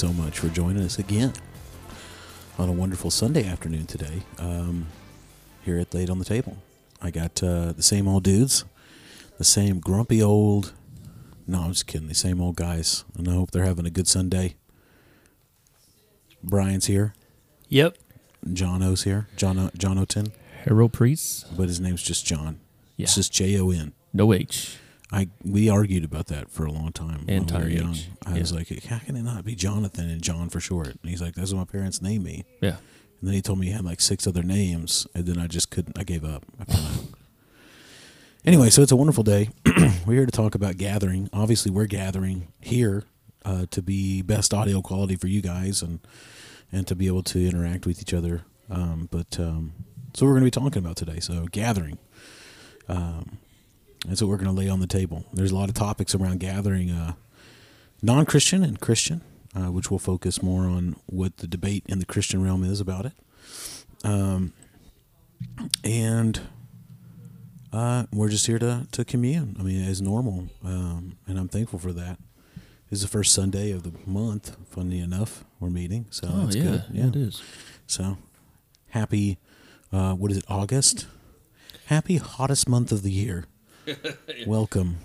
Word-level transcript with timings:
gentlemen, 0.00 0.24
thank 0.24 0.34
you 0.34 0.40
so 0.40 0.48
much 0.48 0.52
for 0.52 0.54
joining 0.54 0.82
us 0.84 0.98
again 0.98 1.32
on 2.58 2.68
a 2.68 2.72
wonderful 2.72 3.10
Sunday 3.10 3.44
afternoon 3.46 3.86
today 3.86 4.22
um, 4.38 4.86
here 5.64 5.78
at 5.78 5.92
Lay 5.94 6.02
It 6.04 6.10
on 6.10 6.18
the 6.18 6.24
Table. 6.24 6.56
I 7.00 7.10
got 7.10 7.42
uh, 7.42 7.72
the 7.72 7.82
same 7.82 8.06
old 8.08 8.24
dudes, 8.24 8.64
the 9.38 9.44
same 9.44 9.80
grumpy 9.80 10.22
old. 10.22 10.72
No, 11.46 11.60
I'm 11.62 11.70
just 11.72 11.86
kidding. 11.86 12.08
The 12.08 12.14
same 12.14 12.40
old 12.40 12.56
guys, 12.56 13.04
and 13.16 13.28
I 13.28 13.32
hope 13.32 13.50
they're 13.50 13.64
having 13.64 13.86
a 13.86 13.90
good 13.90 14.06
Sunday. 14.08 14.56
Brian's 16.42 16.86
here. 16.86 17.14
Yep. 17.68 17.96
John 18.52 18.82
O's 18.82 19.04
here. 19.04 19.28
John 19.36 19.58
o- 19.58 19.70
John 19.76 19.98
O'Ton, 19.98 20.28
Harold 20.64 20.92
Priest? 20.92 21.46
but 21.56 21.68
his 21.68 21.80
name's 21.80 22.02
just 22.02 22.24
John. 22.26 22.60
Yeah. 22.96 23.04
It's 23.04 23.14
just 23.14 23.32
J 23.32 23.58
O 23.58 23.70
N. 23.70 23.92
No 24.12 24.32
H. 24.32 24.76
I 25.10 25.28
we 25.42 25.70
argued 25.70 26.04
about 26.04 26.26
that 26.26 26.50
for 26.50 26.66
a 26.66 26.72
long 26.72 26.92
time 26.92 27.18
when 27.18 27.26
we 27.26 27.34
Anti-H, 27.34 27.62
were 27.62 27.68
young. 27.68 27.96
I 28.26 28.38
was 28.38 28.52
like, 28.52 28.68
how 28.84 28.98
can 28.98 29.16
it 29.16 29.22
not 29.22 29.44
be 29.44 29.54
Jonathan 29.54 30.10
and 30.10 30.22
John 30.22 30.50
for 30.50 30.60
short? 30.60 30.88
And 30.88 31.10
he's 31.10 31.22
like, 31.22 31.34
that's 31.34 31.52
what 31.52 31.60
my 31.60 31.64
parents 31.64 32.02
named 32.02 32.24
me. 32.24 32.44
Yeah. 32.60 32.76
And 33.20 33.26
then 33.28 33.34
he 33.34 33.42
told 33.42 33.58
me 33.58 33.66
he 33.66 33.72
had 33.72 33.84
like 33.84 34.00
six 34.00 34.26
other 34.26 34.42
names, 34.42 35.06
and 35.14 35.26
then 35.26 35.38
I 35.38 35.46
just 35.46 35.70
couldn't. 35.70 35.98
I 35.98 36.04
gave 36.04 36.24
up. 36.24 36.44
Anyway, 38.44 38.70
so 38.70 38.82
it's 38.82 38.92
a 38.92 38.96
wonderful 38.96 39.24
day. 39.24 39.50
we're 40.06 40.14
here 40.14 40.24
to 40.24 40.30
talk 40.30 40.54
about 40.54 40.76
gathering. 40.76 41.28
Obviously, 41.32 41.70
we're 41.70 41.86
gathering 41.86 42.48
here 42.60 43.04
uh, 43.44 43.66
to 43.72 43.82
be 43.82 44.22
best 44.22 44.54
audio 44.54 44.80
quality 44.80 45.16
for 45.16 45.26
you 45.26 45.42
guys, 45.42 45.82
and 45.82 45.98
and 46.70 46.86
to 46.86 46.94
be 46.94 47.08
able 47.08 47.22
to 47.24 47.46
interact 47.46 47.86
with 47.86 48.00
each 48.00 48.14
other. 48.14 48.42
Um, 48.70 49.08
but 49.10 49.38
um, 49.40 49.72
so 50.14 50.24
we're 50.24 50.32
going 50.32 50.42
to 50.42 50.46
be 50.46 50.50
talking 50.50 50.82
about 50.82 50.96
today. 50.96 51.18
So 51.18 51.46
gathering. 51.50 51.98
Um, 52.88 53.38
that's 54.06 54.20
what 54.22 54.28
we're 54.28 54.36
going 54.36 54.54
to 54.54 54.60
lay 54.60 54.68
on 54.68 54.80
the 54.80 54.86
table. 54.86 55.24
There's 55.32 55.50
a 55.50 55.56
lot 55.56 55.68
of 55.68 55.74
topics 55.74 56.14
around 56.14 56.40
gathering, 56.40 56.90
uh, 56.90 57.14
non-Christian 58.02 58.62
and 58.62 58.80
Christian, 58.80 59.22
uh, 59.56 59.70
which 59.72 59.90
will 59.90 59.98
focus 59.98 60.42
more 60.42 60.62
on 60.64 60.96
what 61.06 61.38
the 61.38 61.46
debate 61.46 61.84
in 61.88 61.98
the 61.98 62.06
Christian 62.06 62.42
realm 62.42 62.62
is 62.64 62.80
about 62.80 63.06
it. 63.06 63.12
Um, 64.04 64.52
and 65.84 66.40
uh, 67.72 68.06
we're 68.12 68.28
just 68.28 68.46
here 68.46 68.58
to, 68.58 68.86
to 68.92 69.04
commune. 69.04 69.56
I 69.58 69.62
mean, 69.62 69.82
as 69.84 70.00
normal, 70.00 70.48
um, 70.64 71.18
and 71.26 71.38
I'm 71.38 71.48
thankful 71.48 71.78
for 71.78 71.92
that. 71.92 72.18
This 72.90 73.00
is 73.00 73.02
the 73.02 73.08
first 73.08 73.34
Sunday 73.34 73.70
of 73.72 73.82
the 73.82 73.92
month. 74.06 74.56
Funny 74.70 75.00
enough, 75.00 75.44
we're 75.60 75.68
meeting, 75.70 76.06
so 76.10 76.28
Oh, 76.32 76.44
that's 76.44 76.56
yeah. 76.56 76.62
good. 76.62 76.84
Yeah, 76.92 77.06
it 77.08 77.16
is. 77.16 77.42
So 77.86 78.16
happy. 78.90 79.38
Uh, 79.92 80.14
what 80.14 80.30
is 80.30 80.38
it? 80.38 80.44
August. 80.48 81.06
Happy 81.86 82.16
hottest 82.16 82.68
month 82.68 82.90
of 82.92 83.02
the 83.02 83.10
year. 83.10 83.44
Welcome. 84.46 84.98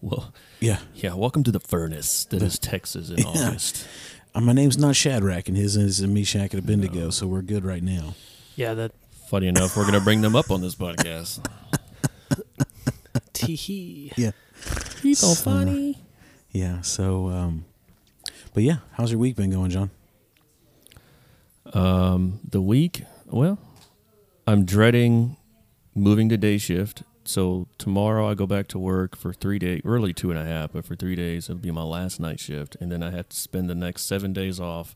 Well, 0.00 0.32
Yeah. 0.60 0.78
yeah, 0.94 1.14
welcome 1.14 1.42
to 1.44 1.52
the 1.52 1.60
furnace 1.60 2.24
that 2.26 2.42
is 2.42 2.58
Texas 2.58 3.10
in 3.10 3.18
Yeah. 3.18 3.26
August. 3.26 3.86
Uh, 4.34 4.40
my 4.40 4.52
name's 4.52 4.76
not 4.76 4.96
Shadrach, 4.96 5.48
and 5.48 5.56
his 5.56 5.76
is 5.76 6.02
Meshach 6.02 6.52
and 6.52 6.62
Abednego, 6.62 7.10
so 7.10 7.26
we're 7.26 7.42
good 7.42 7.64
right 7.64 7.82
now. 7.82 8.14
Yeah, 8.56 8.74
that 8.74 8.92
Funny 9.28 9.48
enough, 9.48 9.76
we're 9.76 9.84
going 9.84 9.94
to 9.94 10.00
bring 10.04 10.20
them 10.20 10.36
up 10.36 10.50
on 10.50 10.60
this 10.60 10.74
podcast. 10.74 11.44
tee 13.32 14.12
Yeah. 14.16 14.32
He's 15.02 15.18
so 15.18 15.34
funny. 15.34 15.98
Yeah. 16.50 16.82
So, 16.82 17.30
um, 17.30 17.64
but 18.52 18.62
yeah, 18.62 18.76
how's 18.92 19.10
your 19.10 19.18
week 19.18 19.34
been 19.34 19.50
going, 19.50 19.70
John? 19.70 19.90
Um, 21.72 22.40
the 22.48 22.60
week, 22.60 23.04
well, 23.26 23.58
I'm 24.46 24.64
dreading 24.66 25.36
moving 25.94 26.28
to 26.28 26.36
day 26.36 26.58
shift. 26.58 27.02
So 27.26 27.68
tomorrow 27.78 28.28
I 28.28 28.34
go 28.34 28.46
back 28.46 28.68
to 28.68 28.78
work 28.78 29.16
for 29.16 29.32
three 29.32 29.58
days, 29.58 29.80
early 29.84 30.12
two 30.12 30.30
and 30.30 30.38
a 30.38 30.44
half, 30.44 30.72
but 30.72 30.84
for 30.84 30.94
three 30.94 31.14
days 31.16 31.48
it'll 31.48 31.60
be 31.60 31.70
my 31.70 31.82
last 31.82 32.20
night 32.20 32.38
shift, 32.40 32.76
and 32.80 32.92
then 32.92 33.02
I 33.02 33.10
have 33.10 33.28
to 33.30 33.36
spend 33.36 33.68
the 33.70 33.74
next 33.74 34.02
seven 34.02 34.32
days 34.32 34.60
off, 34.60 34.94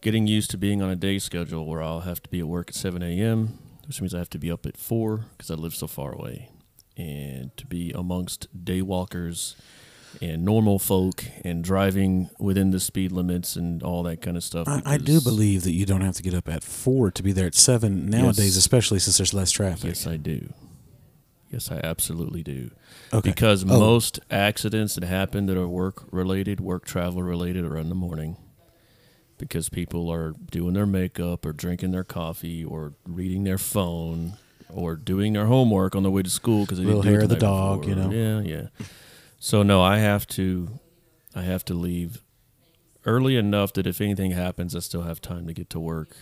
getting 0.00 0.26
used 0.26 0.50
to 0.50 0.58
being 0.58 0.82
on 0.82 0.90
a 0.90 0.96
day 0.96 1.18
schedule 1.18 1.66
where 1.66 1.82
I'll 1.82 2.00
have 2.00 2.22
to 2.24 2.28
be 2.28 2.40
at 2.40 2.48
work 2.48 2.70
at 2.70 2.74
7 2.74 3.02
a.m., 3.02 3.58
which 3.86 4.00
means 4.00 4.14
I 4.14 4.18
have 4.18 4.30
to 4.30 4.38
be 4.38 4.50
up 4.50 4.66
at 4.66 4.76
four 4.76 5.26
because 5.36 5.50
I 5.50 5.54
live 5.54 5.74
so 5.74 5.86
far 5.86 6.12
away, 6.12 6.50
and 6.96 7.56
to 7.56 7.66
be 7.66 7.92
amongst 7.94 8.64
day 8.64 8.82
walkers 8.82 9.54
and 10.20 10.44
normal 10.44 10.78
folk 10.78 11.24
and 11.42 11.64
driving 11.64 12.28
within 12.38 12.70
the 12.70 12.78
speed 12.80 13.12
limits 13.12 13.56
and 13.56 13.82
all 13.82 14.02
that 14.02 14.20
kind 14.20 14.36
of 14.36 14.44
stuff. 14.44 14.68
I, 14.68 14.82
I 14.84 14.98
do 14.98 15.20
believe 15.22 15.62
that 15.62 15.72
you 15.72 15.86
don't 15.86 16.02
have 16.02 16.16
to 16.16 16.22
get 16.22 16.34
up 16.34 16.48
at 16.50 16.62
four 16.62 17.10
to 17.12 17.22
be 17.22 17.32
there 17.32 17.46
at 17.46 17.54
seven 17.54 18.10
nowadays, 18.10 18.38
Yes. 18.38 18.56
especially 18.56 18.98
since 18.98 19.16
there's 19.16 19.32
less 19.32 19.50
traffic. 19.50 19.84
Yes, 19.84 20.06
I 20.06 20.16
do. 20.18 20.52
Yes, 21.52 21.70
I 21.70 21.80
absolutely 21.84 22.42
do. 22.42 22.70
okay. 23.12 23.28
Because 23.30 23.62
Oh. 23.64 23.78
most 23.78 24.18
accidents 24.30 24.94
that 24.94 25.04
happen 25.04 25.44
that 25.46 25.56
are 25.58 25.68
work 25.68 26.04
related, 26.10 26.60
work 26.60 26.86
travel 26.86 27.22
related, 27.22 27.64
are 27.64 27.76
in 27.76 27.90
the 27.90 27.94
morning. 27.94 28.36
Because 29.36 29.68
people 29.68 30.10
are 30.10 30.32
doing 30.50 30.72
their 30.74 30.86
makeup 30.86 31.44
or 31.44 31.52
drinking 31.52 31.90
their 31.90 32.04
coffee 32.04 32.64
or 32.64 32.94
reading 33.06 33.44
their 33.44 33.58
phone 33.58 34.34
or 34.70 34.96
doing 34.96 35.34
their 35.34 35.46
homework 35.46 35.94
on 35.94 36.02
the 36.04 36.10
way 36.10 36.22
to 36.22 36.30
school 36.30 36.64
because 36.64 36.78
they 36.78 36.84
didn't 36.84 37.02
do 37.02 37.08
it 37.08 37.12
hair 37.12 37.26
the 37.26 37.34
night 37.34 37.40
dog, 37.40 37.86
you 37.86 37.94
know. 37.94 38.10
Yeah, 38.10 38.40
yeah. 38.40 38.86
So 39.38 39.62
no, 39.62 39.82
I 39.82 39.98
have 39.98 40.26
to, 40.28 40.78
I 41.34 41.42
have 41.42 41.64
to 41.66 41.74
leave 41.74 42.22
early 43.04 43.36
enough 43.36 43.72
that 43.74 43.86
if 43.86 44.00
anything 44.00 44.30
happens, 44.30 44.74
I 44.76 44.78
still 44.78 45.02
have 45.02 45.20
time 45.20 45.46
to 45.48 45.52
get 45.52 45.68
to 45.70 45.80
work 45.80 46.16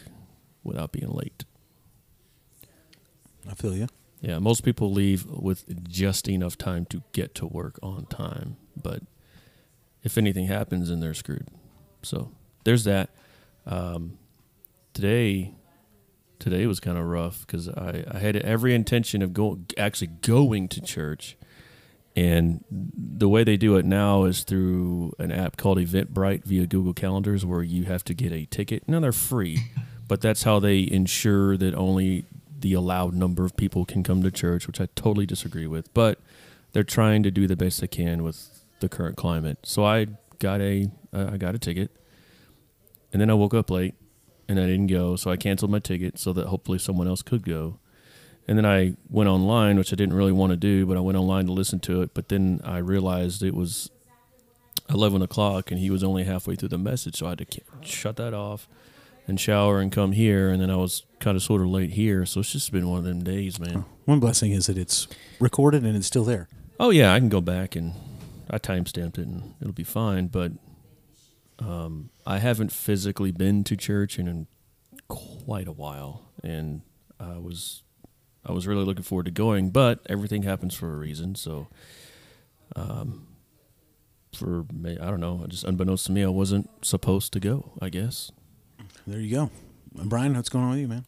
without 0.65 0.91
being 0.93 1.11
late. 1.12 1.45
I 3.49 3.55
feel 3.55 3.77
you. 3.77 3.87
Yeah, 4.20 4.38
most 4.38 4.64
people 4.64 4.92
leave 4.92 5.25
with 5.26 5.88
just 5.88 6.28
enough 6.28 6.58
time 6.58 6.84
to 6.86 7.03
get 7.12 7.34
to 7.36 7.47
work 7.47 7.78
on 7.82 8.04
time, 8.06 8.56
but 8.76 9.03
if 10.03 10.19
anything 10.19 10.47
happens, 10.47 10.88
then 10.91 11.00
they're 11.00 11.14
screwed. 11.14 11.48
So 12.03 12.31
there's 12.64 12.84
that. 12.84 13.10
Um, 13.66 14.19
today, 14.92 15.54
today 16.38 16.66
was 16.66 16.81
kind 16.81 16.98
of 16.98 17.06
rough 17.06 17.47
because 17.47 17.69
I, 17.69 18.04
I 18.10 18.19
had 18.19 18.36
every 18.36 18.75
intention 18.75 19.22
of 19.22 19.32
go 19.32 19.60
actually 19.78 20.08
going 20.08 20.69
to 20.69 20.81
church, 20.81 21.37
and 22.16 22.64
the 22.70 23.28
way 23.28 23.44
they 23.44 23.56
do 23.56 23.76
it 23.76 23.84
now 23.84 24.25
is 24.25 24.42
through 24.44 25.14
an 25.19 25.32
app 25.32 25.56
called 25.56 25.78
Eventbrite 25.78 26.44
via 26.44 26.66
Google 26.66 26.92
Calendars, 26.94 27.47
where 27.47 27.62
you 27.62 27.84
have 27.84 28.04
to 28.04 28.14
get 28.14 28.32
a 28.32 28.44
ticket. 28.47 28.87
Now 28.87 29.00
they're 29.00 29.12
free, 29.12 29.60
but 30.08 30.20
that's 30.20 30.42
how 30.42 30.58
they 30.58 30.87
ensure 30.91 31.56
that 31.56 31.75
only 31.75 32.26
the 32.60 32.75
allowed 32.75 33.15
number 33.15 33.44
of 33.44 33.56
people 33.56 33.84
can 33.84 34.03
come 34.03 34.22
to 34.22 34.31
church, 34.31 34.66
which 34.66 34.81
I 34.81 34.88
totally 34.94 35.26
disagree 35.26 35.66
with. 35.66 35.93
But 35.94 36.19
they're 36.72 36.84
trying 36.84 37.22
to 37.25 37.31
do 37.31 37.47
the 37.47 37.56
best 37.56 37.81
they 37.81 37.87
can 37.87 38.22
with 38.22 38.65
the 38.81 38.88
current 38.88 39.16
climate. 39.16 39.59
So 39.62 39.84
I 39.84 40.06
got 40.38 40.60
a 40.60 40.91
uh, 41.12 41.31
I 41.32 41.37
got 41.37 41.54
a 41.54 41.59
ticket, 41.59 41.91
and 43.12 43.20
then 43.20 43.31
I 43.31 43.34
woke 43.34 43.54
up 43.54 43.70
late, 43.70 43.94
and 44.49 44.58
I 44.58 44.67
didn't 44.67 44.87
go. 44.88 45.17
So 45.17 45.31
I 45.31 45.37
canceled 45.37 45.70
my 45.70 45.81
ticket 45.81 46.19
so 46.19 46.32
that 46.32 46.46
hopefully 46.46 46.79
someone 46.79 47.08
else 47.08 47.23
could 47.23 47.44
go. 47.44 47.79
And 48.49 48.58
then 48.58 48.67
I 48.67 48.94
went 49.08 49.29
online, 49.29 49.76
which 49.76 49.93
I 49.93 49.96
didn't 49.96 50.14
really 50.14 50.32
want 50.32 50.50
to 50.50 50.56
do, 50.56 50.87
but 50.87 50.96
I 50.96 51.00
went 51.00 51.17
online 51.17 51.46
to 51.46 51.52
listen 51.52 51.79
to 51.81 52.02
it. 52.02 52.14
But 52.14 52.31
then 52.31 52.61
I 52.64 52.79
realized 52.79 53.43
it 53.43 53.55
was 53.55 53.90
eleven 54.88 55.23
o'clock, 55.23 55.70
and 55.70 55.79
he 55.79 55.90
was 55.90 56.02
only 56.02 56.25
halfway 56.25 56.56
through 56.56 56.70
the 56.70 56.79
message, 56.79 57.17
so 57.17 57.26
I 57.26 57.31
had 57.31 57.38
to 57.38 57.61
shut 57.82 58.17
that 58.17 58.35
off 58.35 58.69
and 59.29 59.38
shower 59.38 59.81
and 59.81 59.93
come 59.93 60.12
here. 60.12 60.50
And 60.50 60.61
then 60.61 60.70
I 60.70 60.76
was 60.76 61.05
kind 61.20 61.37
of 61.37 61.43
sort 61.43 61.61
of 61.61 61.69
late 61.69 61.90
here, 61.90 62.26
so 62.26 62.40
it's 62.40 62.52
just 62.52 62.72
been 62.72 62.88
one 62.88 62.99
of 62.99 63.05
them 63.05 63.22
days, 63.22 63.61
man. 63.61 63.84
One 64.06 64.20
blessing 64.20 64.52
is 64.52 64.67
that 64.67 64.76
it's 64.78 65.06
recorded 65.38 65.84
and 65.84 65.96
it's 65.96 66.06
still 66.06 66.25
there. 66.25 66.49
Oh 66.81 66.90
yeah, 66.90 67.12
I 67.12 67.19
can 67.19 67.28
go 67.28 67.40
back 67.40 67.76
and 67.76 67.93
I 68.50 68.58
time 68.58 68.87
stamped 68.87 69.19
it 69.19 69.26
and 69.26 69.55
it'll 69.61 69.72
be 69.72 69.84
fine. 69.84 70.26
But 70.28 70.52
um, 71.58 72.11
I 72.26 72.38
haven't 72.38 72.72
physically 72.72 73.31
been 73.31 73.62
to 73.64 73.76
church 73.76 74.19
in 74.19 74.46
quite 75.08 75.69
a 75.69 75.72
while, 75.72 76.22
and 76.43 76.81
I 77.20 77.37
was 77.38 77.82
I 78.44 78.52
was 78.52 78.66
really 78.66 78.84
looking 78.84 79.02
forward 79.02 79.26
to 79.26 79.31
going. 79.31 79.70
But 79.70 80.00
everything 80.08 80.43
happens 80.43 80.75
for 80.75 80.93
a 80.93 80.96
reason, 80.96 81.34
so 81.34 81.69
um, 82.75 83.26
for 84.34 84.64
me, 84.73 84.99
I 84.99 85.11
don't 85.11 85.20
know. 85.20 85.44
Just 85.49 85.64
unbeknownst 85.64 86.06
to 86.06 86.12
me, 86.12 86.25
I 86.25 86.28
wasn't 86.28 86.70
supposed 86.84 87.32
to 87.34 87.40
go. 87.40 87.73
I 87.81 87.90
guess. 87.90 88.32
There 89.06 89.20
you 89.20 89.34
go. 89.34 89.50
Brian, 89.94 90.34
what's 90.34 90.48
going 90.48 90.64
on 90.64 90.70
with 90.70 90.81
you, 90.81 90.88
man? 90.88 91.04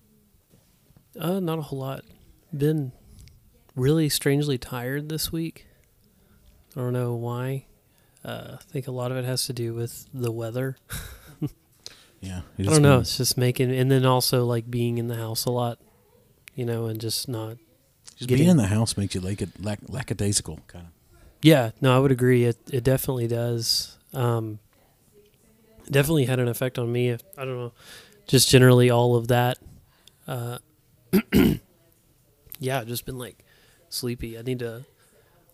Uh, 1.19 1.40
not 1.40 1.58
a 1.58 1.62
whole 1.62 1.79
lot. 1.79 2.05
Been 2.56 2.93
really 3.76 4.08
strangely 4.08 4.58
tired 4.58 5.08
this 5.08 5.31
week. 5.32 5.67
I 6.76 6.81
don't 6.81 6.93
know 6.93 7.14
why. 7.14 7.67
Uh, 8.25 8.56
I 8.58 8.62
think 8.70 8.87
a 8.87 8.93
lot 8.93 9.11
of 9.11 9.17
it 9.19 9.25
has 9.25 9.46
to 9.46 9.52
do 9.52 9.75
with 9.75 10.06
the 10.12 10.31
weather. 10.32 10.76
Yeah. 12.25 12.43
I 12.56 12.62
don't 12.62 12.82
know. 12.82 13.00
It's 13.00 13.17
just 13.17 13.37
making, 13.37 13.73
and 13.73 13.90
then 13.90 14.06
also 14.06 14.44
like 14.44 14.70
being 14.70 14.99
in 14.99 15.08
the 15.08 15.17
house 15.17 15.44
a 15.44 15.50
lot, 15.50 15.81
you 16.55 16.64
know, 16.64 16.87
and 16.87 17.00
just 17.00 17.29
not. 17.29 17.56
Just 18.14 18.29
getting- 18.29 18.37
being 18.44 18.50
in 18.50 18.56
the 18.58 18.69
house 18.69 18.96
makes 18.96 19.17
you 19.17 19.20
like 19.20 19.43
lack, 19.61 19.81
lackadaisical, 19.88 20.61
kind 20.69 20.87
of. 20.87 20.93
Yeah, 21.43 21.73
no, 21.81 21.96
I 21.96 21.99
would 21.99 22.12
agree. 22.12 22.44
It 22.44 22.58
it 22.73 22.84
definitely 22.84 23.26
does. 23.26 23.99
Um, 24.14 24.61
definitely 25.90 26.26
had 26.26 26.38
an 26.38 26.46
effect 26.46 26.79
on 26.79 26.93
me. 26.93 27.11
I 27.11 27.17
don't 27.38 27.56
know, 27.58 27.73
just 28.32 28.49
generally 28.49 28.88
all 28.88 29.14
of 29.14 29.29
that. 29.29 29.58
Uh, 30.26 30.56
yeah, 32.58 32.82
just 32.82 33.05
been 33.05 33.19
like 33.19 33.44
sleepy. 33.90 34.38
I 34.38 34.43
need 34.43 34.61
to 34.61 34.87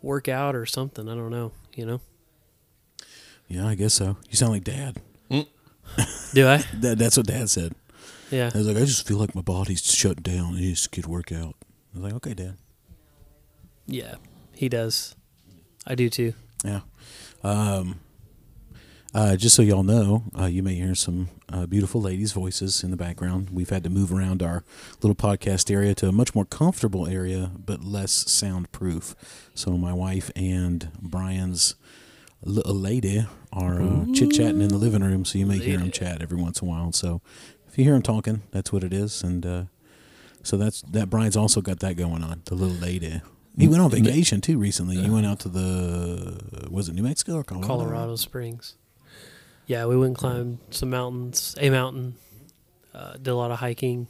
work 0.00 0.28
out 0.28 0.54
or 0.54 0.64
something. 0.64 1.08
I 1.08 1.16
don't 1.16 1.30
know. 1.30 1.50
You 1.74 1.86
know. 1.86 2.00
Yeah, 3.48 3.66
I 3.66 3.74
guess 3.74 3.94
so. 3.94 4.16
You 4.30 4.36
sound 4.36 4.52
like 4.52 4.62
Dad. 4.62 5.02
Do 6.32 6.46
I? 6.46 6.58
That, 6.74 6.98
that's 6.98 7.16
what 7.16 7.26
Dad 7.26 7.50
said. 7.50 7.74
Yeah. 8.30 8.50
I 8.54 8.58
was 8.58 8.68
like, 8.68 8.76
I 8.76 8.80
just 8.80 9.08
feel 9.08 9.16
like 9.16 9.34
my 9.34 9.40
body's 9.40 9.82
shut 9.82 10.22
down. 10.22 10.54
I 10.54 10.60
just 10.60 10.92
to 10.92 11.00
get 11.00 11.08
work 11.08 11.32
out. 11.32 11.56
I 11.94 11.98
was 11.98 12.02
like, 12.04 12.12
okay, 12.14 12.34
Dad. 12.34 12.58
Yeah. 13.86 14.16
He 14.54 14.68
does. 14.68 15.16
I 15.86 15.96
do 15.96 16.08
too. 16.08 16.34
Yeah. 16.64 16.80
Um, 17.42 18.00
uh, 19.14 19.36
just 19.36 19.56
so 19.56 19.62
y'all 19.62 19.82
know, 19.82 20.24
uh, 20.38 20.46
you 20.46 20.62
may 20.62 20.74
hear 20.74 20.94
some 20.94 21.28
uh, 21.50 21.66
beautiful 21.66 22.00
ladies' 22.00 22.32
voices 22.32 22.82
in 22.82 22.90
the 22.90 22.96
background. 22.96 23.48
We've 23.50 23.70
had 23.70 23.82
to 23.84 23.90
move 23.90 24.12
around 24.12 24.42
our 24.42 24.64
little 25.02 25.14
podcast 25.14 25.70
area 25.70 25.94
to 25.96 26.08
a 26.08 26.12
much 26.12 26.34
more 26.34 26.44
comfortable 26.44 27.06
area, 27.06 27.50
but 27.56 27.82
less 27.82 28.12
soundproof. 28.12 29.14
So 29.54 29.78
my 29.78 29.92
wife 29.92 30.30
and 30.36 30.90
Brian's 31.00 31.74
little 32.44 32.74
lady 32.74 33.26
are 33.52 33.80
uh, 33.80 34.04
chit 34.14 34.30
chatting 34.32 34.60
in 34.60 34.68
the 34.68 34.76
living 34.76 35.02
room. 35.02 35.24
So 35.24 35.38
you 35.38 35.46
may 35.46 35.58
hear 35.58 35.78
them 35.78 35.90
chat 35.90 36.22
every 36.22 36.36
once 36.40 36.60
in 36.60 36.68
a 36.68 36.70
while. 36.70 36.92
So 36.92 37.22
if 37.66 37.78
you 37.78 37.84
hear 37.84 37.94
them 37.94 38.02
talking, 38.02 38.42
that's 38.50 38.72
what 38.72 38.84
it 38.84 38.92
is. 38.92 39.22
And 39.22 39.44
uh, 39.44 39.62
so 40.42 40.56
that's 40.56 40.82
that. 40.82 41.10
Brian's 41.10 41.36
also 41.36 41.60
got 41.60 41.80
that 41.80 41.96
going 41.96 42.22
on. 42.22 42.42
The 42.44 42.54
little 42.54 42.76
lady. 42.76 43.22
He 43.56 43.66
went 43.66 43.82
on 43.82 43.90
vacation 43.90 44.40
too 44.40 44.56
recently. 44.56 44.96
He 44.96 45.10
went 45.10 45.26
out 45.26 45.40
to 45.40 45.48
the 45.48 46.68
was 46.70 46.88
it 46.88 46.94
New 46.94 47.02
Mexico 47.02 47.36
or 47.36 47.42
Colorado? 47.42 47.66
Colorado 47.66 48.16
Springs. 48.16 48.76
Yeah, 49.68 49.86
we 49.86 49.96
went 49.96 50.08
and 50.08 50.16
climbed 50.16 50.58
some 50.70 50.90
mountains, 50.90 51.54
a 51.60 51.70
mountain. 51.70 52.16
Uh, 52.92 53.12
did 53.12 53.28
a 53.28 53.36
lot 53.36 53.52
of 53.52 53.60
hiking. 53.60 54.08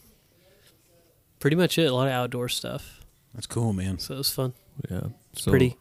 Pretty 1.41 1.57
much 1.57 1.77
it. 1.77 1.91
A 1.91 1.95
lot 1.95 2.07
of 2.07 2.13
outdoor 2.13 2.49
stuff. 2.49 3.01
That's 3.35 3.47
cool, 3.47 3.75
man. 3.75 3.99
So 3.99 4.15
it 4.15 4.19
was 4.19 4.31
fun. 4.31 4.55
Yeah. 4.91 5.09
So 5.35 5.51
Pretty. 5.51 5.77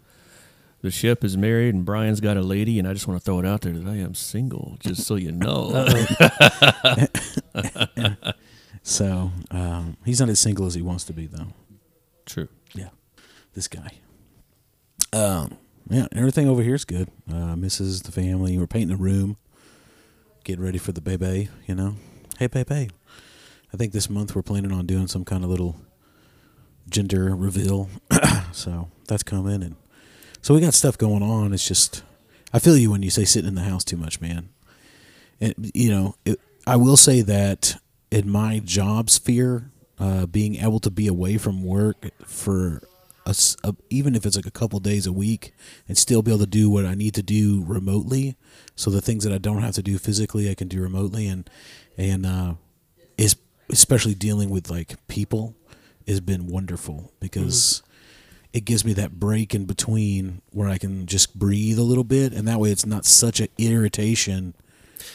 The 0.82 0.92
ship 0.92 1.24
is 1.24 1.38
married, 1.38 1.74
and 1.74 1.86
Brian's 1.86 2.20
got 2.20 2.38
a 2.38 2.42
lady, 2.42 2.80
and 2.80 2.88
I 2.88 2.94
just 2.94 3.08
want 3.08 3.22
to 3.22 3.24
throw 3.24 3.40
it 3.40 3.46
out 3.46 3.62
there 3.62 3.74
that 3.74 3.88
I 3.88 3.96
am 3.96 4.14
single, 4.14 4.78
just 4.80 5.04
so 5.06 5.16
you 5.16 5.32
know. 5.32 5.88
So 8.88 9.32
um, 9.52 9.98
he's 10.06 10.22
not 10.22 10.30
as 10.30 10.40
single 10.40 10.66
as 10.66 10.74
he 10.74 10.82
wants 10.82 11.04
to 11.06 11.14
be, 11.14 11.26
though. 11.26 11.48
True. 12.26 12.48
Yeah, 12.74 12.88
this 13.54 13.68
guy. 13.68 13.92
Um, 15.12 15.58
yeah, 15.90 16.08
everything 16.14 16.48
over 16.48 16.64
here 16.64 16.76
is 16.76 16.86
good. 16.86 17.10
Uh, 17.30 17.58
misses 17.58 18.04
the 18.04 18.14
family. 18.14 18.58
We're 18.58 18.66
painting 18.66 18.96
the 18.96 19.04
room, 19.04 19.36
getting 20.48 20.64
ready 20.64 20.78
for 20.78 20.94
the 20.94 21.02
baby. 21.02 21.50
You 21.68 21.76
know, 21.76 21.96
hey, 22.40 22.48
baby. 22.48 22.90
I 23.74 23.78
think 23.78 23.92
this 23.92 24.10
month 24.10 24.34
we're 24.34 24.42
planning 24.42 24.72
on 24.72 24.86
doing 24.86 25.08
some 25.08 25.26
kind 25.26 25.44
of 25.44 25.50
little 25.50 25.76
gender 26.90 27.36
reveal. 27.36 27.90
so 28.54 28.88
that's 29.10 29.24
coming, 29.24 29.62
and 29.62 29.76
so 30.42 30.54
we 30.54 30.62
got 30.62 30.74
stuff 30.74 30.98
going 30.98 31.22
on. 31.22 31.54
It's 31.54 31.68
just, 31.68 32.02
I 32.54 32.60
feel 32.60 32.78
you 32.78 32.92
when 32.92 33.04
you 33.04 33.10
say 33.10 33.26
sitting 33.26 33.50
in 33.50 33.56
the 33.56 33.64
house 33.64 33.84
too 33.84 33.98
much, 33.98 34.22
man. 34.22 34.48
And 35.42 35.54
you 35.74 35.92
know, 35.92 36.16
it, 36.24 36.40
I 36.66 36.78
will 36.78 36.98
say 36.98 37.22
that 37.24 37.76
in 38.10 38.30
my 38.30 38.60
job 38.64 39.10
sphere, 39.10 39.70
uh, 40.00 40.28
being 40.28 40.56
able 40.56 40.80
to 40.80 40.90
be 40.90 41.08
away 41.08 41.38
from 41.38 41.62
work 41.62 42.10
for 42.24 42.82
a 43.28 43.36
a 43.68 43.76
even 43.90 44.16
if 44.16 44.26
it's 44.26 44.36
like 44.36 44.46
a 44.46 44.52
couple 44.52 44.80
days 44.80 45.06
a 45.06 45.12
week 45.12 45.54
and 45.88 45.98
still 45.98 46.22
be 46.22 46.32
able 46.32 46.40
to 46.40 46.48
do 46.48 46.70
what 46.70 46.86
I 46.86 46.96
need 46.96 47.14
to 47.16 47.24
do 47.24 47.64
remotely. 47.66 48.38
So 48.76 48.90
the 48.90 49.02
things 49.02 49.24
that 49.24 49.34
I 49.34 49.38
don't 49.38 49.62
have 49.62 49.76
to 49.76 49.84
do 49.84 49.98
physically, 49.98 50.50
I 50.50 50.56
can 50.56 50.68
do 50.68 50.82
remotely, 50.82 51.28
and 51.28 51.50
and 51.98 52.26
uh, 52.26 52.54
is 53.18 53.36
especially 53.70 54.16
dealing 54.16 54.50
with 54.50 54.70
like 54.72 54.96
people 55.08 55.56
has 56.08 56.22
been 56.22 56.48
wonderful 56.48 57.12
because 57.20 57.84
it 58.54 58.64
gives 58.64 58.86
me 58.86 58.94
that 58.94 59.20
break 59.20 59.54
in 59.54 59.66
between 59.66 60.42
where 60.52 60.70
I 60.70 60.78
can 60.78 61.06
just 61.06 61.38
breathe 61.38 61.78
a 61.78 61.84
little 61.84 62.06
bit, 62.06 62.34
and 62.34 62.48
that 62.48 62.60
way 62.60 62.72
it's 62.72 62.86
not 62.86 63.06
such 63.06 63.42
an 63.42 63.50
irritation 63.58 64.56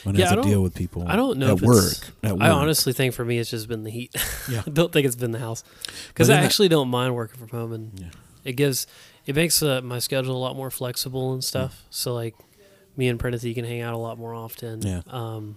when 0.05 0.15
Yeah, 0.15 0.27
I 0.27 0.29
have 0.29 0.37
to 0.39 0.43
don't- 0.43 0.51
deal 0.51 0.63
with 0.63 0.75
people. 0.75 1.05
I 1.07 1.17
don't 1.17 1.39
know 1.39 1.49
at 1.53 1.57
if 1.59 1.63
work. 1.63 1.93
At 2.23 2.33
work. 2.33 2.43
I 2.43 2.49
honestly 2.51 2.93
think 2.93 3.15
for 3.15 3.25
me 3.25 3.39
it's 3.39 3.51
just 3.51 3.69
been 3.69 3.83
the 3.85 3.91
heat. 3.91 4.15
Yeah. 4.51 4.63
I 4.67 4.71
don't 4.71 4.93
think 4.93 5.07
it's 5.07 5.17
been 5.17 5.33
the 5.33 5.39
house 5.39 5.63
because 6.09 6.31
I 6.31 6.37
actually 6.39 6.69
don't 6.69 6.89
mind 6.89 7.15
working 7.15 7.39
from 7.39 7.49
home 7.49 7.73
and 7.73 7.93
Yeah. 7.99 8.07
it 8.45 8.53
gives 8.55 8.87
it 9.27 9.37
makes 9.37 9.63
uh, 9.63 9.81
my 9.83 9.99
schedule 10.01 10.37
a 10.37 10.39
lot 10.39 10.57
more 10.57 10.71
flexible 10.71 11.33
and 11.33 11.43
stuff. 11.45 11.85
So 11.91 12.13
like 12.15 12.35
me 12.97 13.09
and 13.09 13.19
Prenity 13.19 13.55
can 13.55 13.65
hang 13.65 13.81
out 13.81 13.95
a 13.95 13.99
lot 13.99 14.19
more 14.19 14.35
often. 14.35 14.83
Yeah. 14.83 15.03
Um, 15.07 15.57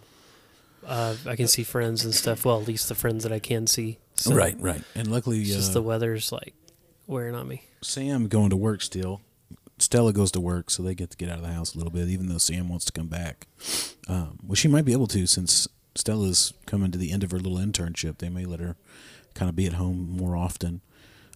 uh, 0.86 1.16
I 1.26 1.36
can 1.36 1.48
see 1.48 1.64
friends 1.64 2.06
and 2.06 2.14
stuff. 2.14 2.46
Well, 2.46 2.62
at 2.62 2.68
least 2.68 2.90
the 2.90 2.96
friends 2.96 3.24
that 3.24 3.32
I 3.32 3.40
can 3.40 3.66
see. 3.68 3.98
So 4.16 4.34
right, 4.36 4.56
right, 4.60 4.82
and 4.94 5.10
luckily, 5.10 5.42
It's 5.42 5.50
just 5.52 5.72
uh, 5.72 5.74
the 5.74 5.82
weather's 5.82 6.32
like 6.32 6.54
wearing 7.08 7.36
on 7.36 7.48
me. 7.48 7.64
Sam 7.82 8.28
going 8.28 8.52
to 8.52 8.56
work 8.56 8.82
still. 8.82 9.20
Stella 9.78 10.14
goes 10.14 10.32
to 10.32 10.40
work, 10.40 10.70
so 10.70 10.82
they 10.82 10.96
get 10.96 11.12
to 11.12 11.18
get 11.18 11.30
out 11.30 11.38
of 11.38 11.42
the 11.42 11.52
house 11.52 11.76
a 11.76 11.78
little 11.78 11.92
bit, 11.92 12.08
even 12.08 12.28
though 12.28 12.38
Sam 12.38 12.70
wants 12.70 12.86
to 12.86 12.94
come 12.94 13.08
back. 13.08 13.48
Um, 14.08 14.40
well, 14.46 14.56
she 14.56 14.68
might 14.68 14.86
be 14.86 14.94
able 14.94 15.08
to 15.08 15.28
since 15.28 15.68
Stella's 15.96 16.54
coming 16.66 16.92
to 16.92 16.98
the 16.98 17.12
end 17.12 17.24
of 17.24 17.32
her 17.32 17.40
little 17.40 17.58
internship. 17.58 18.18
They 18.18 18.30
may 18.30 18.46
let 18.46 18.60
her 18.60 18.78
kind 19.34 19.50
of 19.50 19.56
be 19.56 19.66
at 19.66 19.74
home 19.74 20.10
more 20.10 20.36
often. 20.36 20.82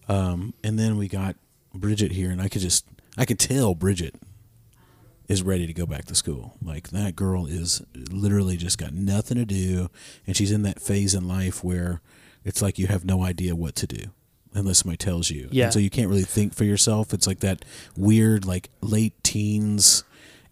Um, 0.08 0.54
and 0.64 0.78
then 0.78 0.96
we 0.96 1.06
got 1.06 1.36
Bridget 1.74 2.12
here, 2.12 2.30
and 2.30 2.40
I 2.40 2.48
could 2.48 2.62
just, 2.62 2.86
I 3.18 3.24
could 3.24 3.38
tell 3.38 3.74
Bridget 3.74 4.14
is 5.28 5.42
ready 5.42 5.66
to 5.66 5.74
go 5.74 5.86
back 5.86 6.06
to 6.06 6.14
school. 6.14 6.56
Like 6.62 6.88
that 6.88 7.14
girl 7.14 7.46
is 7.46 7.82
literally 7.94 8.56
just 8.56 8.78
got 8.78 8.94
nothing 8.94 9.36
to 9.36 9.44
do, 9.44 9.90
and 10.26 10.34
she's 10.34 10.50
in 10.50 10.62
that 10.62 10.80
phase 10.80 11.14
in 11.14 11.28
life 11.28 11.62
where 11.62 12.00
it's 12.42 12.62
like 12.62 12.78
you 12.78 12.86
have 12.86 13.04
no 13.04 13.22
idea 13.22 13.54
what 13.54 13.76
to 13.76 13.86
do 13.86 14.10
unless 14.54 14.78
somebody 14.78 14.96
tells 14.96 15.30
you. 15.30 15.48
Yeah. 15.50 15.64
And 15.64 15.72
so 15.72 15.78
you 15.78 15.90
can't 15.90 16.08
really 16.08 16.22
think 16.22 16.54
for 16.54 16.64
yourself. 16.64 17.12
It's 17.14 17.26
like 17.26 17.40
that 17.40 17.64
weird, 17.96 18.44
like 18.44 18.70
late 18.80 19.22
teens, 19.22 20.04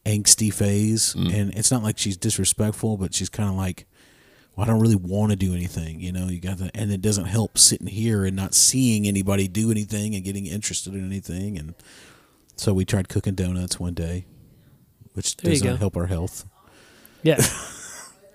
angsty 0.05 0.53
phase, 0.53 1.15
mm. 1.15 1.33
and 1.33 1.55
it's 1.55 1.71
not 1.71 1.83
like 1.83 1.99
she's 1.99 2.17
disrespectful, 2.17 2.97
but 2.97 3.15
she's 3.15 3.29
kind 3.29 3.49
of 3.49 3.57
like. 3.57 3.87
Well, 4.57 4.65
I 4.65 4.71
don't 4.73 4.81
really 4.81 4.97
want 4.97 5.31
to 5.31 5.37
do 5.37 5.55
anything, 5.55 6.01
you 6.01 6.11
know. 6.11 6.27
You 6.27 6.41
got 6.41 6.59
that, 6.59 6.73
and 6.75 6.91
it 6.91 7.01
doesn't 7.01 7.27
help 7.27 7.59
sitting 7.59 7.87
here 7.87 8.25
and 8.25 8.35
not 8.35 8.55
seeing 8.55 9.07
anybody 9.07 9.47
do 9.47 9.71
anything 9.71 10.17
and 10.17 10.25
getting 10.25 10.47
interested 10.47 10.95
in 10.95 11.07
anything. 11.07 11.57
And 11.57 11.75
so 12.57 12.75
we 12.75 12.85
tried 12.85 13.09
cooking 13.09 13.37
donuts 13.37 13.79
one 13.79 13.95
day, 13.95 14.25
which 15.13 15.37
There 15.37 15.53
does 15.53 15.63
not 15.63 15.79
help 15.79 15.97
our 15.97 16.07
health. 16.07 16.45
Yeah. 17.23 17.41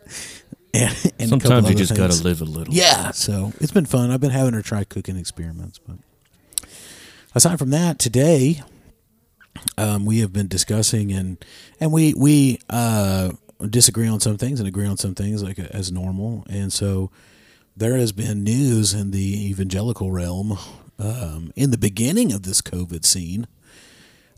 And, 0.83 1.13
and 1.19 1.29
Sometimes 1.29 1.69
you 1.69 1.75
just 1.75 1.95
got 1.95 2.09
to 2.09 2.23
live 2.23 2.41
a 2.41 2.45
little. 2.45 2.73
Yeah, 2.73 3.11
so 3.11 3.53
it's 3.61 3.71
been 3.71 3.85
fun. 3.85 4.09
I've 4.09 4.19
been 4.19 4.31
having 4.31 4.53
her 4.53 4.63
try 4.63 4.83
cooking 4.83 5.17
experiments, 5.17 5.77
but 5.77 5.97
aside 7.35 7.59
from 7.59 7.69
that, 7.69 7.99
today 7.99 8.63
um, 9.77 10.05
we 10.05 10.19
have 10.19 10.33
been 10.33 10.47
discussing 10.47 11.11
and 11.11 11.43
and 11.79 11.91
we 11.91 12.15
we 12.15 12.59
uh, 12.71 13.31
disagree 13.69 14.07
on 14.07 14.19
some 14.19 14.37
things 14.37 14.59
and 14.59 14.67
agree 14.67 14.87
on 14.87 14.97
some 14.97 15.13
things 15.13 15.43
like 15.43 15.59
as 15.59 15.91
normal, 15.91 16.43
and 16.49 16.73
so 16.73 17.11
there 17.77 17.95
has 17.97 18.11
been 18.11 18.43
news 18.43 18.95
in 18.95 19.11
the 19.11 19.49
evangelical 19.49 20.11
realm 20.11 20.57
um, 20.97 21.51
in 21.55 21.69
the 21.69 21.77
beginning 21.77 22.31
of 22.33 22.43
this 22.43 22.61
COVID 22.61 23.05
scene. 23.05 23.45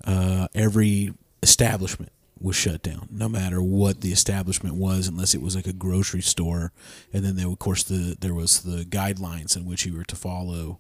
Uh, 0.04 0.48
every 0.54 1.14
establishment 1.42 2.12
was 2.40 2.56
shut 2.56 2.82
down, 2.82 3.08
no 3.12 3.30
matter 3.30 3.62
what 3.62 4.02
the 4.02 4.12
establishment 4.12 4.76
was, 4.76 5.08
unless 5.08 5.34
it 5.34 5.42
was 5.42 5.56
like 5.56 5.68
a 5.68 5.74
grocery 5.74 6.22
store. 6.22 6.72
And 7.14 7.24
then 7.24 7.40
of 7.46 7.60
course, 7.60 7.84
the 7.84 8.18
there 8.20 8.34
was 8.34 8.62
the 8.62 8.84
guidelines 8.84 9.56
in 9.56 9.66
which 9.66 9.86
you 9.86 9.96
were 9.96 10.04
to 10.06 10.16
follow, 10.16 10.80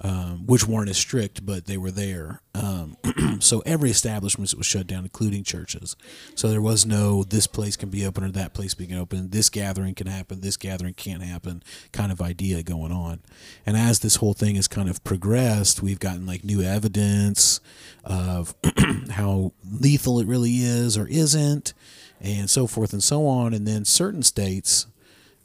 um, 0.00 0.46
which 0.46 0.66
weren't 0.66 0.90
as 0.90 0.98
strict, 0.98 1.46
but 1.46 1.66
they 1.66 1.76
were 1.76 1.90
there. 1.90 2.40
Um, 2.54 2.96
so 3.40 3.62
every 3.64 3.90
establishment 3.90 4.52
was 4.54 4.66
shut 4.66 4.86
down, 4.86 5.04
including 5.04 5.42
churches. 5.42 5.96
So 6.34 6.48
there 6.48 6.60
was 6.60 6.84
no 6.84 7.24
this 7.24 7.46
place 7.46 7.76
can 7.76 7.88
be 7.88 8.04
open 8.04 8.24
or 8.24 8.30
that 8.32 8.54
place 8.54 8.74
being 8.74 8.94
open. 8.94 9.30
This 9.30 9.48
gathering 9.48 9.94
can 9.94 10.06
happen. 10.06 10.40
This 10.40 10.56
gathering 10.56 10.94
can't 10.94 11.22
happen. 11.22 11.62
Kind 11.92 12.12
of 12.12 12.20
idea 12.20 12.62
going 12.62 12.92
on. 12.92 13.20
And 13.64 13.76
as 13.76 14.00
this 14.00 14.16
whole 14.16 14.34
thing 14.34 14.56
has 14.56 14.68
kind 14.68 14.88
of 14.88 15.02
progressed, 15.04 15.82
we've 15.82 16.00
gotten 16.00 16.26
like 16.26 16.44
new 16.44 16.62
evidence 16.62 17.60
of 18.04 18.54
how 19.10 19.52
lethal 19.64 20.20
it 20.20 20.26
really 20.26 20.56
is 20.56 20.98
or 20.98 21.08
isn't, 21.08 21.72
and 22.20 22.50
so 22.50 22.66
forth 22.66 22.92
and 22.92 23.02
so 23.02 23.26
on. 23.26 23.54
And 23.54 23.66
then 23.66 23.84
certain 23.84 24.22
states 24.22 24.86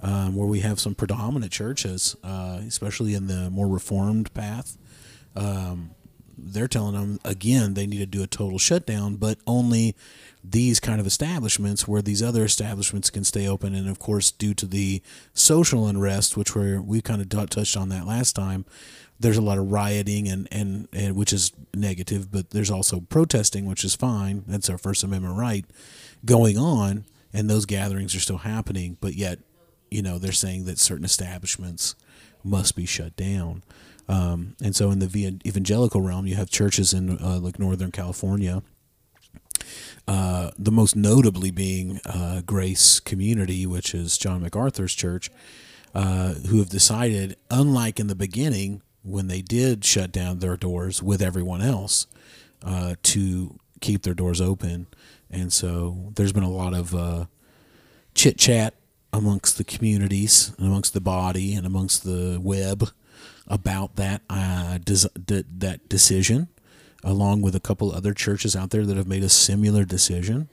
um, 0.01 0.35
where 0.35 0.47
we 0.47 0.61
have 0.61 0.79
some 0.79 0.95
predominant 0.95 1.51
churches, 1.51 2.15
uh, 2.23 2.59
especially 2.67 3.13
in 3.13 3.27
the 3.27 3.49
more 3.49 3.67
reformed 3.67 4.33
path, 4.33 4.77
um, 5.35 5.91
they're 6.37 6.67
telling 6.67 6.93
them 6.93 7.19
again 7.23 7.75
they 7.75 7.85
need 7.85 7.99
to 7.99 8.05
do 8.05 8.23
a 8.23 8.27
total 8.27 8.57
shutdown, 8.57 9.15
but 9.15 9.37
only 9.45 9.95
these 10.43 10.79
kind 10.79 10.99
of 10.99 11.05
establishments 11.05 11.87
where 11.87 12.01
these 12.01 12.23
other 12.23 12.43
establishments 12.43 13.11
can 13.11 13.23
stay 13.23 13.47
open. 13.47 13.75
And 13.75 13.87
of 13.87 13.99
course, 13.99 14.31
due 14.31 14.55
to 14.55 14.65
the 14.65 15.03
social 15.33 15.87
unrest, 15.87 16.35
which 16.35 16.55
we 16.55 16.79
we 16.79 17.01
kind 17.01 17.21
of 17.21 17.29
touched 17.49 17.77
on 17.77 17.89
that 17.89 18.07
last 18.07 18.35
time, 18.35 18.65
there's 19.21 19.37
a 19.37 19.41
lot 19.41 19.59
of 19.59 19.71
rioting 19.71 20.27
and, 20.27 20.47
and, 20.51 20.87
and 20.91 21.15
which 21.15 21.31
is 21.31 21.51
negative, 21.75 22.31
but 22.31 22.49
there's 22.49 22.71
also 22.71 22.99
protesting, 23.01 23.65
which 23.65 23.83
is 23.83 23.95
fine. 23.95 24.43
That's 24.47 24.69
our 24.69 24.79
First 24.79 25.03
Amendment 25.03 25.37
right 25.37 25.65
going 26.25 26.57
on, 26.57 27.05
and 27.31 27.49
those 27.49 27.65
gatherings 27.67 28.15
are 28.15 28.19
still 28.19 28.39
happening. 28.39 28.97
But 28.99 29.13
yet, 29.13 29.39
you 29.91 30.01
know, 30.01 30.17
they're 30.17 30.31
saying 30.31 30.65
that 30.65 30.79
certain 30.79 31.05
establishments 31.05 31.95
must 32.43 32.75
be 32.75 32.87
shut 32.87 33.15
down. 33.15 33.61
Um, 34.07 34.55
and 34.63 34.75
so, 34.75 34.89
in 34.91 34.99
the 34.99 35.39
evangelical 35.45 36.01
realm, 36.01 36.25
you 36.25 36.35
have 36.35 36.49
churches 36.49 36.93
in 36.93 37.19
uh, 37.19 37.39
like 37.39 37.59
Northern 37.59 37.91
California 37.91 38.63
Uh, 40.07 40.49
the 40.57 40.71
most 40.71 40.95
notably 40.95 41.51
being 41.51 41.99
uh, 42.05 42.41
Grace 42.45 42.99
Community, 42.99 43.65
which 43.65 43.93
is 43.93 44.17
John 44.17 44.41
MacArthur's 44.41 44.95
church, 44.95 45.29
uh, 45.93 46.33
who 46.49 46.57
have 46.57 46.69
decided, 46.69 47.37
unlike 47.49 47.99
in 47.99 48.07
the 48.07 48.15
beginning 48.15 48.81
when 49.03 49.27
they 49.27 49.41
did 49.41 49.85
shut 49.85 50.11
down 50.11 50.39
their 50.39 50.57
doors 50.57 51.01
with 51.03 51.21
everyone 51.21 51.61
else, 51.61 52.07
uh, 52.63 52.95
to 53.03 53.59
keep 53.79 54.01
their 54.01 54.15
doors 54.15 54.41
open. 54.41 54.87
And 55.29 55.53
so 55.53 56.11
there's 56.15 56.33
been 56.33 56.43
a 56.43 56.49
lot 56.49 56.73
of 56.73 56.93
uh, 56.95 57.25
chit 58.15 58.37
chat 58.37 58.73
amongst 59.13 59.57
the 59.57 59.63
communities, 59.63 60.53
and 60.57 60.67
amongst 60.67 60.93
the 60.93 61.01
body, 61.01 61.53
and 61.53 61.65
amongst 61.65 62.03
the 62.03 62.39
web 62.41 62.89
about 63.47 63.95
that 63.97 64.21
uh, 64.29 64.77
des- 64.77 65.09
d- 65.25 65.43
that 65.57 65.89
decision, 65.89 66.47
along 67.03 67.41
with 67.41 67.55
a 67.55 67.59
couple 67.59 67.91
other 67.91 68.13
churches 68.13 68.55
out 68.55 68.69
there 68.69 68.85
that 68.85 68.97
have 68.97 69.07
made 69.07 69.23
a 69.23 69.29
similar 69.29 69.83
decision. 69.83 70.47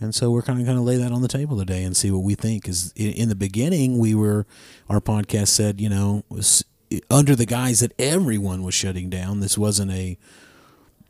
And 0.00 0.14
so 0.14 0.30
we're 0.30 0.42
kind 0.42 0.60
of 0.60 0.66
going 0.66 0.76
to 0.76 0.82
lay 0.82 0.96
that 0.96 1.10
on 1.10 1.22
the 1.22 1.28
table 1.28 1.58
today 1.58 1.82
and 1.82 1.96
see 1.96 2.10
what 2.10 2.22
we 2.22 2.34
think. 2.34 2.68
Is 2.68 2.92
in, 2.94 3.28
the 3.28 3.34
beginning 3.34 3.98
we 3.98 4.14
were, 4.14 4.46
our 4.88 5.00
podcast 5.00 5.48
said, 5.48 5.80
you 5.80 5.88
know, 5.88 6.22
was 6.28 6.64
under 7.10 7.34
the 7.34 7.46
guise 7.46 7.80
that 7.80 7.92
everyone 7.98 8.62
was 8.62 8.74
shutting 8.74 9.10
down. 9.10 9.40
This 9.40 9.58
wasn't 9.58 9.90
a 9.90 10.16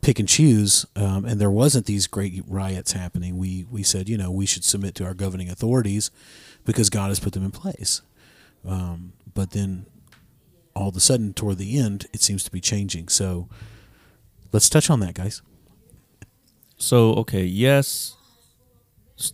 pick 0.01 0.19
and 0.19 0.27
choose, 0.27 0.85
um, 0.95 1.25
and 1.25 1.39
there 1.39 1.51
wasn't 1.51 1.85
these 1.85 2.07
great 2.07 2.43
riots 2.47 2.93
happening. 2.93 3.37
We 3.37 3.65
we 3.69 3.83
said, 3.83 4.09
you 4.09 4.17
know, 4.17 4.31
we 4.31 4.45
should 4.45 4.63
submit 4.63 4.95
to 4.95 5.05
our 5.05 5.13
governing 5.13 5.49
authorities 5.49 6.11
because 6.65 6.89
God 6.89 7.09
has 7.09 7.19
put 7.19 7.33
them 7.33 7.43
in 7.43 7.51
place. 7.51 8.01
Um, 8.65 9.13
but 9.33 9.51
then 9.51 9.85
all 10.75 10.89
of 10.89 10.95
a 10.95 10.99
sudden, 10.99 11.33
toward 11.33 11.57
the 11.57 11.77
end, 11.77 12.07
it 12.13 12.21
seems 12.21 12.43
to 12.43 12.51
be 12.51 12.61
changing. 12.61 13.09
So 13.09 13.49
let's 14.51 14.69
touch 14.69 14.89
on 14.89 14.99
that, 15.01 15.15
guys. 15.15 15.41
So 16.77 17.13
okay, 17.15 17.43
yes, 17.43 18.15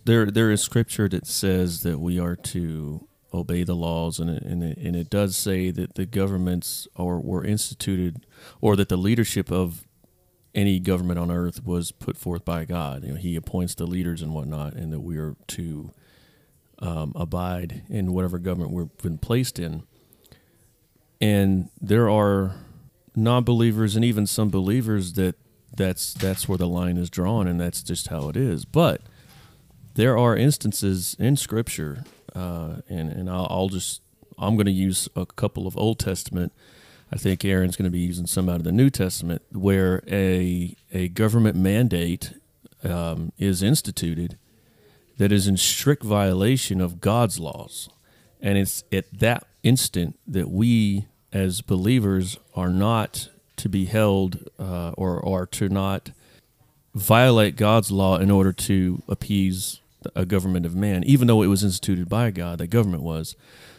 there 0.04 0.30
there 0.30 0.50
is 0.50 0.62
scripture 0.62 1.08
that 1.08 1.26
says 1.26 1.82
that 1.82 2.00
we 2.00 2.18
are 2.18 2.36
to 2.36 3.06
obey 3.32 3.62
the 3.64 3.74
laws, 3.74 4.18
and 4.18 4.30
it, 4.30 4.42
and 4.42 4.62
it, 4.62 4.78
and 4.78 4.96
it 4.96 5.10
does 5.10 5.36
say 5.36 5.70
that 5.70 5.94
the 5.94 6.06
governments 6.06 6.88
are 6.96 7.20
were 7.20 7.44
instituted, 7.44 8.26
or 8.60 8.74
that 8.76 8.88
the 8.88 8.96
leadership 8.96 9.50
of 9.52 9.85
any 10.56 10.80
government 10.80 11.18
on 11.18 11.30
earth 11.30 11.64
was 11.64 11.92
put 11.92 12.16
forth 12.16 12.44
by 12.44 12.64
God. 12.64 13.04
You 13.04 13.12
know, 13.12 13.18
He 13.18 13.36
appoints 13.36 13.74
the 13.74 13.86
leaders 13.86 14.22
and 14.22 14.34
whatnot, 14.34 14.72
and 14.72 14.92
that 14.92 15.00
we 15.00 15.18
are 15.18 15.36
to 15.48 15.92
um, 16.80 17.12
abide 17.14 17.82
in 17.88 18.12
whatever 18.12 18.38
government 18.38 18.72
we've 18.72 18.96
been 18.98 19.18
placed 19.18 19.58
in. 19.58 19.84
And 21.20 21.70
there 21.80 22.10
are 22.10 22.56
non-believers 23.14 23.96
and 23.96 24.04
even 24.04 24.26
some 24.26 24.50
believers 24.50 25.14
that 25.14 25.36
that's 25.74 26.14
that's 26.14 26.48
where 26.48 26.58
the 26.58 26.66
line 26.66 26.96
is 26.96 27.10
drawn, 27.10 27.46
and 27.46 27.60
that's 27.60 27.82
just 27.82 28.08
how 28.08 28.28
it 28.28 28.36
is. 28.36 28.64
But 28.64 29.02
there 29.94 30.16
are 30.16 30.36
instances 30.36 31.16
in 31.18 31.36
Scripture, 31.36 32.04
uh, 32.34 32.76
and 32.88 33.10
and 33.10 33.28
I'll, 33.30 33.46
I'll 33.50 33.68
just 33.68 34.00
I'm 34.38 34.56
going 34.56 34.66
to 34.66 34.72
use 34.72 35.08
a 35.14 35.26
couple 35.26 35.66
of 35.66 35.76
Old 35.76 35.98
Testament. 35.98 36.52
I 37.12 37.16
think 37.16 37.44
Aaron's 37.44 37.76
going 37.76 37.84
to 37.84 37.90
be 37.90 38.00
using 38.00 38.26
some 38.26 38.48
out 38.48 38.56
of 38.56 38.64
the 38.64 38.72
New 38.72 38.90
Testament, 38.90 39.42
where 39.52 40.02
a 40.10 40.76
a 40.92 41.08
government 41.08 41.56
mandate 41.56 42.34
um, 42.82 43.32
is 43.38 43.62
instituted 43.62 44.38
that 45.18 45.32
is 45.32 45.46
in 45.46 45.56
strict 45.56 46.02
violation 46.02 46.80
of 46.80 47.00
God's 47.00 47.38
laws, 47.38 47.88
and 48.40 48.58
it's 48.58 48.84
at 48.92 49.06
that 49.18 49.46
instant 49.62 50.18
that 50.26 50.50
we 50.50 51.06
as 51.32 51.60
believers 51.60 52.38
are 52.54 52.70
not 52.70 53.28
to 53.56 53.68
be 53.68 53.84
held 53.86 54.48
uh, 54.58 54.90
or 54.90 55.18
or 55.20 55.46
to 55.46 55.68
not 55.68 56.10
violate 56.94 57.56
God's 57.56 57.90
law 57.90 58.16
in 58.18 58.30
order 58.30 58.52
to 58.52 59.02
appease 59.06 59.80
a 60.14 60.24
government 60.24 60.66
of 60.66 60.74
man, 60.74 61.04
even 61.04 61.26
though 61.26 61.42
it 61.42 61.48
was 61.48 61.64
instituted 61.64 62.08
by 62.08 62.30
God. 62.30 62.58
That 62.58 62.68
government 62.68 63.02
was. 63.02 63.36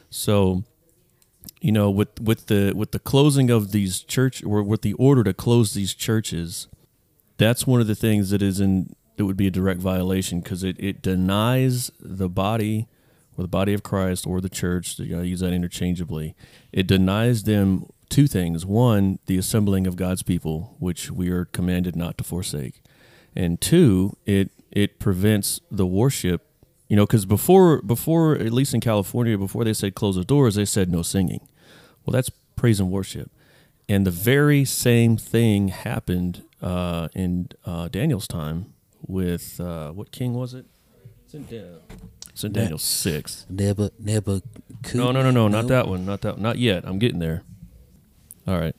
So, 0.09 0.63
you 1.61 1.71
know, 1.71 1.89
with 1.89 2.19
with 2.21 2.47
the 2.47 2.73
with 2.75 2.91
the 2.91 2.99
closing 2.99 3.49
of 3.49 3.71
these 3.71 4.01
church 4.01 4.43
or 4.43 4.63
with 4.63 4.81
the 4.81 4.93
order 4.93 5.23
to 5.23 5.33
close 5.33 5.73
these 5.73 5.93
churches, 5.93 6.67
that's 7.37 7.65
one 7.67 7.81
of 7.81 7.87
the 7.87 7.95
things 7.95 8.29
that 8.29 8.41
is 8.41 8.59
in 8.59 8.95
that 9.17 9.25
would 9.25 9.37
be 9.37 9.47
a 9.47 9.51
direct 9.51 9.79
violation 9.79 10.39
because 10.39 10.63
it, 10.63 10.75
it 10.79 11.01
denies 11.01 11.91
the 11.99 12.29
body 12.29 12.87
or 13.37 13.43
the 13.43 13.47
body 13.47 13.73
of 13.73 13.83
Christ 13.83 14.25
or 14.25 14.39
the 14.41 14.49
church. 14.49 14.97
You 14.99 15.15
know, 15.15 15.21
I 15.21 15.25
use 15.25 15.39
that 15.41 15.53
interchangeably. 15.53 16.35
It 16.71 16.87
denies 16.87 17.43
them 17.43 17.87
two 18.09 18.27
things: 18.27 18.65
one, 18.65 19.19
the 19.25 19.37
assembling 19.37 19.87
of 19.87 19.95
God's 19.95 20.23
people, 20.23 20.75
which 20.79 21.11
we 21.11 21.29
are 21.29 21.45
commanded 21.45 21.95
not 21.95 22.17
to 22.19 22.23
forsake, 22.23 22.81
and 23.35 23.59
two, 23.59 24.17
it 24.25 24.51
it 24.71 24.99
prevents 24.99 25.61
the 25.71 25.85
worship. 25.85 26.46
You 26.87 26.95
know, 26.95 27.05
because 27.05 27.25
before 27.25 27.81
before 27.81 28.35
at 28.35 28.53
least 28.53 28.73
in 28.73 28.79
California, 28.81 29.37
before 29.37 29.63
they 29.65 29.73
said 29.73 29.93
close 29.95 30.15
the 30.15 30.23
doors, 30.23 30.55
they 30.55 30.65
said 30.65 30.89
no 30.91 31.01
singing. 31.01 31.41
Well, 32.05 32.13
that's 32.13 32.29
praise 32.55 32.79
and 32.79 32.89
worship, 32.89 33.29
and 33.89 34.05
the 34.05 34.11
very 34.11 34.63
same 34.63 35.17
thing 35.17 35.67
happened 35.67 36.43
uh, 36.61 37.09
in 37.13 37.49
uh, 37.65 37.89
Daniel's 37.89 38.27
time 38.27 38.73
with 39.05 39.59
uh, 39.59 39.91
what 39.91 40.11
king 40.11 40.33
was 40.33 40.53
it? 40.53 40.65
It's 41.25 41.33
in, 41.33 41.43
Dan- 41.45 41.79
it's 42.29 42.43
in 42.45 42.53
Da- 42.53 42.61
Daniel 42.61 42.77
six. 42.79 43.45
Never, 43.49 43.89
never. 43.99 44.39
No, 44.93 45.11
no, 45.11 45.21
no, 45.21 45.31
no, 45.31 45.49
not 45.49 45.67
that 45.67 45.87
one. 45.89 46.05
Not 46.05 46.21
that. 46.21 46.39
Not 46.39 46.57
yet. 46.57 46.85
I'm 46.85 46.99
getting 46.99 47.19
there. 47.19 47.43
All 48.47 48.57
right. 48.57 48.75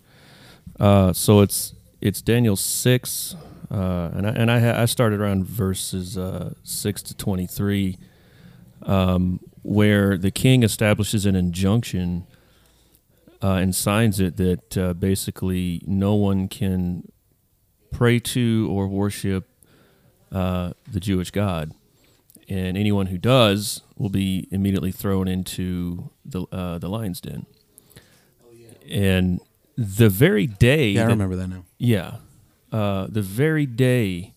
Uh, 0.81 1.13
so 1.13 1.41
it's 1.41 1.75
it's 2.01 2.23
Daniel 2.23 2.57
six, 2.57 3.37
uh, 3.71 4.11
and 4.15 4.27
I 4.27 4.31
and 4.31 4.51
I, 4.51 4.61
ha- 4.61 4.81
I 4.83 4.87
started 4.87 5.21
around 5.21 5.47
verses 5.47 6.17
uh, 6.19 6.55
six 6.63 7.03
to 7.03 7.15
twenty 7.17 7.47
three, 7.47 7.99
um, 8.83 9.41
where 9.63 10.17
the 10.17 10.31
king 10.31 10.63
establishes 10.63 11.27
an 11.27 11.35
injunction 11.37 12.27
uh, 13.43 13.53
and 13.55 13.75
signs 13.75 14.21
it 14.21 14.37
that 14.39 14.79
uh, 14.79 14.95
basically 14.95 15.83
no 15.87 16.15
one 16.15 16.49
can 16.49 17.11
pray 17.93 18.19
to 18.19 18.69
or 18.71 18.87
worship 18.89 19.49
uh, 20.33 20.73
the 20.91 21.01
Jewish 21.01 21.31
God 21.31 21.73
and 22.49 22.77
anyone 22.79 23.07
who 23.07 23.19
does 23.19 23.83
will 23.99 24.09
be 24.11 24.49
immediately 24.51 24.91
thrown 24.93 25.29
into 25.29 26.11
the 26.25 26.43
uh, 26.53 26.79
the 26.79 26.89
lion's 26.89 27.21
den. 27.21 27.45
And 28.91 29.41
the 29.77 30.09
very 30.09 30.47
day, 30.47 30.91
Yeah, 30.91 31.03
I 31.03 31.05
that- 31.05 31.11
remember 31.13 31.37
that 31.37 31.49
now. 31.49 31.65
yeah, 31.79 32.17
uh, 32.73 33.07
the 33.09 33.23
very 33.23 33.67
day 33.67 34.35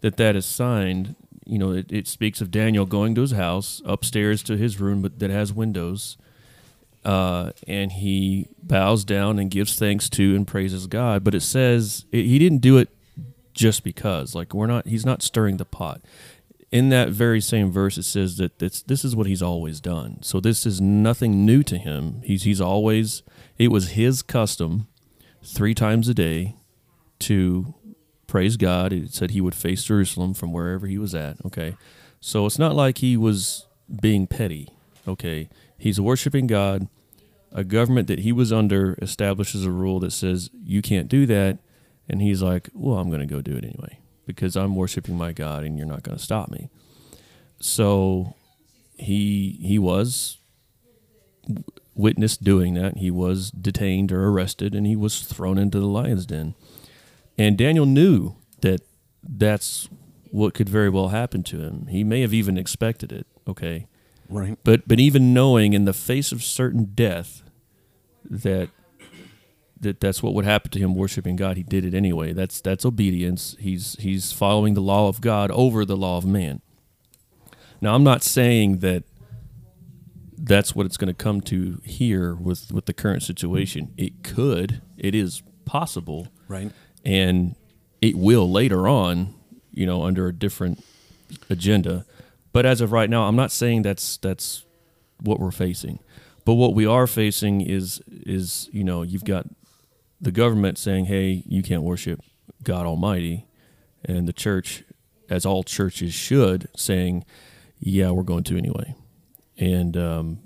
that 0.00 0.16
that 0.16 0.36
is 0.36 0.46
signed, 0.46 1.16
you 1.44 1.58
know, 1.58 1.72
it, 1.72 1.90
it 1.90 2.06
speaks 2.06 2.40
of 2.40 2.50
Daniel 2.50 2.86
going 2.86 3.14
to 3.14 3.20
his 3.22 3.32
house 3.32 3.82
upstairs 3.84 4.42
to 4.44 4.56
his 4.56 4.80
room, 4.80 5.02
but 5.02 5.18
that 5.18 5.30
has 5.30 5.52
windows, 5.52 6.16
uh, 7.04 7.52
and 7.66 7.92
he 7.92 8.48
bows 8.62 9.04
down 9.04 9.38
and 9.38 9.50
gives 9.50 9.78
thanks 9.78 10.08
to 10.10 10.34
and 10.36 10.46
praises 10.46 10.86
God. 10.86 11.24
But 11.24 11.34
it 11.34 11.42
says 11.42 12.04
it, 12.12 12.24
he 12.24 12.38
didn't 12.38 12.58
do 12.58 12.78
it 12.78 12.88
just 13.54 13.84
because, 13.84 14.34
like 14.34 14.54
we're 14.54 14.66
not, 14.66 14.86
he's 14.86 15.06
not 15.06 15.22
stirring 15.22 15.56
the 15.56 15.64
pot. 15.64 16.02
In 16.72 16.88
that 16.90 17.10
very 17.10 17.40
same 17.40 17.70
verse, 17.70 17.96
it 17.96 18.02
says 18.02 18.36
that 18.38 18.58
this, 18.58 18.82
this 18.82 19.04
is 19.04 19.14
what 19.14 19.28
he's 19.28 19.40
always 19.40 19.80
done. 19.80 20.18
So 20.22 20.40
this 20.40 20.66
is 20.66 20.80
nothing 20.80 21.46
new 21.46 21.62
to 21.62 21.78
him. 21.78 22.20
He's 22.24 22.42
he's 22.42 22.60
always 22.60 23.22
it 23.56 23.68
was 23.68 23.90
his 23.90 24.20
custom 24.20 24.88
three 25.42 25.74
times 25.74 26.08
a 26.08 26.14
day 26.14 26.56
to 27.20 27.74
praise 28.26 28.56
God. 28.56 28.92
It 28.92 29.12
said 29.12 29.30
he 29.30 29.40
would 29.40 29.54
face 29.54 29.84
Jerusalem 29.84 30.34
from 30.34 30.52
wherever 30.52 30.86
he 30.86 30.98
was 30.98 31.14
at. 31.14 31.36
Okay. 31.44 31.76
So 32.20 32.46
it's 32.46 32.58
not 32.58 32.74
like 32.74 32.98
he 32.98 33.16
was 33.16 33.66
being 34.00 34.26
petty. 34.26 34.68
Okay. 35.06 35.48
He's 35.78 36.00
worshiping 36.00 36.46
God. 36.46 36.88
A 37.52 37.64
government 37.64 38.08
that 38.08 38.20
he 38.20 38.32
was 38.32 38.52
under 38.52 38.98
establishes 39.00 39.64
a 39.64 39.70
rule 39.70 40.00
that 40.00 40.12
says 40.12 40.50
you 40.64 40.82
can't 40.82 41.08
do 41.08 41.26
that. 41.26 41.58
And 42.08 42.20
he's 42.20 42.42
like, 42.42 42.68
well, 42.74 42.98
I'm 42.98 43.08
going 43.08 43.26
to 43.26 43.26
go 43.26 43.40
do 43.40 43.56
it 43.56 43.64
anyway 43.64 43.98
because 44.26 44.56
I'm 44.56 44.76
worshiping 44.76 45.16
my 45.16 45.32
God 45.32 45.64
and 45.64 45.78
you're 45.78 45.86
not 45.86 46.02
going 46.02 46.16
to 46.16 46.22
stop 46.22 46.50
me. 46.50 46.68
So 47.60 48.34
he 48.96 49.58
he 49.62 49.78
was 49.78 50.38
witnessed 51.94 52.44
doing 52.44 52.74
that. 52.74 52.98
He 52.98 53.10
was 53.10 53.50
detained 53.50 54.12
or 54.12 54.28
arrested 54.28 54.74
and 54.74 54.86
he 54.86 54.96
was 54.96 55.22
thrown 55.22 55.58
into 55.58 55.78
the 55.78 55.86
lion's 55.86 56.26
den. 56.26 56.54
And 57.38 57.56
Daniel 57.58 57.86
knew 57.86 58.36
that 58.60 58.80
that's 59.22 59.88
what 60.30 60.54
could 60.54 60.68
very 60.68 60.88
well 60.88 61.08
happen 61.08 61.42
to 61.44 61.60
him. 61.60 61.86
He 61.88 62.04
may 62.04 62.20
have 62.20 62.34
even 62.34 62.58
expected 62.58 63.12
it, 63.12 63.26
okay? 63.46 63.86
Right. 64.28 64.58
But 64.64 64.88
but 64.88 64.98
even 64.98 65.32
knowing 65.32 65.72
in 65.72 65.84
the 65.84 65.92
face 65.92 66.32
of 66.32 66.42
certain 66.42 66.92
death 66.94 67.42
that 68.24 68.70
that 69.80 70.00
that's 70.00 70.22
what 70.22 70.34
would 70.34 70.44
happen 70.44 70.70
to 70.72 70.78
him 70.78 70.94
worshiping 70.94 71.36
God, 71.36 71.56
he 71.56 71.62
did 71.62 71.84
it 71.84 71.94
anyway. 71.94 72.32
That's 72.32 72.60
that's 72.60 72.84
obedience. 72.84 73.56
He's 73.58 73.96
he's 74.00 74.32
following 74.32 74.74
the 74.74 74.80
law 74.80 75.08
of 75.08 75.20
God 75.20 75.50
over 75.50 75.84
the 75.84 75.96
law 75.96 76.16
of 76.16 76.26
man. 76.26 76.60
Now 77.80 77.94
I'm 77.94 78.04
not 78.04 78.22
saying 78.22 78.78
that 78.78 79.04
that's 80.38 80.74
what 80.74 80.86
it's 80.86 80.96
going 80.96 81.08
to 81.08 81.14
come 81.14 81.40
to 81.42 81.80
here 81.84 82.34
with 82.34 82.72
with 82.72 82.86
the 82.86 82.92
current 82.92 83.22
situation. 83.22 83.92
It 83.96 84.22
could, 84.22 84.80
it 84.96 85.14
is 85.14 85.42
possible, 85.64 86.28
Right. 86.48 86.70
And 87.06 87.54
it 88.02 88.14
will 88.16 88.50
later 88.50 88.86
on 88.86 89.32
you 89.76 89.86
know, 89.86 90.02
under 90.02 90.26
a 90.26 90.32
different 90.32 90.82
agenda. 91.48 92.04
But 92.52 92.66
as 92.66 92.80
of 92.80 92.90
right 92.90 93.08
now, 93.08 93.28
I'm 93.28 93.36
not 93.36 93.52
saying 93.52 93.82
that's 93.82 94.16
that's 94.16 94.64
what 95.20 95.38
we're 95.38 95.52
facing. 95.52 96.00
But 96.44 96.54
what 96.54 96.74
we 96.74 96.86
are 96.86 97.06
facing 97.06 97.60
is 97.60 98.02
is 98.08 98.68
you 98.72 98.82
know 98.82 99.02
you've 99.02 99.24
got 99.24 99.46
the 100.20 100.32
government 100.32 100.78
saying, 100.78 101.04
"Hey, 101.04 101.44
you 101.46 101.62
can't 101.62 101.82
worship 101.82 102.20
God 102.64 102.86
Almighty," 102.86 103.46
and 104.04 104.26
the 104.26 104.32
church, 104.32 104.82
as 105.28 105.44
all 105.44 105.62
churches 105.62 106.14
should, 106.14 106.68
saying, 106.74 107.24
"Yeah, 107.78 108.10
we're 108.10 108.22
going 108.22 108.44
to 108.44 108.56
anyway." 108.56 108.94
And 109.58 109.96
um, 109.96 110.38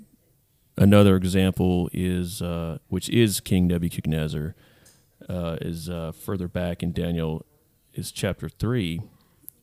another 0.77 1.15
example 1.15 1.89
is, 1.93 2.41
uh, 2.41 2.79
which 2.89 3.09
is 3.09 3.39
King 3.39 3.67
Nebuchadnezzar, 3.67 4.55
uh, 5.29 5.57
is 5.61 5.89
uh, 5.89 6.11
further 6.11 6.47
back 6.47 6.81
in 6.83 6.91
Daniel, 6.93 7.45
is 7.93 8.11
chapter 8.11 8.49
three, 8.49 9.01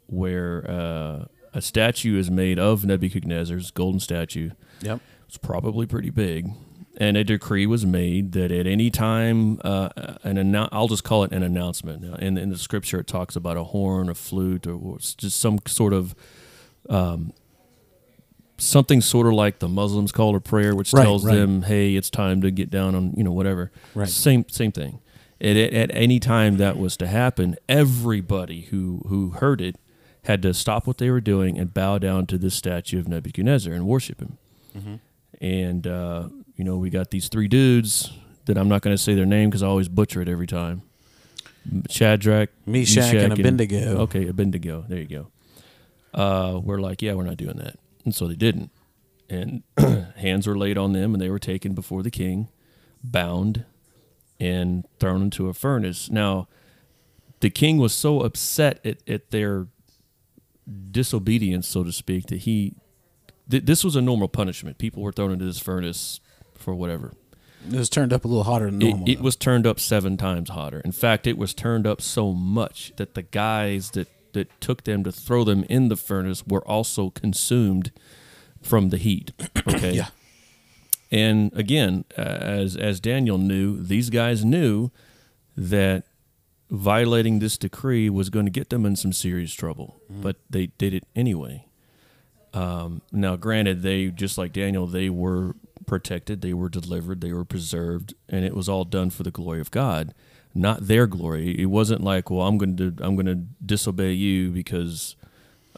where 0.06 0.64
uh, 0.70 1.24
a 1.54 1.60
statue 1.62 2.18
is 2.18 2.30
made 2.30 2.58
of 2.58 2.84
Nebuchadnezzar's 2.84 3.70
golden 3.70 4.00
statue. 4.00 4.50
Yep. 4.82 5.00
It's 5.26 5.38
probably 5.38 5.86
pretty 5.86 6.10
big. 6.10 6.50
And 7.00 7.16
a 7.16 7.22
decree 7.22 7.64
was 7.66 7.86
made 7.86 8.32
that 8.32 8.50
at 8.50 8.66
any 8.66 8.90
time, 8.90 9.60
uh, 9.62 9.90
an 10.24 10.36
annou- 10.36 10.68
I'll 10.72 10.88
just 10.88 11.04
call 11.04 11.22
it 11.22 11.30
an 11.32 11.44
announcement. 11.44 12.02
Now, 12.02 12.14
in, 12.14 12.36
in 12.36 12.50
the 12.50 12.58
scripture, 12.58 12.98
it 12.98 13.06
talks 13.06 13.36
about 13.36 13.56
a 13.56 13.62
horn, 13.64 14.08
a 14.08 14.14
flute, 14.16 14.66
or, 14.66 14.74
or 14.74 14.98
just 14.98 15.38
some 15.38 15.60
sort 15.66 15.92
of 15.92 16.16
um, 16.88 17.32
something 18.56 19.00
sort 19.00 19.26
of 19.26 19.34
like 19.34 19.60
the 19.60 19.68
Muslims 19.68 20.10
call 20.12 20.34
a 20.34 20.40
prayer, 20.40 20.74
which 20.74 20.92
Right, 20.92 21.04
tells 21.04 21.24
right. 21.24 21.34
them, 21.36 21.62
"Hey, 21.62 21.94
it's 21.94 22.10
time 22.10 22.40
to 22.42 22.50
get 22.50 22.70
down 22.70 22.94
on 22.94 23.12
you 23.16 23.22
know 23.22 23.32
whatever." 23.32 23.70
Right. 23.94 24.08
Same 24.08 24.44
same 24.48 24.72
thing. 24.72 25.00
At, 25.40 25.56
at, 25.56 25.72
at 25.72 25.90
any 25.94 26.18
time 26.18 26.56
that 26.56 26.76
was 26.76 26.96
to 26.96 27.06
happen, 27.06 27.56
everybody 27.68 28.62
who 28.62 29.02
who 29.08 29.30
heard 29.30 29.60
it 29.60 29.76
had 30.24 30.42
to 30.42 30.52
stop 30.52 30.86
what 30.86 30.98
they 30.98 31.10
were 31.10 31.20
doing 31.20 31.56
and 31.58 31.72
bow 31.72 31.98
down 31.98 32.26
to 32.26 32.38
this 32.38 32.54
statue 32.54 32.98
of 32.98 33.06
Nebuchadnezzar 33.08 33.72
and 33.72 33.86
worship 33.86 34.20
him. 34.20 34.38
And 35.40 35.86
uh, 35.86 36.28
you 36.56 36.64
know, 36.64 36.76
we 36.76 36.90
got 36.90 37.10
these 37.10 37.28
three 37.28 37.46
dudes 37.48 38.10
that 38.46 38.58
I'm 38.58 38.68
not 38.68 38.82
going 38.82 38.96
to 38.96 39.02
say 39.02 39.14
their 39.14 39.26
name 39.26 39.48
because 39.50 39.62
I 39.62 39.68
always 39.68 39.88
butcher 39.88 40.20
it 40.20 40.28
every 40.28 40.46
time. 40.46 40.82
Shadrach, 41.90 42.50
Meshach, 42.66 43.12
and 43.14 43.32
Abednego. 43.40 43.98
Okay, 44.02 44.26
Abednego. 44.26 44.84
There 44.88 44.98
you 44.98 45.06
go. 45.06 45.28
Uh, 46.14 46.58
we're 46.58 46.80
like, 46.80 47.02
yeah, 47.02 47.14
we're 47.14 47.24
not 47.24 47.36
doing 47.36 47.58
that, 47.58 47.76
and 48.04 48.14
so 48.14 48.26
they 48.26 48.34
didn't. 48.36 48.70
And 49.28 49.62
hands 50.16 50.46
were 50.46 50.56
laid 50.56 50.78
on 50.78 50.92
them, 50.94 51.14
and 51.14 51.20
they 51.20 51.28
were 51.28 51.38
taken 51.38 51.74
before 51.74 52.02
the 52.02 52.10
king, 52.10 52.48
bound, 53.04 53.64
and 54.40 54.84
thrown 55.00 55.22
into 55.22 55.48
a 55.48 55.54
furnace. 55.54 56.10
Now, 56.10 56.48
the 57.40 57.50
king 57.50 57.78
was 57.78 57.92
so 57.92 58.20
upset 58.20 58.84
at, 58.84 58.98
at 59.08 59.30
their 59.30 59.66
disobedience, 60.90 61.66
so 61.68 61.84
to 61.84 61.92
speak, 61.92 62.26
that 62.26 62.38
he. 62.38 62.74
Th- 63.50 63.64
this 63.64 63.82
was 63.84 63.96
a 63.96 64.02
normal 64.02 64.28
punishment. 64.28 64.78
People 64.78 65.02
were 65.02 65.12
thrown 65.12 65.32
into 65.32 65.44
this 65.44 65.58
furnace 65.58 66.20
for 66.54 66.74
whatever. 66.74 67.12
It 67.70 67.76
was 67.76 67.88
turned 67.88 68.12
up 68.12 68.24
a 68.24 68.28
little 68.28 68.44
hotter 68.44 68.66
than 68.70 68.80
It, 68.82 68.88
normal. 68.90 69.08
it 69.08 69.16
though. 69.16 69.22
was 69.22 69.36
turned 69.36 69.66
up 69.66 69.80
seven 69.80 70.16
times 70.16 70.50
hotter. 70.50 70.80
In 70.84 70.92
fact, 70.92 71.26
it 71.26 71.36
was 71.38 71.54
turned 71.54 71.86
up 71.86 72.00
so 72.00 72.32
much 72.32 72.92
that 72.96 73.14
the 73.14 73.22
guys 73.22 73.90
that, 73.92 74.08
that 74.32 74.60
took 74.60 74.84
them 74.84 75.02
to 75.04 75.10
throw 75.12 75.44
them 75.44 75.64
in 75.64 75.88
the 75.88 75.96
furnace 75.96 76.46
were 76.46 76.66
also 76.68 77.10
consumed 77.10 77.90
from 78.62 78.90
the 78.90 78.98
heat. 78.98 79.32
Okay. 79.68 79.92
Yeah. 79.94 80.08
And 81.10 81.52
again, 81.56 82.04
uh, 82.16 82.20
as 82.20 82.76
as 82.76 83.00
Daniel 83.00 83.38
knew, 83.38 83.82
these 83.82 84.10
guys 84.10 84.44
knew 84.44 84.90
that 85.56 86.04
violating 86.70 87.38
this 87.38 87.56
decree 87.56 88.10
was 88.10 88.28
going 88.30 88.44
to 88.44 88.50
get 88.50 88.68
them 88.70 88.84
in 88.84 88.94
some 88.94 89.12
serious 89.12 89.54
trouble, 89.54 90.00
but 90.10 90.36
they 90.50 90.66
did 90.66 90.92
it 90.92 91.04
anyway. 91.16 91.64
Um, 92.52 93.02
now, 93.12 93.36
granted, 93.36 93.82
they 93.82 94.08
just 94.08 94.36
like 94.38 94.52
Daniel, 94.52 94.86
they 94.86 95.08
were 95.08 95.54
protected, 95.86 96.42
they 96.42 96.52
were 96.52 96.68
delivered, 96.68 97.20
they 97.20 97.32
were 97.32 97.44
preserved, 97.44 98.14
and 98.28 98.44
it 98.44 98.54
was 98.54 98.68
all 98.68 98.84
done 98.84 99.08
for 99.10 99.22
the 99.22 99.30
glory 99.30 99.60
of 99.60 99.70
God, 99.70 100.12
not 100.54 100.86
their 100.86 101.06
glory. 101.06 101.58
It 101.58 101.66
wasn't 101.66 102.02
like, 102.04 102.30
well, 102.30 102.46
I'm 102.46 102.58
going 102.58 102.76
to 102.76 102.94
I'm 103.00 103.16
going 103.16 103.26
to 103.26 103.46
disobey 103.64 104.12
you 104.12 104.50
because 104.50 105.16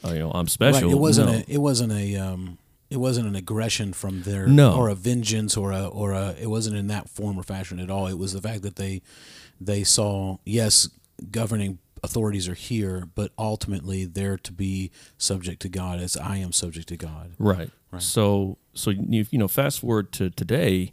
uh, 0.04 0.10
you 0.12 0.18
know 0.20 0.32
I'm 0.32 0.48
special. 0.48 0.88
Right. 0.88 0.96
It 0.96 0.98
wasn't 1.00 1.30
No. 1.30 1.36
a. 1.38 1.44
It 1.46 1.58
wasn't 1.58 1.92
a. 1.92 2.16
Um, 2.16 2.58
it 2.90 2.98
wasn't 2.98 3.26
an 3.28 3.36
aggression 3.36 3.92
from 3.92 4.22
their 4.22 4.46
No. 4.46 4.74
or 4.74 4.88
a 4.88 4.94
vengeance 4.94 5.56
or 5.56 5.70
a 5.72 5.86
or 5.86 6.12
a. 6.12 6.34
It 6.40 6.48
wasn't 6.48 6.76
in 6.76 6.88
that 6.88 7.08
form 7.08 7.38
or 7.38 7.42
fashion 7.42 7.78
at 7.78 7.90
all. 7.90 8.06
It 8.08 8.18
was 8.18 8.32
the 8.32 8.40
fact 8.42 8.62
that 8.62 8.76
they 8.76 9.00
they 9.60 9.84
saw 9.84 10.38
yes, 10.44 10.88
governing 11.30 11.78
authorities 12.02 12.48
are 12.48 12.54
here, 12.54 13.06
but 13.14 13.30
ultimately 13.38 14.06
they're 14.06 14.38
to 14.38 14.52
be 14.52 14.90
subject 15.18 15.60
to 15.62 15.68
God 15.68 16.00
as 16.00 16.16
I 16.16 16.38
am 16.38 16.50
subject 16.52 16.88
to 16.88 16.96
God. 16.96 17.32
Right. 17.38 17.70
Right. 17.92 18.02
So 18.02 18.58
so 18.74 18.90
you 18.90 19.26
you 19.30 19.38
know 19.38 19.48
fast 19.48 19.80
forward 19.80 20.10
to 20.12 20.30
today, 20.30 20.92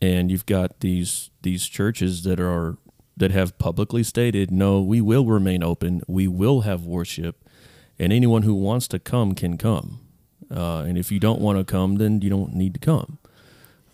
and 0.00 0.30
you've 0.30 0.46
got 0.46 0.80
these 0.80 1.30
these 1.42 1.66
churches 1.66 2.22
that 2.24 2.40
are 2.40 2.76
that 3.16 3.30
have 3.30 3.56
publicly 3.58 4.02
stated, 4.02 4.50
no, 4.50 4.82
we 4.82 5.00
will 5.00 5.24
remain 5.24 5.62
open, 5.62 6.02
we 6.08 6.26
will 6.26 6.62
have 6.62 6.84
worship, 6.84 7.48
and 7.96 8.12
anyone 8.12 8.42
who 8.42 8.54
wants 8.54 8.88
to 8.88 8.98
come 8.98 9.34
can 9.36 9.56
come, 9.56 10.00
uh, 10.54 10.84
and 10.86 10.96
if 10.96 11.10
you 11.12 11.18
don't 11.20 11.40
want 11.40 11.58
to 11.58 11.64
come, 11.64 11.96
then 11.96 12.20
you 12.22 12.30
don't 12.30 12.54
need 12.54 12.72
to 12.74 12.80
come. 12.80 13.18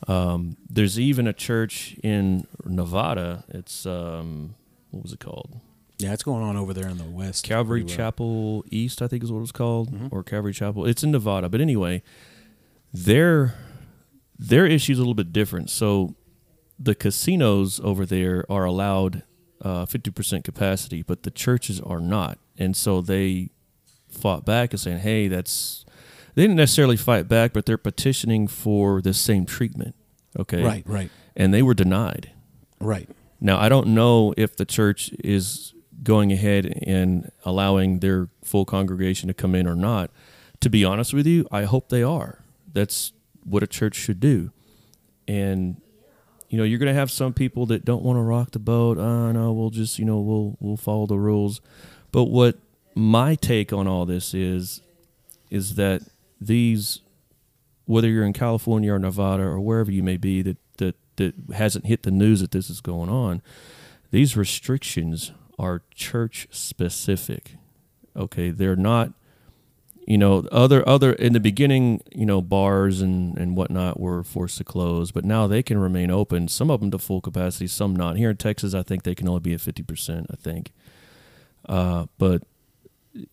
Um, 0.08 0.56
there's 0.68 0.98
even 0.98 1.26
a 1.26 1.32
church 1.32 1.96
in 2.02 2.46
Nevada. 2.64 3.44
It's 3.48 3.86
um, 3.86 4.54
what 4.90 5.02
was 5.02 5.12
it 5.12 5.20
called? 5.20 5.60
Yeah, 5.98 6.14
it's 6.14 6.22
going 6.22 6.42
on 6.42 6.56
over 6.56 6.72
there 6.72 6.88
in 6.88 6.96
the 6.98 7.04
west. 7.04 7.44
Calvary 7.44 7.82
well. 7.82 7.94
Chapel 7.94 8.64
East, 8.70 9.02
I 9.02 9.06
think 9.08 9.22
is 9.22 9.30
what 9.30 9.42
it's 9.42 9.52
called, 9.52 9.92
Mhm. 9.92 10.08
or 10.10 10.22
Calvary 10.22 10.54
Chapel. 10.54 10.86
It's 10.86 11.02
in 11.02 11.10
Nevada, 11.10 11.48
but 11.48 11.60
anyway, 11.60 12.02
their 12.92 13.54
their 14.38 14.64
issue 14.66 14.92
is 14.92 14.98
a 14.98 15.02
little 15.02 15.14
bit 15.14 15.32
different. 15.32 15.68
So 15.68 16.14
the 16.78 16.94
casinos 16.94 17.78
over 17.80 18.06
there 18.06 18.46
are 18.50 18.64
allowed 18.64 19.22
uh, 19.60 19.84
fifty 19.84 20.10
percent 20.10 20.44
capacity, 20.44 21.02
but 21.02 21.22
the 21.24 21.30
churches 21.30 21.78
are 21.80 22.00
not, 22.00 22.38
and 22.56 22.74
so 22.74 23.02
they 23.02 23.50
fought 24.08 24.46
back 24.46 24.72
and 24.72 24.80
saying, 24.80 24.98
"Hey, 25.00 25.28
that's." 25.28 25.84
They 26.34 26.42
didn't 26.42 26.56
necessarily 26.56 26.96
fight 26.96 27.28
back, 27.28 27.52
but 27.52 27.66
they're 27.66 27.78
petitioning 27.78 28.46
for 28.48 29.00
the 29.02 29.14
same 29.14 29.46
treatment. 29.46 29.94
Okay, 30.38 30.62
Right. 30.62 30.84
Right. 30.86 31.10
and 31.36 31.52
they 31.52 31.62
were 31.62 31.74
denied. 31.74 32.30
Right. 32.80 33.08
Now, 33.40 33.58
I 33.58 33.68
don't 33.68 33.88
know 33.88 34.32
if 34.36 34.56
the 34.56 34.64
church 34.64 35.10
is 35.24 35.74
going 36.02 36.30
ahead 36.32 36.66
and 36.86 37.30
allowing 37.44 37.98
their 37.98 38.28
full 38.44 38.64
congregation 38.64 39.26
to 39.28 39.34
come 39.34 39.54
in 39.54 39.66
or 39.66 39.74
not. 39.74 40.10
To 40.60 40.70
be 40.70 40.84
honest 40.84 41.12
with 41.12 41.26
you, 41.26 41.46
I 41.50 41.64
hope 41.64 41.88
they 41.88 42.02
are. 42.02 42.44
That's 42.72 43.12
what 43.44 43.62
a 43.62 43.66
church 43.66 43.96
should 43.96 44.20
do. 44.20 44.50
And 45.26 45.80
you 46.48 46.58
know, 46.58 46.64
you're 46.64 46.78
going 46.80 46.92
to 46.92 46.98
have 46.98 47.10
some 47.12 47.32
people 47.32 47.66
that 47.66 47.84
don't 47.84 48.02
want 48.02 48.16
to 48.16 48.22
rock 48.22 48.50
the 48.50 48.58
boat. 48.58 48.98
Oh, 48.98 49.30
no, 49.30 49.52
we'll 49.52 49.70
just, 49.70 49.98
you 50.00 50.04
know, 50.04 50.18
we'll 50.20 50.56
we'll 50.60 50.76
follow 50.76 51.06
the 51.06 51.18
rules. 51.18 51.60
But 52.12 52.24
what 52.24 52.56
my 52.94 53.36
take 53.36 53.72
on 53.72 53.86
all 53.86 54.04
this 54.04 54.34
is 54.34 54.80
is 55.48 55.76
that 55.76 56.02
these 56.40 57.00
whether 57.86 58.08
you're 58.08 58.24
in 58.24 58.32
California 58.32 58.92
or 58.92 58.98
Nevada 58.98 59.42
or 59.42 59.58
wherever 59.60 59.90
you 59.90 60.02
may 60.02 60.16
be 60.16 60.42
that 60.42 60.58
that 60.76 60.96
that 61.16 61.34
hasn't 61.54 61.86
hit 61.86 62.02
the 62.04 62.10
news 62.10 62.40
that 62.40 62.52
this 62.52 62.70
is 62.70 62.80
going 62.80 63.10
on, 63.10 63.42
these 64.10 64.36
restrictions 64.36 65.32
are 65.58 65.82
church 65.94 66.48
specific. 66.50 67.56
Okay, 68.16 68.50
they're 68.50 68.76
not 68.76 69.12
you 70.06 70.18
know 70.18 70.44
other 70.50 70.86
other 70.88 71.12
in 71.12 71.32
the 71.34 71.40
beginning 71.40 72.00
you 72.12 72.26
know 72.26 72.40
bars 72.40 73.00
and 73.00 73.36
and 73.38 73.56
whatnot 73.56 74.00
were 74.00 74.24
forced 74.24 74.58
to 74.58 74.64
close 74.64 75.12
but 75.12 75.24
now 75.24 75.46
they 75.46 75.62
can 75.62 75.78
remain 75.78 76.10
open 76.10 76.48
some 76.48 76.68
of 76.68 76.80
them 76.80 76.90
to 76.90 76.98
full 76.98 77.20
capacity 77.20 77.68
some 77.68 77.94
not 77.94 78.16
here 78.16 78.30
in 78.30 78.36
texas 78.36 78.74
i 78.74 78.82
think 78.82 79.04
they 79.04 79.14
can 79.14 79.28
only 79.28 79.40
be 79.40 79.52
at 79.54 79.60
50% 79.60 80.26
i 80.28 80.36
think 80.36 80.72
uh, 81.68 82.06
but 82.18 82.42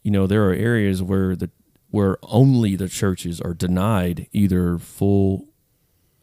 you 0.04 0.12
know 0.12 0.28
there 0.28 0.48
are 0.50 0.54
areas 0.54 1.02
where 1.02 1.36
the 1.36 1.50
where 1.98 2.18
only 2.22 2.76
the 2.76 2.88
churches 2.88 3.42
are 3.42 3.56
denied 3.56 4.28
either 4.32 4.78
full 4.78 5.48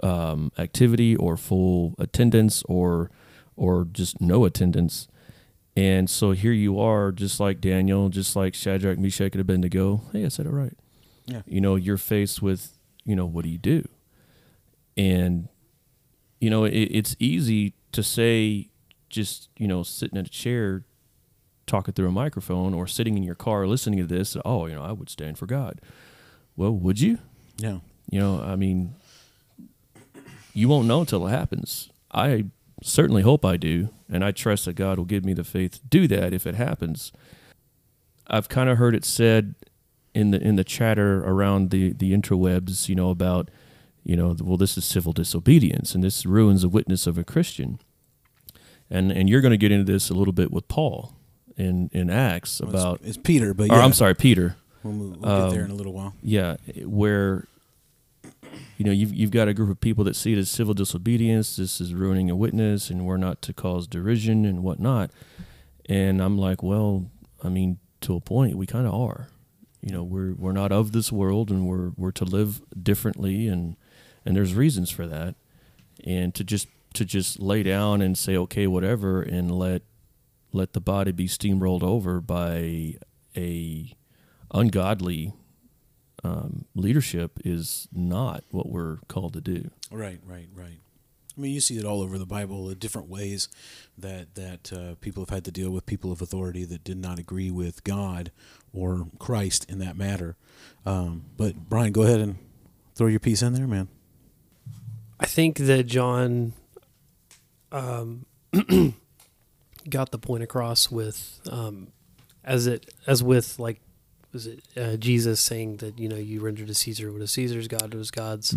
um, 0.04 0.52
activity 0.56 1.16
or 1.16 1.37
full 1.37 1.94
attendance 1.98 2.62
or 2.68 3.10
or 3.56 3.84
just 3.84 4.20
no 4.20 4.44
attendance 4.44 5.08
and 5.76 6.08
so 6.08 6.30
here 6.30 6.52
you 6.52 6.78
are, 6.78 7.10
just 7.10 7.40
like 7.40 7.60
Daniel, 7.60 8.08
just 8.08 8.37
like 8.37 8.54
Shadrach, 8.54 8.96
Meshach, 8.96 9.32
and 9.32 9.40
Abednego. 9.40 10.02
Hey, 10.12 10.24
I 10.24 10.28
said 10.28 10.46
it 10.46 10.50
right. 10.50 10.76
Yeah. 11.26 11.42
You 11.46 11.60
know, 11.60 11.74
you're 11.74 11.98
faced 11.98 12.40
with, 12.40 12.78
you 13.04 13.16
know, 13.16 13.26
what 13.26 13.42
do 13.42 13.50
you 13.50 13.58
do? 13.58 13.88
And, 14.96 15.48
you 16.40 16.48
know, 16.48 16.64
it, 16.64 16.70
it's 16.70 17.16
easy 17.18 17.74
to 17.90 18.04
say, 18.04 18.70
just, 19.08 19.48
you 19.58 19.66
know, 19.66 19.82
sitting 19.82 20.16
in 20.16 20.26
a 20.26 20.28
chair, 20.28 20.84
talking 21.66 21.94
through 21.94 22.09
a 22.09 22.12
microphone, 22.12 22.74
or 22.74 22.87
sitting 22.87 23.16
in 23.16 23.22
your 23.22 23.35
car 23.35 23.66
listening 23.66 23.98
to 24.00 24.07
this, 24.07 24.37
oh, 24.44 24.66
you 24.66 24.74
know, 24.74 24.83
I 24.83 24.92
would 24.92 25.09
stand 25.09 25.38
for 25.38 25.46
God. 25.46 25.81
Well, 26.57 26.72
would 26.72 27.00
you? 27.00 27.18
Yeah. 27.57 27.79
You 28.11 28.20
know, 28.20 28.42
I 28.42 28.57
mean, 28.57 28.94
you 30.53 30.68
won't 30.68 30.87
know 30.87 31.00
until 31.00 31.27
it 31.27 31.31
happens. 31.31 31.90
I 32.12 32.46
certainly 32.83 33.22
hope 33.22 33.44
I 33.44 33.57
do, 33.57 33.88
and 34.09 34.24
I 34.24 34.31
trust 34.31 34.66
that 34.66 34.74
God 34.74 34.98
will 34.98 35.05
give 35.05 35.24
me 35.24 35.33
the 35.33 35.44
faith 35.44 35.72
to 35.72 35.81
do 35.88 36.07
that 36.09 36.33
if 36.33 36.46
it 36.46 36.55
happens. 36.55 37.12
I've 38.27 38.48
kind 38.48 38.68
of 38.70 38.79
heard 38.79 38.94
it 38.94 39.05
said 39.05 39.55
in 40.14 40.31
the 40.31 40.40
in 40.40 40.57
the 40.57 40.64
chatter 40.64 41.24
around 41.24 41.70
the 41.70 41.92
the 41.92 42.12
interwebs, 42.12 42.88
you 42.88 42.94
know, 42.94 43.11
about 43.11 43.50
you 44.05 44.16
know, 44.16 44.37
well, 44.40 44.57
this 44.57 44.77
is 44.77 44.85
civil 44.85 45.12
disobedience 45.12 45.94
and 45.94 46.05
this 46.05 46.27
ruins 46.27 46.62
the 46.62 46.68
witness 46.68 47.07
of 47.07 47.18
a 47.18 47.24
Christian. 47.24 47.81
And 48.90 49.11
and 49.11 49.29
you're 49.29 49.40
going 49.40 49.50
to 49.50 49.59
get 49.59 49.72
into 49.72 49.90
this 49.90 50.11
a 50.11 50.14
little 50.14 50.33
bit 50.33 50.53
with 50.53 50.68
Paul 50.68 51.13
in 51.56 51.90
in 51.92 52.10
Acts 52.10 52.60
Well, 52.60 52.70
about. 52.70 53.00
it's, 53.00 53.10
it's 53.10 53.18
Peter, 53.18 53.54
but 53.54 53.70
Or 53.70 53.76
I'm 53.80 53.92
sorry, 53.92 54.14
Peter. 54.14 54.56
We'll, 54.82 54.92
we'll 54.94 55.10
get 55.14 55.50
there 55.54 55.64
Um, 55.64 55.64
in 55.66 55.70
a 55.70 55.74
little 55.74 55.92
while. 55.92 56.14
Yeah, 56.22 56.56
where 56.84 57.46
you 58.76 58.84
know 58.84 58.92
you've 58.92 59.14
you've 59.14 59.30
got 59.30 59.48
a 59.48 59.54
group 59.54 59.70
of 59.70 59.80
people 59.80 60.04
that 60.04 60.14
see 60.16 60.32
it 60.32 60.38
as 60.38 60.50
civil 60.50 60.74
disobedience. 60.74 61.56
This 61.56 61.80
is 61.80 61.94
ruining 61.94 62.30
a 62.30 62.36
witness, 62.36 62.90
and 62.90 63.06
we're 63.06 63.16
not 63.16 63.40
to 63.42 63.52
cause 63.52 63.86
derision 63.86 64.44
and 64.44 64.62
whatnot. 64.62 65.10
And 65.88 66.20
I'm 66.22 66.36
like, 66.38 66.62
well, 66.62 67.06
I 67.42 67.48
mean, 67.48 67.78
to 68.02 68.14
a 68.16 68.20
point, 68.20 68.56
we 68.56 68.66
kind 68.66 68.86
of 68.86 68.94
are. 68.94 69.28
You 69.80 69.92
know, 69.92 70.02
we're 70.02 70.34
we're 70.34 70.52
not 70.52 70.72
of 70.72 70.92
this 70.92 71.10
world, 71.12 71.50
and 71.50 71.66
we're 71.66 71.90
we're 71.96 72.12
to 72.12 72.24
live 72.24 72.60
differently, 72.82 73.48
and 73.48 73.76
and 74.24 74.34
there's 74.36 74.54
reasons 74.54 74.90
for 74.90 75.06
that. 75.06 75.34
And 76.04 76.34
to 76.34 76.44
just 76.44 76.68
to 76.94 77.04
just 77.04 77.40
lay 77.40 77.62
down 77.62 78.02
and 78.02 78.16
say 78.18 78.36
okay, 78.36 78.66
whatever, 78.66 79.22
and 79.22 79.50
let 79.50 79.82
let 80.54 80.72
the 80.72 80.80
body 80.80 81.12
be 81.12 81.26
steamrolled 81.26 81.82
over 81.82 82.20
by 82.20 82.94
a 83.36 83.94
ungodly 84.52 85.34
um, 86.22 86.64
leadership 86.74 87.38
is 87.44 87.88
not 87.92 88.44
what 88.50 88.70
we're 88.70 88.98
called 89.08 89.34
to 89.34 89.40
do. 89.40 89.70
Right, 89.90 90.20
right, 90.24 90.48
right. 90.54 90.78
I 91.36 91.40
mean, 91.40 91.52
you 91.52 91.60
see 91.60 91.76
it 91.76 91.84
all 91.84 92.00
over 92.00 92.16
the 92.16 92.26
Bible, 92.26 92.66
the 92.66 92.76
different 92.76 93.08
ways 93.08 93.48
that 93.98 94.36
that 94.36 94.72
uh, 94.72 94.94
people 95.00 95.22
have 95.22 95.30
had 95.30 95.44
to 95.46 95.50
deal 95.50 95.70
with 95.70 95.84
people 95.84 96.12
of 96.12 96.22
authority 96.22 96.64
that 96.64 96.84
did 96.84 96.96
not 96.96 97.18
agree 97.18 97.50
with 97.50 97.82
God 97.82 98.30
or 98.72 99.08
Christ 99.18 99.68
in 99.68 99.80
that 99.80 99.96
matter. 99.96 100.36
Um, 100.86 101.24
but 101.36 101.68
Brian, 101.68 101.90
go 101.92 102.02
ahead 102.02 102.20
and 102.20 102.36
throw 102.94 103.08
your 103.08 103.18
piece 103.18 103.42
in 103.42 103.54
there, 103.54 103.66
man. 103.66 103.88
I 105.18 105.26
think 105.26 105.58
that 105.58 105.84
John 105.84 106.52
um, 107.72 108.26
got 109.88 110.11
the 110.11 110.18
point 110.18 110.42
across 110.42 110.90
with 110.90 111.40
um, 111.51 111.88
as 112.44 112.66
it 112.66 112.92
as 113.07 113.23
with 113.23 113.59
like 113.59 113.81
was 114.33 114.47
it 114.47 114.62
uh, 114.77 114.97
Jesus 114.97 115.40
saying 115.40 115.77
that 115.77 115.99
you 115.99 116.09
know 116.09 116.16
you 116.16 116.40
render 116.40 116.64
to 116.64 116.75
Caesar 116.75 117.12
what 117.12 117.23
is 117.23 117.31
Caesar's, 117.33 117.68
God 117.68 117.92
to 117.92 117.99
his 117.99 118.11
God's, 118.11 118.53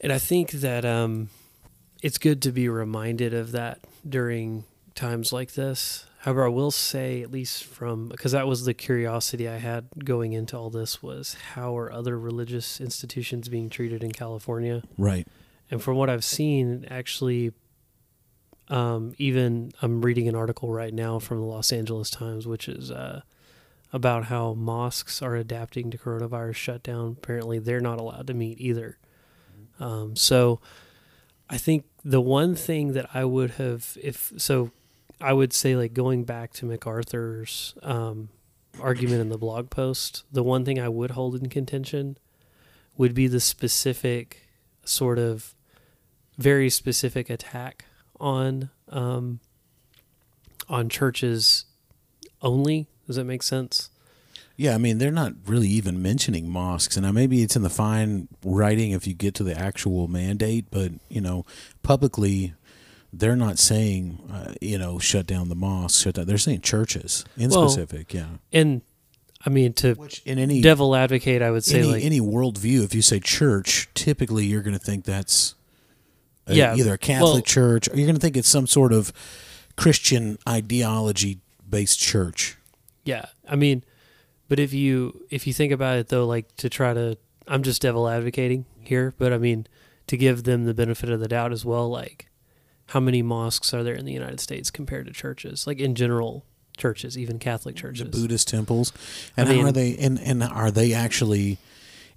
and 0.00 0.12
I 0.12 0.18
think 0.18 0.50
that 0.52 0.84
um, 0.84 1.30
it's 2.02 2.18
good 2.18 2.42
to 2.42 2.52
be 2.52 2.68
reminded 2.68 3.32
of 3.32 3.52
that 3.52 3.78
during 4.08 4.64
times 4.94 5.32
like 5.32 5.54
this. 5.54 6.06
However, 6.20 6.46
I 6.46 6.48
will 6.48 6.70
say, 6.70 7.22
at 7.22 7.30
least 7.30 7.64
from 7.64 8.08
because 8.08 8.32
that 8.32 8.46
was 8.46 8.64
the 8.64 8.74
curiosity 8.74 9.48
I 9.48 9.58
had 9.58 9.86
going 10.04 10.32
into 10.32 10.56
all 10.56 10.70
this 10.70 11.02
was 11.02 11.36
how 11.52 11.76
are 11.76 11.92
other 11.92 12.18
religious 12.18 12.80
institutions 12.80 13.48
being 13.48 13.68
treated 13.68 14.02
in 14.02 14.12
California? 14.12 14.82
Right. 14.96 15.28
And 15.70 15.82
from 15.82 15.96
what 15.96 16.08
I've 16.08 16.24
seen, 16.24 16.86
actually, 16.90 17.52
um, 18.68 19.14
even 19.18 19.72
I'm 19.82 20.02
reading 20.02 20.28
an 20.28 20.34
article 20.34 20.70
right 20.70 20.92
now 20.92 21.18
from 21.18 21.38
the 21.38 21.44
Los 21.44 21.72
Angeles 21.72 22.10
Times, 22.10 22.46
which 22.46 22.68
is 22.68 22.90
uh, 22.90 23.22
about 23.92 24.24
how 24.24 24.54
mosques 24.54 25.20
are 25.22 25.36
adapting 25.36 25.90
to 25.90 25.98
coronavirus 25.98 26.56
shutdown. 26.56 27.16
Apparently, 27.18 27.58
they're 27.58 27.80
not 27.80 27.98
allowed 27.98 28.26
to 28.28 28.34
meet 28.34 28.60
either. 28.60 28.98
Um, 29.78 30.16
so, 30.16 30.60
I 31.50 31.58
think 31.58 31.84
the 32.04 32.20
one 32.20 32.54
thing 32.54 32.92
that 32.92 33.10
I 33.12 33.24
would 33.24 33.52
have, 33.52 33.98
if 34.02 34.32
so, 34.36 34.70
I 35.20 35.32
would 35.32 35.52
say 35.52 35.76
like 35.76 35.92
going 35.92 36.24
back 36.24 36.52
to 36.54 36.66
MacArthur's 36.66 37.74
um, 37.82 38.30
argument 38.80 39.20
in 39.20 39.28
the 39.28 39.38
blog 39.38 39.70
post, 39.70 40.24
the 40.32 40.42
one 40.42 40.64
thing 40.64 40.80
I 40.80 40.88
would 40.88 41.12
hold 41.12 41.34
in 41.34 41.48
contention 41.48 42.16
would 42.96 43.14
be 43.14 43.26
the 43.26 43.40
specific 43.40 44.48
sort 44.84 45.18
of 45.18 45.54
very 46.38 46.70
specific 46.70 47.30
attack 47.30 47.84
on 48.24 48.70
um, 48.88 49.38
on 50.68 50.88
churches 50.88 51.66
only. 52.40 52.88
Does 53.06 53.16
that 53.16 53.24
make 53.24 53.42
sense? 53.42 53.90
Yeah, 54.56 54.74
I 54.74 54.78
mean, 54.78 54.98
they're 54.98 55.10
not 55.10 55.32
really 55.46 55.68
even 55.68 56.00
mentioning 56.00 56.48
mosques, 56.48 56.96
and 56.96 57.04
now 57.04 57.12
maybe 57.12 57.42
it's 57.42 57.56
in 57.56 57.62
the 57.62 57.70
fine 57.70 58.28
writing 58.44 58.92
if 58.92 59.06
you 59.06 59.12
get 59.12 59.34
to 59.34 59.44
the 59.44 59.56
actual 59.58 60.08
mandate, 60.08 60.66
but 60.70 60.92
you 61.08 61.20
know, 61.20 61.44
publicly, 61.82 62.54
they're 63.12 63.36
not 63.36 63.58
saying, 63.58 64.20
uh, 64.32 64.54
you 64.60 64.78
know, 64.78 64.98
shut 64.98 65.26
down 65.26 65.48
the 65.48 65.56
mosques. 65.56 66.00
Shut 66.00 66.14
down. 66.14 66.26
They're 66.26 66.38
saying 66.38 66.62
churches 66.62 67.24
in 67.36 67.50
Well, 67.50 67.68
specific. 67.68 68.14
Yeah. 68.14 68.26
And 68.52 68.82
I 69.44 69.50
mean, 69.50 69.72
to 69.74 69.94
Which 69.94 70.22
in 70.24 70.38
any 70.38 70.60
devil 70.62 70.94
advocate, 70.94 71.42
I 71.42 71.50
would 71.50 71.64
say 71.64 71.80
any, 71.80 71.88
like 71.88 72.04
any 72.04 72.20
worldview, 72.20 72.84
if 72.84 72.94
you 72.94 73.02
say 73.02 73.20
church, 73.20 73.88
typically 73.94 74.46
you're 74.46 74.62
going 74.62 74.78
to 74.78 74.84
think 74.84 75.04
that's 75.04 75.56
a, 76.46 76.54
Yeah, 76.54 76.74
either 76.76 76.94
a 76.94 76.98
Catholic 76.98 77.32
well- 77.32 77.42
church 77.42 77.88
or 77.88 77.96
you're 77.96 78.06
going 78.06 78.16
to 78.16 78.20
think 78.20 78.36
it's 78.36 78.48
some 78.48 78.66
sort 78.66 78.92
of 78.92 79.12
Christian 79.76 80.38
ideology 80.48 81.38
based 81.68 81.98
church. 81.98 82.56
Yeah, 83.04 83.26
I 83.48 83.56
mean, 83.56 83.82
but 84.48 84.58
if 84.58 84.72
you 84.72 85.24
if 85.30 85.46
you 85.46 85.52
think 85.52 85.72
about 85.72 85.96
it 85.98 86.08
though, 86.08 86.26
like 86.26 86.54
to 86.56 86.68
try 86.70 86.94
to, 86.94 87.18
I'm 87.48 87.62
just 87.62 87.82
devil 87.82 88.08
advocating 88.08 88.64
here, 88.80 89.14
but 89.18 89.32
I 89.32 89.38
mean 89.38 89.66
to 90.06 90.16
give 90.16 90.44
them 90.44 90.64
the 90.64 90.74
benefit 90.74 91.10
of 91.10 91.20
the 91.20 91.28
doubt 91.28 91.52
as 91.52 91.64
well. 91.64 91.88
Like, 91.88 92.28
how 92.88 93.00
many 93.00 93.22
mosques 93.22 93.72
are 93.74 93.82
there 93.82 93.94
in 93.94 94.04
the 94.04 94.12
United 94.12 94.40
States 94.40 94.70
compared 94.70 95.06
to 95.06 95.12
churches? 95.12 95.66
Like 95.66 95.78
in 95.80 95.94
general, 95.94 96.44
churches, 96.76 97.18
even 97.18 97.38
Catholic 97.38 97.74
The 97.76 97.80
churches. 97.82 98.08
Buddhist 98.08 98.48
temples, 98.48 98.92
and 99.36 99.48
I 99.48 99.52
mean- 99.52 99.60
how 99.62 99.68
are 99.68 99.72
they? 99.72 99.96
And 99.96 100.18
and 100.20 100.42
are 100.42 100.70
they 100.70 100.92
actually? 100.94 101.58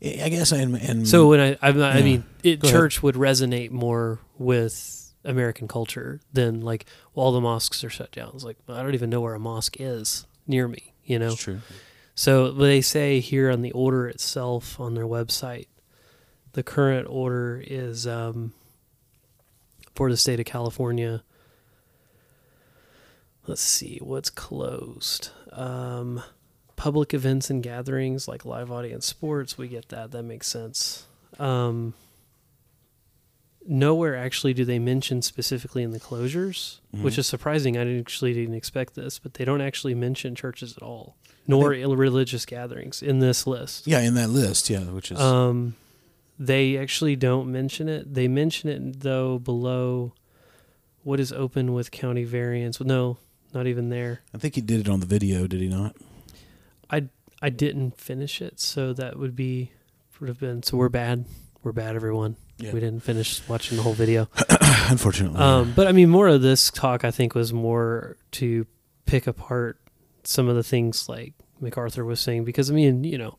I 0.01 0.29
guess 0.29 0.51
and 0.51 0.75
and 0.75 1.07
So 1.07 1.27
when 1.27 1.39
I 1.39 1.57
I, 1.61 1.69
I 1.69 1.97
Yeah. 1.97 2.03
mean, 2.03 2.23
it, 2.43 2.59
Go 2.59 2.67
ahead. 2.67 2.77
church 2.79 3.01
would 3.03 3.15
resonate 3.15 3.71
more 3.71 4.19
with 4.37 5.13
American 5.25 5.67
culture 5.67 6.21
than 6.33 6.61
like 6.61 6.85
well, 7.13 7.25
all 7.25 7.31
the 7.31 7.41
mosques 7.41 7.83
are 7.83 7.89
shut 7.89 8.11
down. 8.11 8.31
It's 8.35 8.43
like 8.43 8.57
well, 8.67 8.77
I 8.77 8.83
don't 8.83 8.93
even 8.93 9.09
know 9.09 9.21
where 9.21 9.33
a 9.33 9.39
mosque 9.39 9.77
is 9.79 10.25
near 10.45 10.67
me. 10.67 10.93
You 11.03 11.19
know. 11.19 11.29
That's 11.29 11.41
true. 11.41 11.61
So 12.15 12.51
they 12.51 12.81
say 12.81 13.19
here 13.19 13.49
on 13.51 13.61
the 13.61 13.71
order 13.71 14.07
itself 14.07 14.79
on 14.79 14.93
their 14.95 15.05
website, 15.05 15.67
the 16.53 16.63
current 16.63 17.07
order 17.09 17.63
is 17.65 18.05
um, 18.07 18.53
for 19.95 20.09
the 20.09 20.17
state 20.17 20.39
of 20.39 20.45
California. 20.47 21.23
Let's 23.45 23.61
see 23.61 23.99
what's 24.01 24.29
closed. 24.29 25.29
Um, 25.53 26.21
public 26.77 27.13
events 27.13 27.49
and 27.49 27.61
gatherings 27.61 28.27
like 28.29 28.45
live 28.45 28.71
audience 28.71 29.05
sports, 29.05 29.57
we 29.57 29.67
get 29.67 29.89
that. 29.89 30.11
That 30.11 30.23
makes 30.23 30.47
sense. 30.47 31.05
Um, 31.37 31.93
nowhere 33.67 34.15
actually 34.15 34.53
do 34.53 34.63
they 34.63 34.79
mention 34.79 35.21
specifically 35.21 35.83
in 35.83 35.91
the 35.91 35.99
closures, 35.99 36.77
which 36.91 37.15
Mhm. 37.15 37.17
is 37.19 37.27
surprising. 37.27 37.77
I 37.77 37.83
didn't 37.83 37.99
actually 37.99 38.33
didn't 38.33 38.53
expect 38.55 38.95
this, 38.95 39.19
but 39.19 39.33
they 39.33 39.43
don't 39.43 39.59
actually 39.61 39.93
mention 39.95 40.35
churches 40.35 40.75
at 40.77 40.83
all, 40.83 41.17
nor 41.47 41.71
religious 41.71 42.45
gatherings 42.45 43.01
in 43.03 43.19
this 43.19 43.45
list. 43.45 43.85
Yeah, 43.87 43.99
in 43.99 44.13
that 44.13 44.29
list, 44.29 44.69
yeah, 44.69 44.83
which 44.85 45.11
is 45.11 45.19
Um, 45.19 45.75
they 46.39 46.77
actually 46.77 47.15
don't 47.17 47.51
mention 47.51 47.89
it. 47.89 48.13
They 48.13 48.27
mention 48.27 48.69
it 48.69 49.01
though 49.01 49.37
below 49.39 50.13
what 51.03 51.19
is 51.19 51.31
open 51.33 51.73
with 51.73 51.91
county 51.91 52.23
variance. 52.23 52.79
No, 52.79 53.17
not 53.53 53.65
even 53.67 53.89
there. 53.89 54.21
I 54.33 54.37
think 54.37 54.55
he 54.55 54.61
did 54.61 54.79
it 54.81 54.89
on 54.89 54.99
the 55.01 55.05
video, 55.05 55.47
did 55.47 55.59
he 55.59 55.67
not? 55.67 55.95
I 56.89 57.09
I 57.41 57.49
didn't 57.49 57.99
finish 57.99 58.41
it, 58.41 58.59
so 58.59 58.93
that 58.93 59.17
would 59.17 59.35
be 59.35 59.71
would 60.19 60.29
have 60.29 60.39
been. 60.39 60.63
So 60.63 60.77
we're 60.77 60.89
bad. 60.89 61.25
We're 61.63 61.71
bad, 61.71 61.95
everyone. 61.95 62.35
Yeah. 62.57 62.71
We 62.71 62.79
didn't 62.79 63.03
finish 63.03 63.47
watching 63.47 63.77
the 63.77 63.83
whole 63.83 63.93
video. 63.93 64.29
Unfortunately. 64.89 65.39
Um, 65.39 65.73
but 65.75 65.87
I 65.87 65.91
mean, 65.91 66.09
more 66.09 66.27
of 66.27 66.41
this 66.41 66.71
talk 66.71 67.03
I 67.03 67.11
think 67.11 67.35
was 67.35 67.53
more 67.53 68.17
to 68.31 68.65
pick 69.05 69.27
apart 69.27 69.79
some 70.23 70.49
of 70.49 70.55
the 70.55 70.63
things 70.63 71.07
like 71.07 71.33
MacArthur 71.61 72.03
was 72.03 72.19
saying, 72.19 72.45
because 72.45 72.71
I 72.71 72.73
mean, 72.73 73.03
you 73.03 73.17
know, 73.17 73.37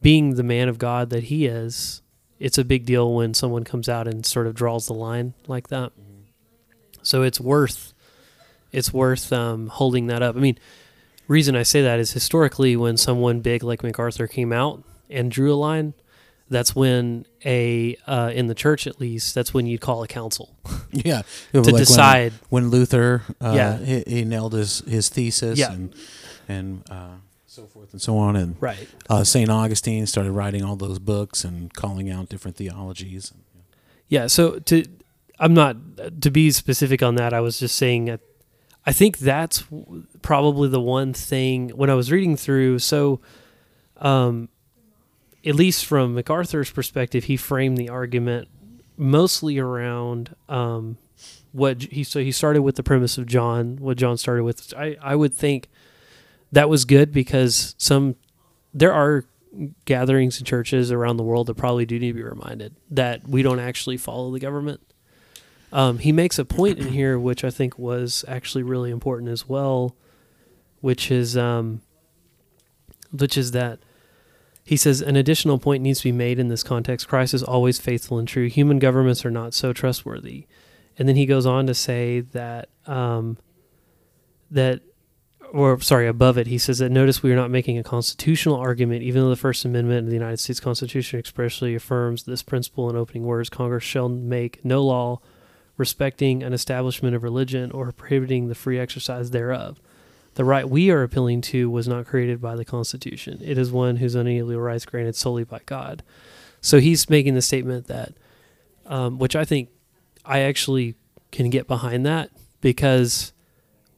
being 0.00 0.34
the 0.34 0.42
man 0.42 0.68
of 0.68 0.78
God 0.78 1.10
that 1.10 1.24
he 1.24 1.46
is, 1.46 2.02
it's 2.38 2.56
a 2.56 2.64
big 2.64 2.86
deal 2.86 3.14
when 3.14 3.34
someone 3.34 3.64
comes 3.64 3.88
out 3.88 4.08
and 4.08 4.24
sort 4.24 4.46
of 4.46 4.54
draws 4.54 4.86
the 4.86 4.94
line 4.94 5.34
like 5.46 5.68
that. 5.68 5.92
So 7.02 7.22
it's 7.22 7.40
worth 7.40 7.92
it's 8.72 8.92
worth 8.92 9.32
um, 9.32 9.66
holding 9.68 10.06
that 10.06 10.22
up. 10.22 10.36
I 10.36 10.38
mean, 10.38 10.58
reason 11.30 11.56
I 11.56 11.62
say 11.62 11.80
that 11.82 11.98
is 12.00 12.12
historically 12.12 12.76
when 12.76 12.96
someone 12.96 13.40
big 13.40 13.62
like 13.62 13.82
MacArthur 13.82 14.26
came 14.26 14.52
out 14.52 14.82
and 15.08 15.30
drew 15.30 15.52
a 15.52 15.56
line, 15.56 15.94
that's 16.50 16.74
when 16.74 17.24
a 17.44 17.96
uh, 18.06 18.32
in 18.34 18.48
the 18.48 18.54
church 18.54 18.86
at 18.86 19.00
least 19.00 19.34
that's 19.34 19.54
when 19.54 19.66
you'd 19.66 19.80
call 19.80 20.02
a 20.02 20.08
council 20.08 20.54
yeah, 20.90 21.22
to 21.52 21.60
like 21.62 21.76
decide. 21.76 22.32
when, 22.48 22.68
Luther, 22.70 23.22
uh, 23.40 23.52
Yeah. 23.54 23.78
he, 23.78 24.02
he 24.06 24.24
nailed 24.24 24.52
his 24.54 24.80
his 24.80 25.08
thesis, 25.08 25.58
Yeah. 25.58 25.72
and 25.72 25.94
and 26.48 26.82
uh, 26.90 27.14
so 27.46 27.66
forth 27.66 27.92
and 27.92 28.02
so 28.02 28.18
on, 28.18 28.34
and 28.36 28.56
Right. 28.60 28.88
uh, 29.08 29.22
Saint 29.24 29.50
Augustine 29.50 30.06
started 30.06 30.32
writing 30.32 30.64
all 30.64 30.74
those 30.76 30.98
books 30.98 31.44
and 31.44 31.72
calling 31.72 32.10
out 32.10 32.28
different 32.28 32.56
theologies. 32.56 33.32
Yeah. 34.08 34.26
So 34.26 34.58
to, 34.58 34.84
I'm 35.38 35.54
not 35.54 35.76
to 36.22 36.30
be 36.30 36.50
specific 36.50 37.00
on 37.02 37.14
that. 37.14 37.32
I 37.32 37.40
was 37.40 37.60
just 37.60 37.76
saying 37.76 38.06
that 38.06 38.20
I 38.86 38.92
think 38.92 39.18
that's 39.18 39.64
probably 40.22 40.68
the 40.68 40.80
one 40.80 41.12
thing 41.12 41.70
when 41.70 41.90
I 41.90 41.94
was 41.94 42.10
reading 42.10 42.36
through. 42.36 42.78
So, 42.78 43.20
um, 43.98 44.48
at 45.44 45.54
least 45.54 45.86
from 45.86 46.14
MacArthur's 46.14 46.70
perspective, 46.70 47.24
he 47.24 47.36
framed 47.36 47.78
the 47.78 47.88
argument 47.88 48.48
mostly 48.96 49.58
around 49.58 50.34
um, 50.48 50.98
what 51.52 51.82
he 51.82 52.04
so 52.04 52.20
he 52.20 52.32
started 52.32 52.62
with 52.62 52.76
the 52.76 52.82
premise 52.82 53.18
of 53.18 53.26
John, 53.26 53.76
what 53.76 53.96
John 53.96 54.16
started 54.16 54.44
with. 54.44 54.72
I 54.76 54.96
I 55.02 55.14
would 55.14 55.34
think 55.34 55.68
that 56.52 56.68
was 56.68 56.84
good 56.84 57.12
because 57.12 57.74
some 57.78 58.16
there 58.72 58.92
are 58.92 59.24
gatherings 59.84 60.38
and 60.38 60.46
churches 60.46 60.92
around 60.92 61.16
the 61.16 61.22
world 61.22 61.48
that 61.48 61.54
probably 61.54 61.84
do 61.84 61.98
need 61.98 62.08
to 62.08 62.14
be 62.14 62.22
reminded 62.22 62.74
that 62.90 63.26
we 63.26 63.42
don't 63.42 63.58
actually 63.58 63.96
follow 63.96 64.30
the 64.30 64.38
government. 64.38 64.80
Um, 65.72 65.98
he 65.98 66.12
makes 66.12 66.38
a 66.38 66.44
point 66.44 66.78
in 66.78 66.88
here, 66.88 67.18
which 67.18 67.44
I 67.44 67.50
think 67.50 67.78
was 67.78 68.24
actually 68.26 68.62
really 68.62 68.90
important 68.90 69.30
as 69.30 69.48
well, 69.48 69.94
which 70.80 71.10
is 71.10 71.36
um, 71.36 71.82
which 73.12 73.36
is 73.36 73.52
that 73.52 73.78
he 74.64 74.76
says 74.76 75.00
an 75.00 75.16
additional 75.16 75.58
point 75.58 75.82
needs 75.82 76.00
to 76.00 76.04
be 76.04 76.12
made 76.12 76.38
in 76.38 76.48
this 76.48 76.62
context. 76.62 77.08
Christ 77.08 77.34
is 77.34 77.42
always 77.42 77.78
faithful 77.78 78.18
and 78.18 78.26
true. 78.26 78.48
Human 78.48 78.78
governments 78.78 79.24
are 79.24 79.30
not 79.30 79.54
so 79.54 79.72
trustworthy. 79.72 80.46
And 80.98 81.08
then 81.08 81.16
he 81.16 81.26
goes 81.26 81.46
on 81.46 81.66
to 81.66 81.74
say 81.74 82.20
that 82.20 82.68
um, 82.86 83.38
that 84.50 84.80
or 85.52 85.80
sorry, 85.80 86.06
above 86.06 86.38
it, 86.38 86.46
he 86.46 86.58
says 86.58 86.78
that 86.78 86.90
notice 86.90 87.22
we 87.22 87.32
are 87.32 87.36
not 87.36 87.50
making 87.50 87.78
a 87.78 87.82
constitutional 87.82 88.56
argument, 88.56 89.02
even 89.02 89.22
though 89.22 89.30
the 89.30 89.36
First 89.36 89.64
Amendment 89.64 90.00
of 90.00 90.06
the 90.06 90.14
United 90.14 90.38
States 90.38 90.60
Constitution 90.60 91.18
expressly 91.18 91.74
affirms 91.74 92.24
this 92.24 92.42
principle 92.42 92.88
in 92.88 92.96
opening 92.96 93.24
words 93.24 93.50
Congress 93.50 93.84
shall 93.84 94.08
make 94.08 94.64
no 94.64 94.84
law 94.84 95.20
respecting 95.80 96.42
an 96.42 96.52
establishment 96.52 97.16
of 97.16 97.24
religion 97.24 97.72
or 97.72 97.90
prohibiting 97.90 98.48
the 98.48 98.54
free 98.54 98.78
exercise 98.78 99.30
thereof. 99.30 99.80
The 100.34 100.44
right 100.44 100.68
we 100.68 100.90
are 100.90 101.02
appealing 101.02 101.40
to 101.42 101.68
was 101.68 101.88
not 101.88 102.06
created 102.06 102.40
by 102.40 102.54
the 102.54 102.64
Constitution. 102.64 103.40
It 103.42 103.58
is 103.58 103.72
one 103.72 103.96
whose 103.96 104.14
unalienable 104.14 104.60
rights 104.60 104.84
granted 104.84 105.16
solely 105.16 105.42
by 105.42 105.60
God. 105.66 106.04
So 106.60 106.78
he's 106.78 107.10
making 107.10 107.34
the 107.34 107.42
statement 107.42 107.88
that, 107.88 108.12
um, 108.86 109.18
which 109.18 109.34
I 109.34 109.44
think 109.44 109.70
I 110.24 110.40
actually 110.40 110.94
can 111.32 111.50
get 111.50 111.66
behind 111.66 112.06
that 112.06 112.30
because 112.60 113.32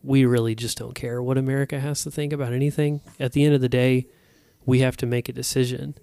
we 0.03 0.25
really 0.25 0.55
just 0.55 0.79
don't 0.79 0.95
care 0.95 1.23
what 1.23 1.37
America 1.37 1.81
has 1.81 2.03
to 2.05 2.11
think 2.11 2.33
about 2.33 2.53
anything. 2.53 3.01
At 3.19 3.33
the 3.33 3.45
end 3.45 3.55
of 3.55 3.61
the 3.61 3.69
day, 3.69 4.07
we 4.65 4.79
have 4.79 4.97
to 4.99 5.07
make 5.07 5.29
a 5.29 5.33
decision. 5.33 5.97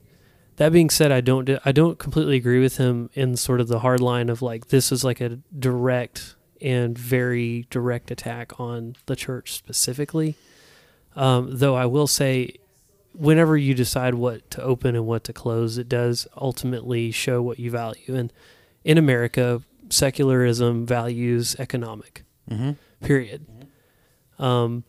That 0.59 0.73
being 0.73 0.89
said, 0.89 1.11
I 1.11 1.21
don't 1.21 1.49
I 1.65 1.71
don't 1.71 1.97
completely 1.97 2.35
agree 2.35 2.59
with 2.59 2.77
him 2.77 3.09
in 3.13 3.37
sort 3.37 3.61
of 3.61 3.69
the 3.69 3.79
hard 3.79 4.01
line 4.01 4.27
of 4.27 4.41
like 4.41 4.67
this 4.67 4.91
is 4.91 5.03
like 5.05 5.21
a 5.21 5.39
direct 5.57 6.35
and 6.61 6.97
very 6.97 7.65
direct 7.69 8.11
attack 8.11 8.59
on 8.59 8.97
the 9.05 9.15
church 9.15 9.53
specifically. 9.53 10.35
Um, 11.15 11.47
though 11.49 11.75
I 11.75 11.85
will 11.85 12.07
say, 12.07 12.55
whenever 13.13 13.55
you 13.55 13.73
decide 13.73 14.15
what 14.15 14.51
to 14.51 14.61
open 14.61 14.95
and 14.97 15.07
what 15.07 15.23
to 15.23 15.33
close, 15.33 15.77
it 15.77 15.87
does 15.87 16.27
ultimately 16.35 17.11
show 17.11 17.41
what 17.41 17.57
you 17.57 17.71
value. 17.71 18.15
And 18.15 18.33
in 18.83 18.97
America, 18.97 19.61
secularism 19.89 20.85
values 20.85 21.55
economic 21.57 22.23
Mm-hmm. 22.51 22.71
period. 23.05 23.45
Um, 24.39 24.83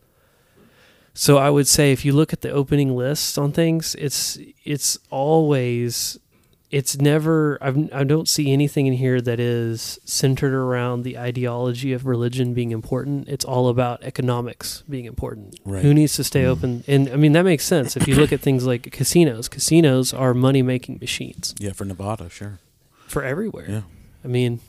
so 1.13 1.37
I 1.37 1.49
would 1.49 1.67
say 1.67 1.91
if 1.91 2.05
you 2.05 2.13
look 2.13 2.33
at 2.33 2.41
the 2.41 2.51
opening 2.51 2.95
list 2.95 3.37
on 3.37 3.51
things, 3.51 3.95
it's 3.95 4.37
it's 4.63 4.97
always 5.09 6.19
it's 6.69 6.97
never 6.97 7.57
I've, 7.61 7.93
I 7.93 8.05
don't 8.05 8.29
see 8.29 8.51
anything 8.51 8.87
in 8.87 8.93
here 8.93 9.19
that 9.19 9.39
is 9.39 9.99
centered 10.05 10.53
around 10.53 11.03
the 11.03 11.17
ideology 11.17 11.91
of 11.91 12.05
religion 12.05 12.53
being 12.53 12.71
important. 12.71 13.27
It's 13.27 13.43
all 13.43 13.67
about 13.67 14.03
economics 14.03 14.83
being 14.89 15.05
important. 15.05 15.59
Right. 15.65 15.83
Who 15.83 15.93
needs 15.93 16.15
to 16.15 16.23
stay 16.23 16.43
mm-hmm. 16.43 16.51
open? 16.51 16.83
And 16.87 17.09
I 17.09 17.17
mean 17.17 17.33
that 17.33 17.43
makes 17.43 17.65
sense 17.65 17.97
if 17.97 18.07
you 18.07 18.15
look 18.15 18.31
at 18.31 18.39
things 18.39 18.65
like 18.65 18.89
casinos. 18.91 19.49
Casinos 19.49 20.13
are 20.13 20.33
money 20.33 20.61
making 20.61 20.99
machines 20.99 21.53
Yeah, 21.59 21.73
for 21.73 21.83
Nevada, 21.83 22.29
sure. 22.29 22.59
for 23.07 23.23
everywhere. 23.23 23.65
Yeah. 23.67 23.81
I 24.23 24.27
mean, 24.27 24.61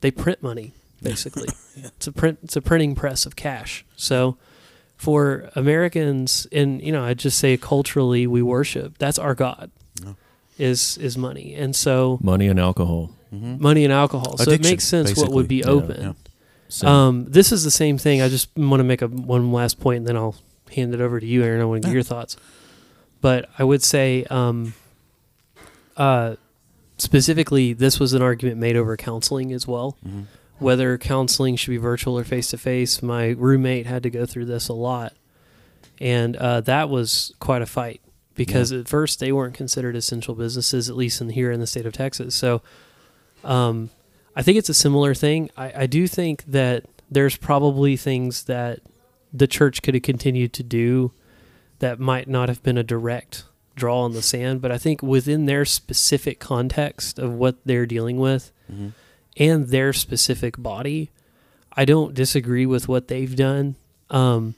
they 0.00 0.10
print 0.10 0.42
money 0.42 0.72
basically. 1.02 1.48
yeah. 1.76 1.88
It's 1.96 2.06
a 2.06 2.12
print. 2.12 2.38
It's 2.42 2.56
a 2.56 2.62
printing 2.62 2.94
press 2.94 3.26
of 3.26 3.36
cash. 3.36 3.84
So, 3.96 4.36
for 5.00 5.48
Americans, 5.56 6.46
and 6.52 6.82
you 6.82 6.92
know, 6.92 7.02
I 7.02 7.14
just 7.14 7.38
say 7.38 7.56
culturally, 7.56 8.26
we 8.26 8.42
worship. 8.42 8.98
That's 8.98 9.18
our 9.18 9.34
god. 9.34 9.70
Yeah. 10.04 10.12
Is 10.58 10.98
is 10.98 11.16
money, 11.16 11.54
and 11.54 11.74
so 11.74 12.18
Money 12.22 12.48
and 12.48 12.60
alcohol. 12.60 13.10
Mm-hmm. 13.34 13.62
money 13.62 13.84
and 13.84 13.92
alcohol. 13.92 14.36
So 14.36 14.50
it 14.50 14.62
makes 14.62 14.84
sense 14.84 15.16
what 15.16 15.30
would 15.30 15.48
be 15.48 15.62
basically. 15.62 15.78
Yeah, 15.78 15.84
open. 16.10 16.16
yeah. 16.82 17.06
Um, 17.06 17.24
this 17.30 17.50
is 17.52 17.64
the 17.64 17.70
same 17.70 17.96
thing. 17.96 18.20
I 18.20 18.28
just 18.28 18.48
want 18.56 18.80
to 18.80 18.84
make 18.84 19.00
a 19.02 19.06
one 19.08 19.52
last 19.52 19.80
point, 19.80 19.98
and 19.98 20.06
then 20.06 20.16
I'll 20.16 20.34
hand 20.74 20.92
it 20.92 21.00
over 21.00 21.18
to 21.18 21.26
you, 21.26 21.42
Aaron. 21.44 21.60
I 21.62 21.64
want 21.64 21.80
to 21.82 21.86
get 21.88 21.92
Yeah. 21.92 21.94
your 21.94 22.02
thoughts. 22.02 22.36
But 23.22 23.48
I 23.58 23.64
would 23.64 23.82
say, 23.82 24.24
um, 24.30 24.74
uh, 25.96 26.34
specifically, 26.98 27.72
this 27.72 27.98
was 27.98 28.12
an 28.12 28.20
argument 28.22 28.58
made 28.58 28.76
over 28.76 28.96
counseling 28.96 29.52
as 29.52 29.66
well. 29.66 29.96
Mhm. 30.06 30.24
Whether 30.60 30.96
counseling 30.98 31.56
should 31.56 31.70
be 31.70 31.76
virtual 31.78 32.18
or 32.18 32.24
face 32.24 32.48
to 32.50 32.58
face. 32.58 33.02
My 33.02 33.28
roommate 33.30 33.86
had 33.86 34.02
to 34.04 34.10
go 34.10 34.26
through 34.26 34.44
this 34.44 34.68
a 34.68 34.72
lot, 34.74 35.14
and 36.00 36.36
uh, 36.36 36.60
that 36.62 36.88
was 36.88 37.32
quite 37.40 37.62
a 37.62 37.66
fight 37.66 38.00
because 38.34 38.70
at 38.72 38.88
first 38.88 39.20
they 39.20 39.32
weren't 39.32 39.54
considered 39.54 39.96
essential 39.96 40.34
businesses, 40.34 40.88
at 40.88 40.96
least 40.96 41.20
in 41.20 41.30
here 41.30 41.50
in 41.50 41.60
the 41.60 41.66
state 41.66 41.86
of 41.86 41.92
Texas. 41.92 42.34
So, 42.34 42.62
um, 43.44 43.90
I 44.36 44.42
think 44.42 44.58
it's 44.58 44.68
a 44.68 44.74
similar 44.74 45.14
thing. 45.14 45.50
I, 45.56 45.72
I 45.82 45.86
do 45.86 46.06
think 46.06 46.44
that 46.46 46.84
there's 47.10 47.36
probably 47.36 47.96
things 47.96 48.44
that 48.44 48.80
the 49.32 49.46
church 49.46 49.82
could 49.82 49.94
have 49.94 50.02
continued 50.02 50.52
to 50.54 50.62
do 50.62 51.12
that 51.80 51.98
might 51.98 52.28
not 52.28 52.48
have 52.48 52.62
been 52.62 52.76
a 52.78 52.82
direct 52.84 53.44
draw 53.76 54.00
on 54.02 54.12
the 54.12 54.22
sand, 54.22 54.60
but 54.60 54.70
I 54.70 54.76
think 54.78 55.02
within 55.02 55.46
their 55.46 55.64
specific 55.64 56.38
context 56.38 57.18
of 57.18 57.32
what 57.34 57.56
they're 57.64 57.86
dealing 57.86 58.18
with 58.18 58.52
Mhm. 58.70 58.92
And 59.40 59.68
their 59.68 59.92
specific 59.92 60.56
body, 60.62 61.10
I 61.72 61.84
don't 61.84 62.14
disagree 62.14 62.66
with 62.66 62.86
what 62.86 63.08
they've 63.08 63.34
done. 63.34 63.74
Um, 64.10 64.54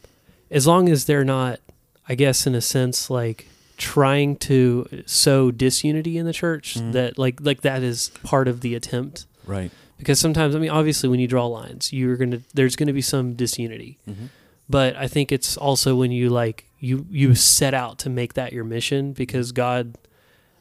as 0.50 0.66
long 0.66 0.88
as 0.90 1.04
they're 1.06 1.24
not, 1.24 1.60
I 2.08 2.14
guess, 2.14 2.46
in 2.46 2.54
a 2.54 2.60
sense, 2.60 3.08
like 3.08 3.46
trying 3.78 4.36
to 4.36 5.02
sow 5.06 5.50
disunity 5.50 6.18
in 6.18 6.26
the 6.26 6.32
church, 6.32 6.74
Mhm. 6.78 6.92
that 6.92 7.18
like 7.18 7.40
like 7.40 7.62
that 7.62 7.82
is 7.82 8.10
part 8.22 8.46
of 8.48 8.60
the 8.60 8.74
attempt 8.74 9.26
Right. 9.46 9.70
because 9.98 10.20
sometimes 10.20 10.54
I 10.54 10.58
mean 10.58 10.70
obviously 10.70 11.08
when 11.08 11.18
you 11.20 11.26
draw 11.26 11.46
lines 11.46 11.92
you're 11.92 12.16
to 12.16 12.42
there's 12.54 12.76
going 12.76 12.86
to 12.88 12.92
be 12.92 13.02
some 13.02 13.32
disunity 13.34 13.98
Mm-hmm. 14.08 14.26
but 14.70 14.94
I 14.96 15.08
think 15.08 15.32
it's 15.32 15.56
also 15.56 15.96
when 15.96 16.12
you 16.12 16.28
like 16.28 16.66
you 16.78 17.06
you 17.10 17.34
set 17.34 17.74
out 17.74 17.98
to 18.00 18.10
make 18.10 18.34
that 18.34 18.52
your 18.52 18.62
mission 18.64 19.12
because 19.14 19.50
God 19.52 19.94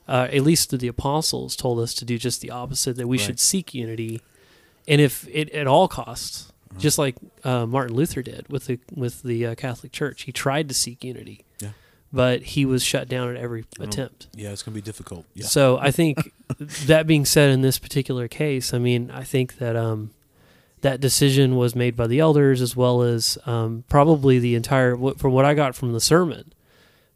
uh, 0.07 0.27
at 0.31 0.41
least 0.41 0.77
the 0.77 0.87
apostles 0.87 1.55
told 1.55 1.79
us 1.79 1.93
to 1.95 2.05
do 2.05 2.17
just 2.17 2.41
the 2.41 2.49
opposite 2.51 2.95
that 2.97 3.07
we 3.07 3.17
Right. 3.17 3.25
should 3.25 3.39
seek 3.39 3.73
unity 3.73 4.21
and 4.87 4.99
if 4.99 5.27
it 5.31 5.49
at 5.51 5.67
all 5.67 5.87
costs 5.87 6.51
Uh-huh. 6.71 6.79
just 6.79 6.97
like 6.97 7.15
uh, 7.43 7.65
Martin 7.65 7.95
Luther 7.95 8.21
did 8.21 8.47
with 8.49 8.65
the 8.65 8.79
with 8.95 9.23
the 9.23 9.45
uh, 9.45 9.55
Catholic 9.55 9.91
Church 9.91 10.23
he 10.23 10.31
tried 10.31 10.67
to 10.69 10.73
seek 10.75 11.03
unity 11.03 11.43
Yeah. 11.59 11.69
but 12.11 12.41
he 12.41 12.65
was 12.65 12.83
shut 12.83 13.07
down 13.07 13.29
at 13.29 13.37
every 13.37 13.63
Oh. 13.79 13.83
attempt 13.83 14.27
Yeah, 14.35 14.51
it's 14.51 14.63
gonna 14.63 14.75
be 14.75 14.81
difficult. 14.81 15.25
Yeah. 15.35 15.45
so 15.45 15.77
I 15.77 15.91
think 15.91 16.31
that 16.87 17.05
being 17.07 17.25
said, 17.25 17.49
in 17.51 17.61
this 17.61 17.77
particular 17.79 18.27
case, 18.27 18.73
I 18.73 18.77
mean, 18.79 19.09
I 19.11 19.23
think 19.23 19.57
that 19.59 19.75
um, 19.75 20.11
that 20.81 20.99
decision 20.99 21.55
was 21.55 21.75
made 21.75 21.95
by 21.95 22.07
the 22.07 22.19
elders 22.19 22.59
as 22.61 22.75
well 22.75 23.03
as 23.03 23.37
um, 23.45 23.83
probably 23.87 24.39
the 24.39 24.55
entire. 24.55 24.97
From 25.15 25.31
what 25.31 25.45
I 25.45 25.53
got 25.53 25.75
from 25.75 25.93
the 25.93 26.01
sermon, 26.01 26.51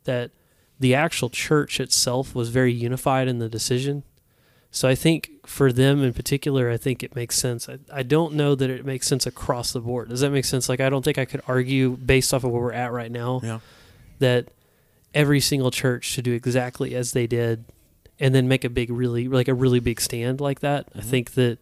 that 0.05 0.29
the 0.85 0.93
actual 0.93 1.29
church 1.31 1.79
itself 1.79 2.35
was 2.35 2.49
very 2.49 2.71
unified 2.71 3.27
in 3.27 3.39
the 3.39 3.49
decision. 3.49 4.03
So 4.69 4.87
I 4.87 4.93
think 4.95 5.31
for 5.47 5.71
them 5.73 6.03
in 6.03 6.13
particular, 6.13 6.69
I 6.69 6.77
think 6.77 7.01
it 7.01 7.15
makes 7.15 7.35
sense. 7.37 7.67
I, 7.67 7.79
I 7.91 8.03
don't 8.03 8.33
know 8.33 8.53
that 8.55 8.69
it 8.69 8.85
makes 8.85 9.07
sense 9.07 9.25
across 9.25 9.71
the 9.73 9.79
board. 9.79 10.09
Does 10.09 10.19
that 10.21 10.29
make 10.31 10.45
sense? 10.45 10.69
Like 10.69 10.81
I 10.81 10.89
don't 10.91 11.03
think 11.03 11.17
I 11.17 11.25
could 11.25 11.41
argue 11.47 11.97
based 11.97 12.33
off 12.33 12.43
of 12.43 12.51
where 12.51 12.61
we're 12.61 12.71
at 12.85 12.91
right 12.91 13.09
now 13.11 13.39
yeah. 13.43 13.59
that 14.19 14.49
every 15.13 15.39
single 15.39 15.71
church 15.71 16.03
should 16.05 16.25
do 16.25 16.33
exactly 16.33 16.93
as 16.93 17.13
they 17.13 17.25
did 17.25 17.65
and 18.19 18.35
then 18.35 18.47
make 18.47 18.63
a 18.63 18.69
big 18.69 18.89
really 18.91 19.27
like 19.27 19.47
a 19.47 19.53
really 19.53 19.79
big 19.79 19.99
stand 19.99 20.39
like 20.41 20.59
that 20.59 20.87
i 20.93 20.99
Mhm. 20.99 21.03
think 21.03 21.31
that 21.33 21.57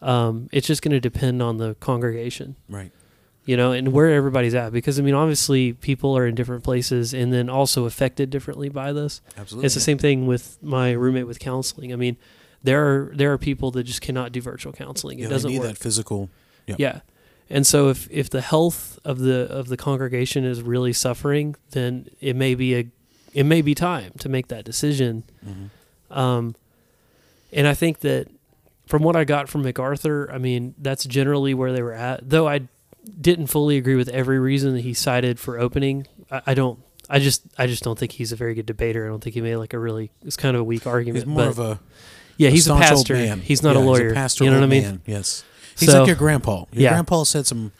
um, 0.00 0.48
it's 0.52 0.66
just 0.68 0.82
going 0.82 0.92
to 0.92 1.00
depend 1.00 1.42
on 1.42 1.56
the 1.58 1.74
congregation 1.80 2.54
Right. 2.68 2.92
You 3.46 3.56
know 3.56 3.72
and 3.72 3.92
where 3.92 4.10
everybody's 4.12 4.54
at 4.54 4.72
because 4.72 4.98
i 4.98 5.02
mean 5.02 5.14
obviously 5.14 5.72
people 5.72 6.16
are 6.18 6.26
in 6.26 6.34
different 6.34 6.62
places 6.64 7.14
and 7.14 7.32
then 7.32 7.48
also 7.48 7.84
affected 7.86 8.28
differently 8.28 8.68
by 8.68 8.92
this 8.92 9.20
Absolutely. 9.38 9.64
it's 9.66 9.74
the 9.74 9.80
same 9.80 9.98
thing 9.98 10.26
with 10.26 10.58
my 10.62 10.90
roommate 10.92 11.26
with 11.26 11.38
counseling 11.38 11.92
i 11.92 11.96
mean 11.96 12.16
there 12.62 12.84
are 12.84 13.12
there 13.14 13.32
are 13.32 13.38
people 13.38 13.70
that 13.70 13.84
just 13.84 14.00
cannot 14.00 14.32
do 14.32 14.40
virtual 14.42 14.72
counseling 14.72 15.18
it 15.18 15.22
Yeah, 15.22 15.28
they 15.28 15.34
doesn't 15.34 15.50
need 15.52 15.58
work 15.60 15.68
that 15.68 15.78
physical. 15.78 16.28
Yeah. 16.66 16.76
yeah. 16.78 17.00
And 17.48 17.64
so 17.64 17.88
if 17.90 18.08
if 18.10 18.28
the 18.28 18.40
health 18.40 18.98
of 19.04 19.20
the 19.20 19.42
of 19.48 19.68
the 19.68 19.76
congregation 19.76 20.44
is 20.44 20.62
really 20.62 20.92
suffering, 20.92 21.54
then 21.70 22.08
it 22.20 22.34
may 22.34 22.56
be 22.56 22.74
a 22.74 22.88
it 23.34 23.44
may 23.44 23.62
be 23.62 23.72
time 23.76 24.12
to 24.18 24.28
make 24.28 24.48
that 24.48 24.64
decision. 24.64 25.22
Mhm. 25.46 26.16
Um, 26.16 26.56
and 27.52 27.68
I 27.68 27.74
think 27.74 28.00
that 28.00 28.26
from 28.86 29.04
what 29.04 29.14
I 29.14 29.22
got 29.22 29.48
from 29.48 29.62
MacArthur, 29.62 30.28
I 30.32 30.38
mean 30.38 30.74
that's 30.78 31.04
generally 31.04 31.54
where 31.54 31.72
they 31.72 31.82
were 31.82 31.92
at. 31.92 32.28
Though 32.28 32.48
I 32.48 32.62
didn't 33.20 33.46
fully 33.48 33.76
agree 33.76 33.94
with 33.96 34.08
every 34.08 34.38
reason 34.38 34.74
that 34.74 34.80
he 34.82 34.94
cited 34.94 35.38
for 35.38 35.58
opening. 35.58 36.06
I, 36.30 36.42
I 36.48 36.54
don't. 36.54 36.78
I 37.08 37.18
just 37.20 37.42
I 37.56 37.66
just 37.66 37.84
don't 37.84 37.98
think 37.98 38.12
he's 38.12 38.32
a 38.32 38.36
very 38.36 38.54
good 38.54 38.66
debater. 38.66 39.04
I 39.04 39.08
don't 39.08 39.22
think 39.22 39.34
he 39.34 39.40
made 39.40 39.56
like 39.56 39.72
a 39.74 39.78
really. 39.78 40.10
It's 40.24 40.36
kind 40.36 40.56
of 40.56 40.60
a 40.60 40.64
weak 40.64 40.86
argument. 40.86 41.24
He's 41.24 41.26
more 41.26 41.42
but 41.44 41.48
of 41.48 41.58
a 41.58 41.80
yeah, 42.36 42.50
he's 42.50 42.66
a 42.68 42.74
pastor. 42.74 43.14
man. 43.14 43.40
He's 43.40 43.62
not 43.62 43.76
Yeah, 43.76 43.82
a 43.82 43.84
lawyer. 43.84 44.12
pastor 44.14 44.44
you 44.44 44.50
know 44.50 44.58
what 44.58 44.64
I 44.64 44.68
mean? 44.68 44.82
man, 44.82 45.00
Yes. 45.06 45.44
He's 45.78 45.90
So- 45.90 46.00
like 46.00 46.06
your 46.08 46.16
grandpa. 46.16 46.64
Your 46.72 46.82
Yeah. 46.82 46.88
grandpa 46.90 47.22
said 47.24 47.46
some 47.46 47.72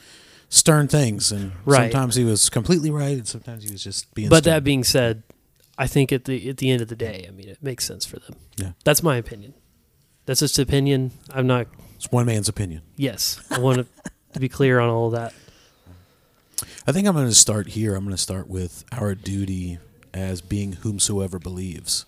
stern 0.48 0.86
things, 0.88 1.32
and 1.32 1.52
Right. 1.64 1.90
sometimes 1.90 2.14
he 2.14 2.24
was 2.24 2.48
completely 2.48 2.90
right, 2.90 3.16
and 3.18 3.26
sometimes 3.26 3.64
he 3.64 3.70
was 3.72 3.82
just 3.82 4.12
being. 4.14 4.28
But 4.28 4.44
stern. 4.44 4.54
that 4.54 4.64
being 4.64 4.84
said, 4.84 5.22
I 5.76 5.86
think 5.88 6.12
at 6.12 6.24
the 6.24 6.48
at 6.48 6.58
the 6.58 6.70
end 6.70 6.80
of 6.82 6.88
the 6.88 6.96
day, 6.96 7.26
I 7.28 7.32
mean, 7.32 7.48
it 7.48 7.58
makes 7.62 7.84
sense 7.84 8.06
for 8.06 8.18
them. 8.18 8.36
Yeah. 8.56 8.72
That's 8.84 9.02
my 9.02 9.16
opinion. 9.16 9.54
That's 10.24 10.40
just 10.40 10.58
opinion. 10.58 11.10
I'm 11.30 11.46
not. 11.46 11.66
it's 11.96 12.10
one 12.12 12.26
man's 12.26 12.48
opinion. 12.48 12.82
Yes, 12.96 13.40
I 13.50 13.58
want 13.58 13.78
to, 13.78 13.86
to 14.36 14.40
be 14.40 14.48
clear 14.48 14.78
on 14.80 14.88
all 14.88 15.06
of 15.06 15.12
that. 15.12 15.34
I 16.86 16.92
think 16.92 17.06
I'm 17.06 17.14
going 17.14 17.28
to 17.28 17.34
start 17.34 17.68
here. 17.68 17.94
I'm 17.94 18.04
going 18.04 18.14
to 18.14 18.22
start 18.22 18.48
with 18.48 18.84
our 18.92 19.14
duty 19.14 19.78
as 20.14 20.40
being 20.40 20.74
whomsoever 20.74 21.38
believes. 21.38 22.06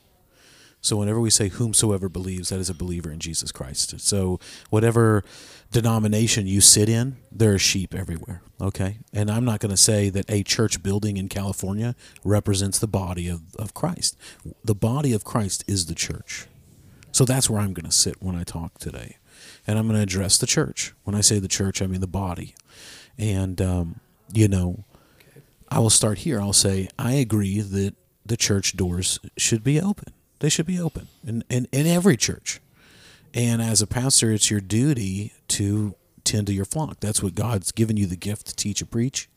So 0.80 0.96
whenever 0.96 1.20
we 1.20 1.30
say 1.30 1.48
whomsoever 1.48 2.08
believes, 2.08 2.50
that 2.50 2.60
is 2.60 2.70
a 2.70 2.74
believer 2.74 3.10
in 3.10 3.18
Jesus 3.18 3.50
Christ. 3.52 4.00
So 4.00 4.38
whatever 4.70 5.24
denomination 5.72 6.46
you 6.46 6.60
sit 6.60 6.88
in, 6.88 7.16
there 7.32 7.54
are 7.54 7.58
sheep 7.58 7.94
everywhere. 7.94 8.42
Okay, 8.60 8.98
and 9.12 9.30
I'm 9.30 9.44
not 9.44 9.60
going 9.60 9.70
to 9.70 9.76
say 9.76 10.08
that 10.10 10.24
a 10.28 10.42
church 10.42 10.82
building 10.82 11.16
in 11.16 11.28
California 11.28 11.94
represents 12.24 12.78
the 12.78 12.88
body 12.88 13.28
of, 13.28 13.42
of 13.56 13.74
Christ. 13.74 14.16
The 14.64 14.74
body 14.74 15.12
of 15.12 15.24
Christ 15.24 15.64
is 15.66 15.86
the 15.86 15.94
church. 15.94 16.46
So 17.12 17.24
that's 17.24 17.50
where 17.50 17.60
I'm 17.60 17.72
going 17.72 17.86
to 17.86 17.92
sit 17.92 18.22
when 18.22 18.36
I 18.36 18.44
talk 18.44 18.78
today, 18.78 19.16
and 19.68 19.78
I'm 19.78 19.86
going 19.86 19.98
to 19.98 20.02
address 20.02 20.38
the 20.38 20.46
church. 20.46 20.94
When 21.04 21.14
I 21.14 21.20
say 21.20 21.38
the 21.38 21.46
church, 21.46 21.82
I 21.82 21.86
mean 21.86 22.00
the 22.00 22.06
body, 22.06 22.54
and 23.18 23.60
um, 23.60 24.00
you 24.32 24.48
know, 24.48 24.84
I 25.68 25.78
will 25.78 25.90
start 25.90 26.18
here. 26.18 26.40
I'll 26.40 26.54
say 26.54 26.88
I 26.98 27.12
agree 27.12 27.60
that 27.60 27.94
the 28.24 28.36
church 28.36 28.76
doors 28.76 29.20
should 29.36 29.62
be 29.62 29.80
open. 29.80 30.14
They 30.40 30.48
should 30.48 30.66
be 30.66 30.80
open 30.80 31.08
in, 31.26 31.44
in, 31.50 31.68
in 31.72 31.86
every 31.86 32.16
church. 32.16 32.60
And 33.34 33.60
as 33.60 33.82
a 33.82 33.86
pastor, 33.86 34.32
it's 34.32 34.50
your 34.50 34.60
duty 34.60 35.32
to 35.48 35.94
tend 36.24 36.46
to 36.46 36.52
your 36.52 36.64
flock. 36.64 37.00
That's 37.00 37.22
what 37.22 37.34
God's 37.34 37.72
given 37.72 37.96
you 37.96 38.06
the 38.06 38.16
gift 38.16 38.46
to 38.46 38.56
teach 38.56 38.80
and 38.80 38.90
preach. 38.90 39.28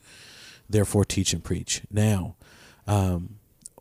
Therefore, 0.69 1.03
teach 1.03 1.33
and 1.33 1.43
preach. 1.43 1.81
Now, 1.91 2.35
um, 2.87 3.39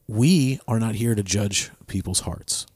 we 0.09 0.61
are 0.67 0.81
not 0.81 0.97
here 0.97 1.15
to 1.15 1.23
judge 1.23 1.71
people's 1.87 2.21
hearts 2.21 2.67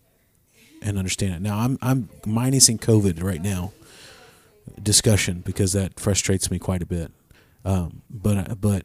and 0.85 0.99
understand 0.99 1.35
it. 1.35 1.43
Now, 1.43 1.59
I'm 1.59 1.79
I'm 1.83 2.09
minusing 2.23 2.79
COVID 2.79 3.23
right 3.23 3.43
now 3.43 3.73
discussion 4.81 5.43
because 5.45 5.73
that 5.73 5.99
frustrates 5.99 6.51
me 6.51 6.59
quite 6.59 6.83
a 6.83 6.87
bit. 6.87 7.11
Um, 7.65 8.03
but 8.11 8.61
but 8.61 8.85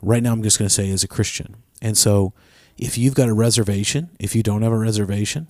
right 0.00 0.22
now, 0.22 0.32
I'm 0.32 0.42
just 0.42 0.58
going 0.58 0.68
to 0.68 0.74
say 0.74 0.90
as 0.90 1.04
a 1.04 1.08
Christian, 1.08 1.56
and 1.82 1.98
so 1.98 2.32
if 2.78 2.96
you've 2.96 3.14
got 3.14 3.28
a 3.28 3.34
reservation, 3.34 4.10
if 4.18 4.34
you 4.34 4.42
don't 4.42 4.62
have 4.62 4.72
a 4.72 4.78
reservation, 4.78 5.48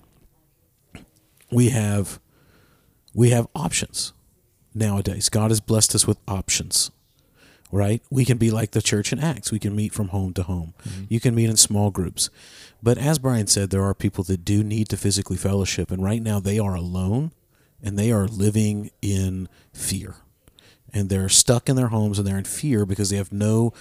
we 1.51 1.69
have 1.69 2.19
we 3.13 3.29
have 3.29 3.47
options 3.55 4.13
nowadays. 4.73 5.29
God 5.29 5.51
has 5.51 5.61
blessed 5.61 5.95
us 5.95 6.07
with 6.07 6.17
options. 6.27 6.91
Right? 7.71 8.01
We 8.09 8.23
can 8.23 8.37
be 8.37 8.49
like 8.49 8.71
the 8.71 8.81
church 8.81 9.11
in 9.11 9.19
Acts. 9.19 9.51
We 9.51 9.59
can 9.59 9.75
meet 9.75 9.93
from 9.93 10.09
home 10.09 10.33
to 10.35 10.43
home. 10.43 10.73
You 11.09 11.19
can 11.19 11.35
meet 11.35 11.49
in 11.49 11.57
small 11.57 11.91
groups. 11.91 12.29
But 12.81 12.97
as 12.97 13.19
Brian 13.19 13.47
said, 13.47 13.69
there 13.69 13.83
are 13.83 13.93
people 13.93 14.23
that 14.25 14.45
do 14.45 14.63
need 14.63 14.87
to 14.89 14.97
physically 14.97 15.35
fellowship, 15.35 15.91
and 15.91 16.01
right 16.01 16.21
now 16.21 16.39
they 16.39 16.59
are 16.59 16.75
alone 16.75 17.31
and 17.83 17.97
they 17.97 18.11
are 18.11 18.27
living 18.27 18.91
in 19.01 19.49
fear. 19.73 20.15
And 20.93 21.09
they're 21.09 21.29
stuck 21.29 21.67
in 21.67 21.75
their 21.75 21.89
homes 21.89 22.17
and 22.17 22.27
they're 22.27 22.37
in 22.37 22.45
fear 22.45 22.85
because 22.85 23.09
they 23.09 23.17
have 23.17 23.31
no 23.31 23.73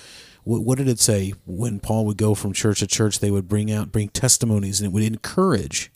what, 0.46 0.62
what 0.62 0.78
did 0.78 0.86
it 0.86 1.00
say 1.00 1.34
when 1.44 1.80
Paul 1.80 2.06
would 2.06 2.16
go 2.16 2.34
from 2.36 2.52
church 2.52 2.78
to 2.78 2.86
church? 2.86 3.18
They 3.18 3.32
would 3.32 3.48
bring 3.48 3.70
out, 3.72 3.90
bring 3.90 4.08
testimonies, 4.10 4.80
and 4.80 4.86
it 4.86 4.92
would 4.92 5.02
encourage. 5.02 5.90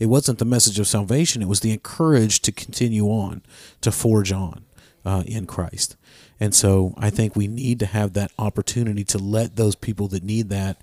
It 0.00 0.06
wasn't 0.06 0.40
the 0.40 0.44
message 0.44 0.80
of 0.80 0.88
salvation; 0.88 1.40
it 1.40 1.48
was 1.48 1.60
the 1.60 1.70
encourage 1.70 2.40
to 2.42 2.50
continue 2.50 3.06
on, 3.06 3.42
to 3.80 3.92
forge 3.92 4.32
on 4.32 4.64
uh, 5.04 5.22
in 5.24 5.46
Christ. 5.46 5.96
And 6.42 6.56
so, 6.56 6.92
I 6.98 7.08
think 7.08 7.36
we 7.36 7.46
need 7.46 7.78
to 7.78 7.86
have 7.86 8.14
that 8.14 8.32
opportunity 8.36 9.04
to 9.04 9.18
let 9.18 9.54
those 9.54 9.76
people 9.76 10.08
that 10.08 10.24
need 10.24 10.48
that 10.48 10.80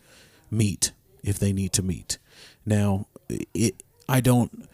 meet 0.50 0.94
if 1.22 1.38
they 1.38 1.52
need 1.52 1.74
to 1.74 1.84
meet. 1.84 2.18
Now, 2.66 3.08
it 3.54 3.84
I 4.08 4.22
don't. 4.22 4.70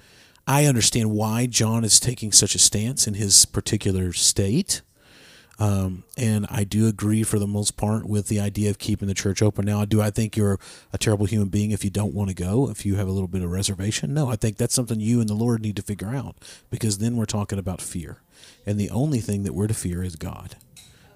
I 0.45 0.65
understand 0.65 1.09
why 1.09 1.47
John 1.47 1.83
is 1.83 1.99
taking 1.99 2.31
such 2.31 2.53
a 2.53 2.59
stance 2.59 3.07
in 3.07 3.15
his 3.15 3.45
particular 3.45 4.13
state. 4.13 4.83
Um, 5.57 6.03
and 6.17 6.45
I 6.51 6.65
do 6.65 6.85
agree 6.85 7.23
for 7.23 7.39
the 7.39 7.47
most 7.47 7.77
part 7.77 8.05
with 8.05 8.27
the 8.27 8.39
idea 8.39 8.69
of 8.69 8.77
keeping 8.77 9.07
the 9.07 9.15
church 9.15 9.41
open. 9.41 9.65
Now, 9.65 9.85
do 9.85 10.03
I 10.03 10.11
think 10.11 10.37
you're 10.37 10.59
a 10.93 10.99
terrible 10.99 11.25
human 11.25 11.47
being 11.47 11.71
if 11.71 11.83
you 11.83 11.89
don't 11.89 12.13
want 12.13 12.29
to 12.29 12.35
go, 12.35 12.69
if 12.69 12.85
you 12.85 12.97
have 12.97 13.07
a 13.07 13.11
little 13.11 13.27
bit 13.27 13.41
of 13.41 13.49
reservation? 13.49 14.13
No, 14.13 14.29
I 14.29 14.35
think 14.35 14.57
that's 14.57 14.75
something 14.75 14.99
you 14.99 15.19
and 15.19 15.29
the 15.29 15.33
Lord 15.33 15.63
need 15.63 15.77
to 15.77 15.81
figure 15.81 16.13
out 16.13 16.35
because 16.69 16.99
then 16.99 17.15
we're 17.15 17.25
talking 17.25 17.57
about 17.57 17.81
fear. 17.81 18.17
And 18.67 18.79
the 18.79 18.91
only 18.91 19.19
thing 19.19 19.41
that 19.45 19.53
we're 19.53 19.65
to 19.65 19.73
fear 19.73 20.03
is 20.03 20.15
God. 20.15 20.57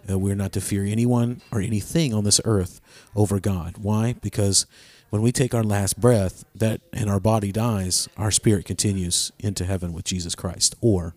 Uh, 0.08 0.20
we're 0.20 0.36
not 0.36 0.52
to 0.54 0.62
fear 0.62 0.84
anyone 0.84 1.42
or 1.52 1.62
anything 1.62 2.14
on 2.14 2.24
this 2.24 2.42
earth 2.46 2.82
over 3.16 3.40
God. 3.40 3.78
Why? 3.78 4.14
Because 4.22 4.66
when 5.10 5.22
we 5.22 5.32
take 5.32 5.54
our 5.54 5.64
last 5.64 6.00
breath, 6.00 6.46
that 6.54 6.82
and 6.94 7.10
our 7.10 7.20
body 7.20 7.52
dies, 7.52 8.08
our 8.18 8.32
spirit 8.32 8.66
continues 8.66 9.32
into 9.40 9.66
heaven 9.66 9.94
with 9.94 10.06
Jesus 10.06 10.36
Christ, 10.36 10.76
or 10.82 11.16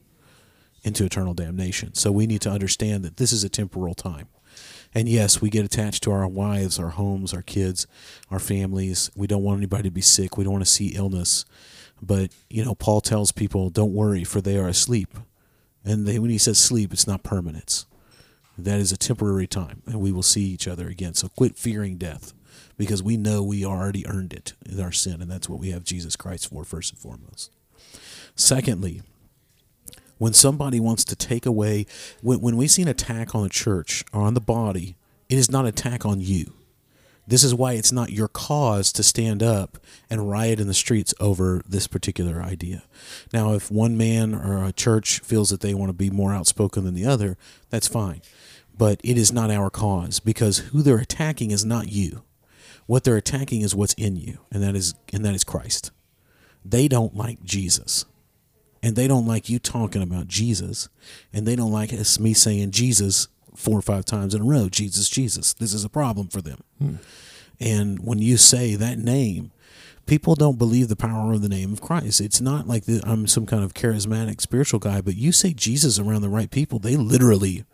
into 0.82 1.04
eternal 1.04 1.34
damnation. 1.34 1.94
So 1.94 2.10
we 2.10 2.26
need 2.26 2.40
to 2.42 2.50
understand 2.50 3.04
that 3.04 3.18
this 3.18 3.32
is 3.32 3.44
a 3.44 3.48
temporal 3.48 3.94
time. 3.94 4.28
And 4.94 5.08
yes, 5.08 5.40
we 5.40 5.48
get 5.48 5.64
attached 5.64 6.02
to 6.02 6.10
our 6.10 6.26
wives, 6.26 6.78
our 6.78 6.90
homes, 6.90 7.32
our 7.32 7.42
kids, 7.42 7.86
our 8.30 8.38
families. 8.38 9.10
We 9.14 9.26
don't 9.26 9.42
want 9.42 9.58
anybody 9.58 9.84
to 9.84 9.90
be 9.90 10.00
sick. 10.00 10.36
We 10.36 10.44
don't 10.44 10.52
want 10.52 10.64
to 10.64 10.70
see 10.70 10.88
illness. 10.88 11.44
But, 12.02 12.32
you 12.50 12.64
know, 12.64 12.74
Paul 12.74 13.00
tells 13.00 13.32
people, 13.32 13.70
don't 13.70 13.94
worry, 13.94 14.24
for 14.24 14.40
they 14.40 14.58
are 14.58 14.68
asleep. 14.68 15.16
And 15.84 16.06
they, 16.06 16.18
when 16.18 16.30
he 16.30 16.38
says 16.38 16.58
sleep, 16.58 16.92
it's 16.92 17.06
not 17.06 17.22
permanence. 17.22 17.86
That 18.58 18.80
is 18.80 18.92
a 18.92 18.96
temporary 18.96 19.46
time, 19.46 19.82
and 19.86 20.00
we 20.00 20.12
will 20.12 20.22
see 20.22 20.42
each 20.42 20.68
other 20.68 20.88
again. 20.88 21.14
So 21.14 21.28
quit 21.28 21.56
fearing 21.56 21.96
death 21.96 22.32
because 22.76 23.02
we 23.02 23.16
know 23.16 23.42
we 23.42 23.64
already 23.64 24.06
earned 24.06 24.32
it 24.32 24.52
in 24.66 24.80
our 24.80 24.92
sin, 24.92 25.22
and 25.22 25.30
that's 25.30 25.48
what 25.48 25.58
we 25.58 25.70
have 25.70 25.84
Jesus 25.84 26.16
Christ 26.16 26.48
for, 26.48 26.64
first 26.64 26.92
and 26.92 26.98
foremost. 26.98 27.50
Secondly, 28.34 29.02
when 30.18 30.32
somebody 30.32 30.78
wants 30.78 31.04
to 31.06 31.16
take 31.16 31.46
away, 31.46 31.86
when, 32.20 32.40
when 32.40 32.56
we 32.56 32.68
see 32.68 32.82
an 32.82 32.88
attack 32.88 33.34
on 33.34 33.42
the 33.42 33.48
church 33.48 34.04
or 34.12 34.22
on 34.22 34.34
the 34.34 34.40
body, 34.40 34.96
it 35.28 35.38
is 35.38 35.50
not 35.50 35.64
an 35.64 35.68
attack 35.68 36.04
on 36.06 36.20
you. 36.20 36.52
This 37.26 37.44
is 37.44 37.54
why 37.54 37.74
it's 37.74 37.92
not 37.92 38.10
your 38.10 38.28
cause 38.28 38.92
to 38.92 39.02
stand 39.02 39.42
up 39.42 39.78
and 40.10 40.28
riot 40.28 40.58
in 40.58 40.66
the 40.66 40.74
streets 40.74 41.14
over 41.20 41.62
this 41.66 41.86
particular 41.86 42.42
idea. 42.42 42.82
Now, 43.32 43.54
if 43.54 43.70
one 43.70 43.96
man 43.96 44.34
or 44.34 44.64
a 44.64 44.72
church 44.72 45.20
feels 45.20 45.50
that 45.50 45.60
they 45.60 45.74
want 45.74 45.90
to 45.90 45.94
be 45.94 46.10
more 46.10 46.32
outspoken 46.32 46.84
than 46.84 46.94
the 46.94 47.06
other, 47.06 47.38
that's 47.70 47.88
fine. 47.88 48.22
But 48.76 49.00
it 49.04 49.16
is 49.16 49.32
not 49.32 49.50
our 49.50 49.70
cause 49.70 50.18
because 50.18 50.58
who 50.58 50.82
they're 50.82 50.98
attacking 50.98 51.52
is 51.52 51.64
not 51.64 51.92
you. 51.92 52.22
What 52.86 53.04
they're 53.04 53.16
attacking 53.16 53.60
is 53.60 53.74
what's 53.74 53.94
in 53.94 54.16
you, 54.16 54.38
and 54.50 54.62
that 54.62 54.74
is 54.74 54.94
and 55.12 55.24
that 55.24 55.34
is 55.34 55.44
Christ. 55.44 55.92
They 56.64 56.88
don't 56.88 57.14
like 57.14 57.44
Jesus 57.44 58.04
and 58.82 58.96
they 58.96 59.06
don't 59.06 59.26
like 59.26 59.48
you 59.48 59.58
talking 59.58 60.02
about 60.02 60.26
Jesus, 60.26 60.88
and 61.32 61.46
they 61.46 61.54
don't 61.54 61.72
like 61.72 61.92
us 61.92 62.18
me 62.18 62.34
saying 62.34 62.72
Jesus 62.72 63.28
four 63.54 63.78
or 63.78 63.82
five 63.82 64.04
times 64.04 64.34
in 64.34 64.42
a 64.42 64.44
row. 64.44 64.68
Jesus, 64.68 65.08
Jesus. 65.08 65.52
This 65.52 65.74
is 65.74 65.84
a 65.84 65.88
problem 65.88 66.28
for 66.28 66.40
them. 66.40 66.60
Hmm. 66.78 66.94
And 67.60 68.04
when 68.04 68.18
you 68.18 68.36
say 68.36 68.74
that 68.74 68.98
name, 68.98 69.52
people 70.06 70.34
don't 70.34 70.58
believe 70.58 70.88
the 70.88 70.96
power 70.96 71.32
of 71.32 71.42
the 71.42 71.48
name 71.48 71.72
of 71.72 71.80
Christ. 71.80 72.20
It's 72.20 72.40
not 72.40 72.66
like 72.66 72.84
the, 72.84 73.00
I'm 73.04 73.26
some 73.26 73.46
kind 73.46 73.62
of 73.62 73.74
charismatic 73.74 74.40
spiritual 74.40 74.80
guy, 74.80 75.00
but 75.00 75.16
you 75.16 75.32
say 75.32 75.52
Jesus 75.52 75.98
around 75.98 76.22
the 76.22 76.28
right 76.28 76.50
people, 76.50 76.78
they 76.78 76.96
literally 76.96 77.64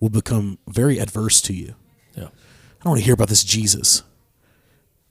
will 0.00 0.10
become 0.10 0.58
very 0.66 0.98
adverse 0.98 1.40
to 1.42 1.52
you. 1.52 1.74
Yeah. 2.16 2.24
I 2.24 2.84
don't 2.84 2.92
want 2.92 3.00
to 3.00 3.04
hear 3.04 3.14
about 3.14 3.28
this 3.28 3.44
Jesus. 3.44 4.02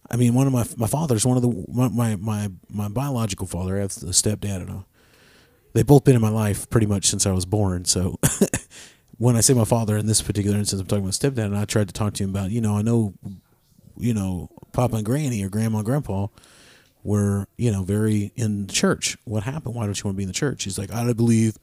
I 0.09 0.15
mean, 0.15 0.33
one 0.33 0.47
of 0.47 0.53
my 0.53 0.65
my 0.77 0.87
fathers, 0.87 1.25
one 1.25 1.35
of 1.35 1.43
the 1.43 1.65
my 1.69 1.89
my 1.89 2.15
my, 2.15 2.49
my 2.69 2.87
biological 2.87 3.45
father, 3.45 3.77
I 3.77 3.81
have 3.81 3.91
a 3.91 4.11
stepdad 4.11 4.61
and 4.61 4.69
a 4.69 4.85
they've 5.73 5.85
both 5.85 6.05
been 6.05 6.15
in 6.15 6.21
my 6.21 6.29
life 6.29 6.69
pretty 6.69 6.87
much 6.87 7.07
since 7.07 7.25
I 7.25 7.31
was 7.31 7.45
born. 7.45 7.83
So 7.85 8.17
when 9.17 9.35
I 9.35 9.41
say 9.41 9.53
my 9.53 9.65
father 9.65 9.97
in 9.97 10.05
this 10.05 10.21
particular 10.21 10.57
instance, 10.57 10.81
I'm 10.81 10.87
talking 10.87 11.03
about 11.03 11.13
stepdad, 11.13 11.45
and 11.45 11.57
I 11.57 11.65
tried 11.65 11.87
to 11.87 11.93
talk 11.93 12.13
to 12.15 12.23
him 12.23 12.29
about, 12.29 12.51
you 12.51 12.61
know, 12.61 12.77
I 12.77 12.81
know, 12.81 13.13
you 13.97 14.13
know, 14.13 14.49
Papa 14.73 14.97
and 14.97 15.05
Granny 15.05 15.43
or 15.43 15.49
Grandma 15.49 15.79
and 15.79 15.85
Grandpa 15.85 16.27
were, 17.03 17.47
you 17.57 17.71
know, 17.71 17.83
very 17.83 18.31
in 18.35 18.67
church. 18.67 19.17
What 19.23 19.43
happened? 19.43 19.75
Why 19.75 19.85
don't 19.85 19.97
you 19.97 20.03
want 20.05 20.15
to 20.15 20.17
be 20.17 20.23
in 20.23 20.29
the 20.29 20.33
church? 20.33 20.65
He's 20.65 20.77
like, 20.77 20.91
I 20.91 21.03
don't 21.03 21.17
believe. 21.17 21.57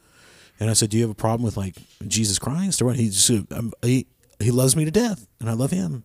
And 0.59 0.70
I 0.70 0.72
said, 0.72 0.90
Do 0.90 0.96
you 0.96 1.02
have 1.02 1.11
a 1.11 1.14
problem 1.14 1.44
with 1.44 1.57
like 1.57 1.76
Jesus 2.07 2.38
Christ 2.38 2.80
or 2.80 2.86
what? 2.86 2.96
He 2.96 3.11
just 3.11 3.30
he 3.82 4.07
he 4.40 4.50
loves 4.50 4.76
me 4.76 4.84
to 4.84 4.90
death, 4.90 5.26
and 5.40 5.50
I 5.50 5.52
love 5.52 5.70
him. 5.70 6.05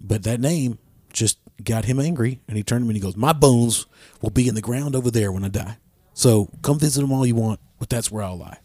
But 0.00 0.22
that 0.24 0.40
name 0.40 0.78
just 1.12 1.38
got 1.62 1.84
him 1.84 1.98
angry, 1.98 2.40
and 2.46 2.56
he 2.56 2.62
turned 2.62 2.82
to 2.82 2.84
me 2.86 2.90
and 2.90 2.96
he 2.96 3.02
goes, 3.02 3.16
"My 3.16 3.32
bones 3.32 3.86
will 4.20 4.30
be 4.30 4.46
in 4.48 4.54
the 4.54 4.60
ground 4.60 4.94
over 4.94 5.10
there 5.10 5.32
when 5.32 5.44
I 5.44 5.48
die. 5.48 5.78
So 6.14 6.48
come 6.62 6.78
visit 6.78 7.00
them 7.00 7.12
all 7.12 7.26
you 7.26 7.34
want, 7.34 7.60
but 7.78 7.88
that's 7.88 8.10
where 8.10 8.22
I'll 8.22 8.38
lie." 8.38 8.58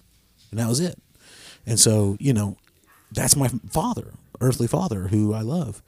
And 0.51 0.59
that 0.59 0.67
was 0.67 0.79
it. 0.79 0.99
And 1.65 1.79
so, 1.79 2.17
you 2.19 2.33
know, 2.33 2.57
that's 3.11 3.35
my 3.35 3.49
father, 3.69 4.13
earthly 4.39 4.67
father, 4.67 5.07
who 5.07 5.33
I 5.33 5.41
love. 5.41 5.81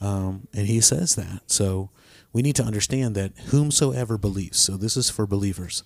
Um, 0.00 0.48
and 0.54 0.66
he 0.66 0.80
says 0.80 1.14
that. 1.16 1.42
So 1.46 1.90
we 2.32 2.42
need 2.42 2.56
to 2.56 2.64
understand 2.64 3.14
that 3.16 3.32
whomsoever 3.48 4.16
believes, 4.16 4.58
so 4.58 4.76
this 4.76 4.96
is 4.96 5.10
for 5.10 5.26
believers. 5.26 5.82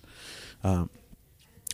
Um, 0.63 0.89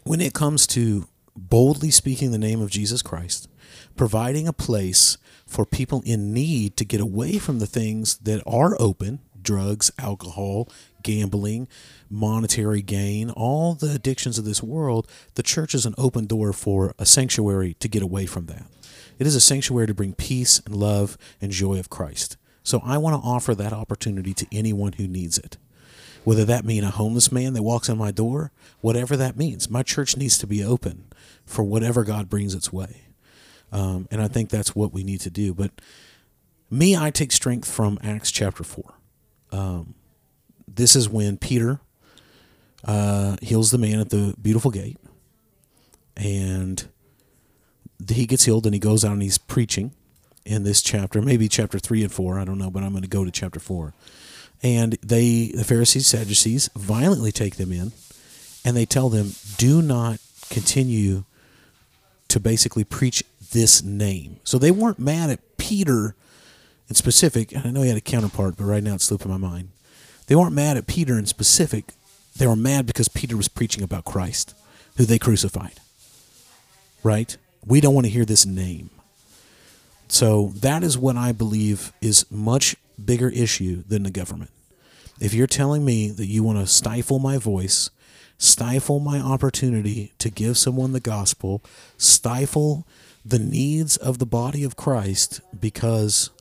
when 0.03 0.21
it 0.21 0.33
comes 0.33 0.65
to 0.67 1.07
boldly 1.35 1.91
speaking 1.91 2.31
the 2.31 2.37
name 2.37 2.61
of 2.61 2.71
Jesus 2.71 3.01
Christ, 3.01 3.47
providing 3.95 4.47
a 4.47 4.53
place 4.53 5.17
for 5.45 5.65
people 5.65 6.01
in 6.05 6.33
need 6.33 6.77
to 6.77 6.85
get 6.85 6.99
away 6.99 7.37
from 7.37 7.59
the 7.59 7.67
things 7.67 8.17
that 8.19 8.41
are 8.45 8.75
open 8.79 9.19
drugs, 9.41 9.91
alcohol, 9.97 10.69
gambling, 11.03 11.67
monetary 12.09 12.81
gain, 12.81 13.29
all 13.29 13.73
the 13.73 13.93
addictions 13.93 14.37
of 14.37 14.45
this 14.45 14.63
world, 14.63 15.07
the 15.35 15.43
church 15.43 15.73
is 15.73 15.85
an 15.85 15.95
open 15.97 16.25
door 16.25 16.53
for 16.53 16.93
a 16.99 17.05
sanctuary 17.05 17.75
to 17.75 17.87
get 17.87 18.03
away 18.03 18.25
from 18.25 18.45
that. 18.47 18.65
It 19.19 19.27
is 19.27 19.35
a 19.35 19.41
sanctuary 19.41 19.87
to 19.87 19.93
bring 19.93 20.13
peace 20.13 20.61
and 20.65 20.75
love 20.75 21.17
and 21.39 21.51
joy 21.51 21.79
of 21.79 21.89
Christ. 21.89 22.37
So 22.63 22.81
I 22.83 22.97
want 22.97 23.21
to 23.21 23.27
offer 23.27 23.55
that 23.55 23.73
opportunity 23.73 24.33
to 24.33 24.47
anyone 24.51 24.93
who 24.93 25.07
needs 25.07 25.37
it. 25.37 25.57
Whether 26.23 26.45
that 26.45 26.65
mean 26.65 26.83
a 26.83 26.91
homeless 26.91 27.31
man 27.31 27.53
that 27.53 27.63
walks 27.63 27.89
in 27.89 27.97
my 27.97 28.11
door, 28.11 28.51
whatever 28.81 29.17
that 29.17 29.37
means, 29.37 29.69
my 29.69 29.81
church 29.81 30.15
needs 30.15 30.37
to 30.37 30.47
be 30.47 30.63
open 30.63 31.05
for 31.45 31.63
whatever 31.63 32.03
God 32.03 32.29
brings 32.29 32.53
its 32.53 32.71
way. 32.71 33.03
Um, 33.71 34.07
and 34.11 34.21
I 34.21 34.27
think 34.27 34.49
that's 34.49 34.75
what 34.75 34.93
we 34.93 35.03
need 35.03 35.21
to 35.21 35.29
do. 35.29 35.53
But 35.53 35.71
me, 36.69 36.95
I 36.95 37.09
take 37.09 37.31
strength 37.31 37.69
from 37.69 37.97
Acts 38.03 38.31
chapter 38.31 38.63
4. 38.63 38.93
Um, 39.51 39.95
this 40.75 40.95
is 40.95 41.09
when 41.09 41.37
Peter 41.37 41.79
uh, 42.83 43.37
heals 43.41 43.71
the 43.71 43.77
man 43.77 43.99
at 43.99 44.09
the 44.09 44.35
beautiful 44.41 44.71
gate, 44.71 44.97
and 46.15 46.87
he 48.09 48.25
gets 48.25 48.45
healed, 48.45 48.65
and 48.65 48.73
he 48.73 48.79
goes 48.79 49.05
out 49.05 49.13
and 49.13 49.21
he's 49.21 49.37
preaching 49.37 49.91
in 50.45 50.63
this 50.63 50.81
chapter, 50.81 51.21
maybe 51.21 51.47
chapter 51.47 51.79
three 51.79 52.03
and 52.03 52.11
four. 52.11 52.39
I 52.39 52.45
don't 52.45 52.57
know, 52.57 52.71
but 52.71 52.83
I'm 52.83 52.91
going 52.91 53.03
to 53.03 53.09
go 53.09 53.23
to 53.23 53.31
chapter 53.31 53.59
four. 53.59 53.93
And 54.63 54.93
they, 55.01 55.51
the 55.55 55.63
Pharisees, 55.63 56.07
Sadducees, 56.07 56.69
violently 56.75 57.31
take 57.31 57.55
them 57.55 57.71
in, 57.71 57.91
and 58.63 58.75
they 58.75 58.85
tell 58.85 59.09
them, 59.09 59.31
"Do 59.57 59.81
not 59.81 60.19
continue 60.49 61.23
to 62.27 62.39
basically 62.39 62.83
preach 62.83 63.23
this 63.51 63.83
name." 63.83 64.39
So 64.43 64.57
they 64.57 64.71
weren't 64.71 64.99
mad 64.99 65.29
at 65.29 65.57
Peter 65.57 66.15
in 66.91 66.95
specific, 66.95 67.55
I 67.55 67.71
know 67.71 67.83
he 67.83 67.87
had 67.87 67.97
a 67.97 68.01
counterpart, 68.01 68.57
but 68.57 68.65
right 68.65 68.83
now 68.83 68.95
it's 68.95 69.05
slipping 69.05 69.31
my 69.31 69.37
mind. 69.37 69.69
They 70.27 70.35
weren't 70.35 70.53
mad 70.53 70.77
at 70.77 70.87
Peter 70.87 71.17
in 71.17 71.25
specific. 71.25 71.93
They 72.35 72.47
were 72.47 72.55
mad 72.55 72.85
because 72.85 73.07
Peter 73.07 73.35
was 73.35 73.47
preaching 73.47 73.83
about 73.83 74.05
Christ, 74.05 74.55
who 74.97 75.05
they 75.05 75.19
crucified. 75.19 75.79
Right? 77.03 77.35
We 77.65 77.81
don't 77.81 77.93
want 77.93 78.05
to 78.05 78.11
hear 78.11 78.25
this 78.25 78.45
name. 78.45 78.89
So 80.07 80.51
that 80.55 80.83
is 80.83 80.97
what 80.97 81.15
I 81.15 81.31
believe 81.31 81.93
is 82.01 82.29
much 82.29 82.75
bigger 83.03 83.29
issue 83.29 83.83
than 83.87 84.03
the 84.03 84.11
government. 84.11 84.51
If 85.19 85.33
you're 85.33 85.47
telling 85.47 85.85
me 85.85 86.09
that 86.09 86.25
you 86.25 86.43
want 86.43 86.59
to 86.59 86.67
stifle 86.67 87.19
my 87.19 87.37
voice, 87.37 87.89
stifle 88.37 88.99
my 88.99 89.19
opportunity 89.19 90.13
to 90.17 90.29
give 90.29 90.57
someone 90.57 90.93
the 90.93 90.99
gospel, 90.99 91.61
stifle 91.97 92.85
the 93.23 93.39
needs 93.39 93.97
of 93.97 94.17
the 94.17 94.25
body 94.25 94.63
of 94.63 94.75
Christ 94.75 95.41
because 95.57 96.31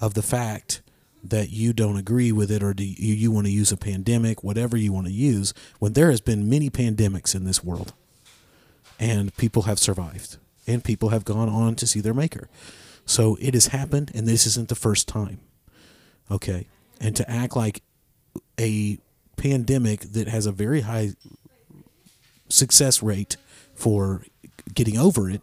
of 0.00 0.14
the 0.14 0.22
fact 0.22 0.82
that 1.22 1.50
you 1.50 1.72
don't 1.72 1.96
agree 1.96 2.32
with 2.32 2.50
it 2.50 2.62
or 2.62 2.72
do 2.72 2.84
you, 2.84 3.14
you 3.14 3.30
want 3.30 3.46
to 3.46 3.52
use 3.52 3.72
a 3.72 3.76
pandemic, 3.76 4.42
whatever 4.42 4.76
you 4.76 4.92
want 4.92 5.06
to 5.06 5.12
use, 5.12 5.52
when 5.78 5.92
there 5.92 6.10
has 6.10 6.20
been 6.20 6.48
many 6.48 6.70
pandemics 6.70 7.34
in 7.34 7.44
this 7.44 7.62
world 7.62 7.92
and 8.98 9.36
people 9.36 9.62
have 9.62 9.78
survived 9.78 10.36
and 10.66 10.84
people 10.84 11.10
have 11.10 11.24
gone 11.24 11.48
on 11.48 11.74
to 11.76 11.86
see 11.86 12.00
their 12.00 12.14
maker. 12.14 12.48
So 13.06 13.36
it 13.40 13.54
has 13.54 13.68
happened 13.68 14.10
and 14.14 14.26
this 14.26 14.46
isn't 14.46 14.68
the 14.68 14.74
first 14.74 15.08
time. 15.08 15.40
Okay. 16.30 16.66
And 17.00 17.16
to 17.16 17.28
act 17.30 17.56
like 17.56 17.82
a 18.58 18.98
pandemic 19.36 20.00
that 20.00 20.28
has 20.28 20.46
a 20.46 20.52
very 20.52 20.82
high 20.82 21.12
success 22.48 23.02
rate 23.02 23.36
for 23.74 24.24
getting 24.74 24.98
over 24.98 25.30
it 25.30 25.42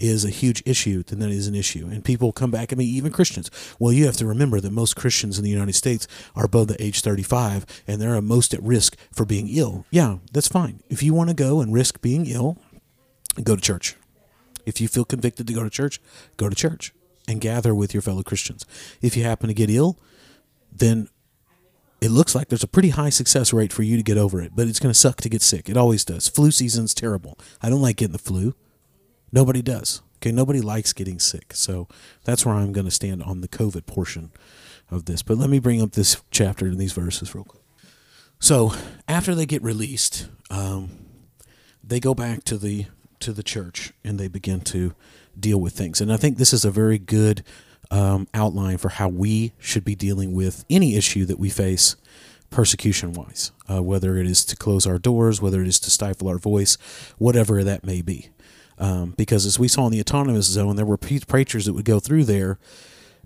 is 0.00 0.24
a 0.24 0.30
huge 0.30 0.62
issue, 0.66 1.02
then 1.02 1.18
that 1.20 1.30
is 1.30 1.46
an 1.46 1.54
issue. 1.54 1.86
And 1.86 2.04
people 2.04 2.32
come 2.32 2.50
back 2.50 2.72
at 2.72 2.78
me, 2.78 2.84
even 2.84 3.12
Christians. 3.12 3.50
Well, 3.78 3.92
you 3.92 4.06
have 4.06 4.16
to 4.16 4.26
remember 4.26 4.60
that 4.60 4.72
most 4.72 4.96
Christians 4.96 5.38
in 5.38 5.44
the 5.44 5.50
United 5.50 5.74
States 5.74 6.08
are 6.34 6.44
above 6.44 6.68
the 6.68 6.82
age 6.82 7.00
35 7.00 7.66
and 7.86 8.00
they're 8.00 8.20
most 8.20 8.54
at 8.54 8.62
risk 8.62 8.96
for 9.12 9.24
being 9.24 9.48
ill. 9.48 9.84
Yeah, 9.90 10.18
that's 10.32 10.48
fine. 10.48 10.82
If 10.88 11.02
you 11.02 11.14
want 11.14 11.30
to 11.30 11.34
go 11.34 11.60
and 11.60 11.72
risk 11.72 12.00
being 12.00 12.26
ill, 12.26 12.58
go 13.42 13.56
to 13.56 13.62
church. 13.62 13.96
If 14.66 14.80
you 14.80 14.88
feel 14.88 15.04
convicted 15.04 15.46
to 15.46 15.52
go 15.52 15.64
to 15.64 15.70
church, 15.70 16.00
go 16.36 16.48
to 16.48 16.56
church 16.56 16.92
and 17.28 17.40
gather 17.40 17.74
with 17.74 17.94
your 17.94 18.02
fellow 18.02 18.22
Christians. 18.22 18.66
If 19.00 19.16
you 19.16 19.24
happen 19.24 19.48
to 19.48 19.54
get 19.54 19.70
ill, 19.70 19.98
then 20.72 21.08
it 22.00 22.10
looks 22.10 22.34
like 22.34 22.48
there's 22.48 22.62
a 22.62 22.68
pretty 22.68 22.90
high 22.90 23.10
success 23.10 23.52
rate 23.52 23.72
for 23.72 23.82
you 23.82 23.96
to 23.96 24.02
get 24.02 24.16
over 24.16 24.40
it, 24.40 24.52
but 24.54 24.66
it's 24.66 24.80
going 24.80 24.92
to 24.92 24.98
suck 24.98 25.20
to 25.20 25.28
get 25.28 25.42
sick. 25.42 25.68
It 25.68 25.76
always 25.76 26.04
does. 26.04 26.28
Flu 26.28 26.50
season's 26.50 26.94
terrible. 26.94 27.38
I 27.60 27.68
don't 27.68 27.82
like 27.82 27.96
getting 27.96 28.12
the 28.12 28.18
flu. 28.18 28.54
Nobody 29.32 29.62
does. 29.62 30.02
Okay, 30.16 30.32
nobody 30.32 30.60
likes 30.60 30.92
getting 30.92 31.18
sick. 31.18 31.54
So 31.54 31.88
that's 32.24 32.44
where 32.44 32.54
I'm 32.54 32.72
going 32.72 32.84
to 32.84 32.90
stand 32.90 33.22
on 33.22 33.40
the 33.40 33.48
COVID 33.48 33.86
portion 33.86 34.32
of 34.90 35.06
this. 35.06 35.22
But 35.22 35.38
let 35.38 35.48
me 35.48 35.58
bring 35.58 35.80
up 35.80 35.92
this 35.92 36.20
chapter 36.30 36.66
and 36.66 36.78
these 36.78 36.92
verses 36.92 37.34
real 37.34 37.44
quick. 37.44 37.62
So 38.38 38.74
after 39.08 39.34
they 39.34 39.46
get 39.46 39.62
released, 39.62 40.28
um, 40.50 40.90
they 41.82 42.00
go 42.00 42.14
back 42.14 42.44
to 42.44 42.58
the 42.58 42.86
to 43.20 43.32
the 43.32 43.42
church 43.42 43.92
and 44.02 44.18
they 44.18 44.28
begin 44.28 44.60
to 44.62 44.94
deal 45.38 45.60
with 45.60 45.74
things. 45.74 46.00
And 46.00 46.10
I 46.10 46.16
think 46.16 46.38
this 46.38 46.54
is 46.54 46.64
a 46.64 46.70
very 46.70 46.98
good 46.98 47.44
um, 47.90 48.26
outline 48.32 48.78
for 48.78 48.88
how 48.88 49.08
we 49.08 49.52
should 49.58 49.84
be 49.84 49.94
dealing 49.94 50.32
with 50.32 50.64
any 50.70 50.96
issue 50.96 51.26
that 51.26 51.38
we 51.38 51.50
face 51.50 51.96
persecution 52.48 53.12
wise, 53.12 53.52
uh, 53.70 53.82
whether 53.82 54.16
it 54.16 54.26
is 54.26 54.44
to 54.46 54.56
close 54.56 54.86
our 54.86 54.98
doors, 54.98 55.42
whether 55.42 55.60
it 55.60 55.68
is 55.68 55.78
to 55.80 55.90
stifle 55.90 56.28
our 56.28 56.38
voice, 56.38 56.76
whatever 57.18 57.62
that 57.62 57.84
may 57.84 58.00
be. 58.00 58.30
Um, 58.80 59.12
because 59.16 59.44
as 59.44 59.58
we 59.58 59.68
saw 59.68 59.86
in 59.86 59.92
the 59.92 60.00
autonomous 60.00 60.46
zone, 60.46 60.76
there 60.76 60.86
were 60.86 60.96
preachers 60.96 61.66
that 61.66 61.74
would 61.74 61.84
go 61.84 62.00
through 62.00 62.24
there 62.24 62.58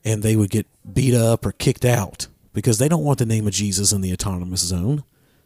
and 0.05 0.23
they 0.23 0.35
would 0.35 0.51
get 0.51 0.67
beat 0.93 1.15
up 1.15 1.47
or 1.47 1.53
kicked 1.53 1.85
out 1.85 2.27
because 2.53 2.79
they 2.79 2.89
don't 2.89 3.05
want 3.05 3.21
the 3.21 3.27
name 3.27 3.47
of 3.47 3.53
Jesus 3.53 3.93
in 3.93 4.01
the 4.01 4.13
autonomous 4.13 4.61
zone 4.61 5.05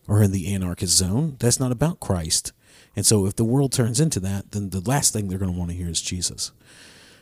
or 0.08 0.22
in 0.22 0.32
the 0.32 0.52
anarchist 0.52 0.96
zone. 0.96 1.36
That's 1.38 1.60
not 1.60 1.72
about 1.72 2.00
Christ. 2.00 2.52
And 2.96 3.04
so 3.04 3.26
if 3.26 3.36
the 3.36 3.44
world 3.44 3.70
turns 3.70 4.00
into 4.00 4.18
that, 4.20 4.52
then 4.52 4.70
the 4.70 4.80
last 4.80 5.12
thing 5.12 5.28
they're 5.28 5.38
going 5.38 5.52
to 5.52 5.58
want 5.58 5.70
to 5.70 5.76
hear 5.76 5.88
is 5.88 6.00
Jesus. 6.00 6.52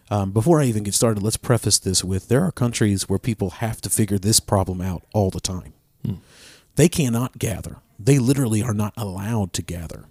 Um, 0.09 0.30
before 0.30 0.61
I 0.61 0.66
even 0.66 0.84
get 0.84 0.95
started, 0.95 1.22
let's 1.22 1.37
preface 1.37 1.80
this 1.80 2.05
with 2.05 2.28
there 2.28 2.43
are 2.43 2.53
countries 2.53 3.09
where 3.09 3.18
people 3.18 3.51
have 3.51 3.80
to 3.80 3.91
figure 3.91 4.18
this 4.18 4.39
problem 4.39 4.80
out 4.80 5.03
all 5.12 5.30
the 5.30 5.41
time. 5.41 5.72
Hmm. 6.05 6.14
They 6.76 6.89
cannot 6.89 7.39
gather. 7.39 7.78
They 7.99 8.18
literally 8.18 8.62
are 8.62 8.74
not 8.74 8.95
allowed 8.97 9.53
to 9.55 9.62
gather. 9.62 10.05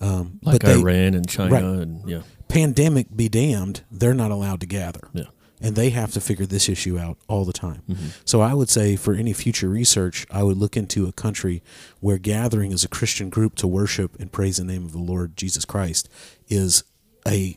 Um, 0.00 0.38
like 0.42 0.60
but 0.60 0.76
Iran 0.76 1.14
and 1.14 1.28
China 1.28 1.52
right, 1.52 1.62
and 1.62 2.08
yeah. 2.08 2.22
Pandemic 2.48 3.14
be 3.16 3.28
damned, 3.28 3.82
they're 3.90 4.14
not 4.14 4.30
allowed 4.30 4.60
to 4.60 4.66
gather. 4.66 5.08
Yeah. 5.12 5.24
And 5.58 5.74
they 5.74 5.88
have 5.88 6.12
to 6.12 6.20
figure 6.20 6.44
this 6.44 6.68
issue 6.68 6.98
out 6.98 7.16
all 7.28 7.46
the 7.46 7.52
time. 7.52 7.82
Mm-hmm. 7.88 8.08
So 8.26 8.42
I 8.42 8.52
would 8.52 8.68
say 8.68 8.94
for 8.94 9.14
any 9.14 9.32
future 9.32 9.70
research, 9.70 10.26
I 10.30 10.42
would 10.42 10.58
look 10.58 10.76
into 10.76 11.08
a 11.08 11.12
country 11.12 11.62
where 12.00 12.18
gathering 12.18 12.74
as 12.74 12.84
a 12.84 12.88
Christian 12.88 13.30
group 13.30 13.54
to 13.56 13.66
worship 13.66 14.20
and 14.20 14.30
praise 14.30 14.58
the 14.58 14.64
name 14.64 14.84
of 14.84 14.92
the 14.92 14.98
Lord 14.98 15.34
Jesus 15.34 15.64
Christ 15.64 16.10
is 16.48 16.84
a, 17.26 17.56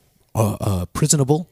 prisonable 0.93 1.49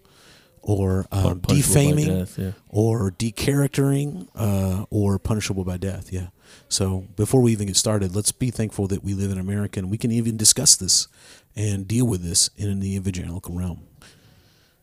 or 0.68 1.05
um, 1.13 1.39
defaming 1.39 2.07
death, 2.07 2.38
yeah. 2.38 2.51
or 2.68 3.11
decharactering 3.11 4.28
uh, 4.36 4.86
or 4.89 5.18
punishable 5.18 5.63
by 5.63 5.78
death. 5.78 6.11
Yeah. 6.11 6.28
So 6.68 7.07
before 7.15 7.41
we 7.41 7.53
even 7.53 7.68
get 7.68 7.78
started, 7.78 8.13
let's 8.13 8.34
be 8.34 8.51
thankful 8.51 8.86
that 8.88 9.01
we 9.01 9.13
live 9.13 9.32
in 9.32 9.38
America 9.38 9.80
and 9.80 9.89
we 9.89 9.97
can 9.97 10.11
even 10.11 10.36
discuss 10.36 10.76
this 10.76 11.07
and 11.55 11.88
deal 11.88 12.05
with 12.05 12.22
this 12.22 12.49
in 12.57 12.82
the 12.82 12.95
evangelical 12.95 13.55
realm. 13.55 13.88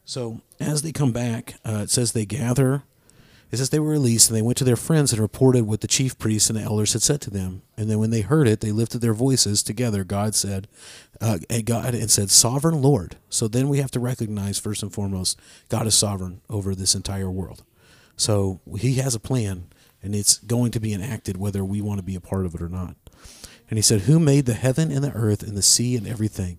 So 0.07 0.41
as 0.59 0.81
they 0.81 0.91
come 0.91 1.13
back, 1.13 1.57
uh, 1.67 1.81
it 1.83 1.91
says 1.91 2.13
they 2.13 2.25
gather. 2.25 2.83
It 3.55 3.59
says 3.59 3.71
they 3.71 3.79
were 3.79 3.91
released 3.91 4.29
and 4.29 4.37
they 4.37 4.43
went 4.43 4.59
to 4.59 4.65
their 4.65 4.75
friends 4.75 5.13
and 5.13 5.23
reported 5.23 5.65
what 5.65 5.81
the 5.81 5.87
chief 5.87 6.19
priests 6.19 6.51
and 6.51 6.59
the 6.59 6.65
elders 6.65 6.93
had 6.93 7.03
said 7.03 7.21
to 7.21 7.31
them. 7.31 7.63
And 7.77 7.89
then 7.89 8.01
when 8.01 8.11
they 8.11 8.23
heard 8.23 8.49
it, 8.49 8.61
they 8.61 8.73
lifted 8.73 8.99
their 8.99 9.15
voices 9.15 9.63
together. 9.63 10.03
God 10.03 10.35
said, 10.35 10.67
uh, 11.21 11.39
God 11.65 11.95
and 11.95 12.11
said, 12.11 12.31
"Sovereign 12.31 12.83
Lord." 12.83 13.15
So 13.31 13.47
then 13.47 13.69
we 13.69 13.79
have 13.79 13.93
to 13.93 14.01
recognize 14.01 14.59
first 14.59 14.83
and 14.83 14.93
foremost, 14.93 15.39
God 15.69 15.87
is 15.87 15.95
sovereign 15.95 16.41
over 16.51 16.75
this 16.75 16.97
entire 16.97 17.31
world. 17.31 17.63
So 18.17 18.61
He 18.77 18.95
has 18.95 19.15
a 19.15 19.21
plan 19.21 19.69
and 20.03 20.17
it's 20.17 20.39
going 20.39 20.73
to 20.73 20.81
be 20.81 20.93
enacted 20.93 21.37
whether 21.37 21.65
we 21.65 21.81
want 21.81 21.99
to 21.99 22.05
be 22.05 22.17
a 22.17 22.21
part 22.21 22.47
of 22.47 22.57
it 22.57 22.61
or 22.61 22.69
not. 22.69 22.97
And 23.71 23.79
he 23.79 23.83
said, 23.83 24.03
Who 24.03 24.19
made 24.19 24.47
the 24.47 24.55
heaven 24.55 24.91
and 24.91 25.05
the 25.05 25.13
earth 25.13 25.45
and 25.45 25.57
the 25.57 25.63
sea 25.63 25.97
and 25.97 26.09
everything 26.09 26.59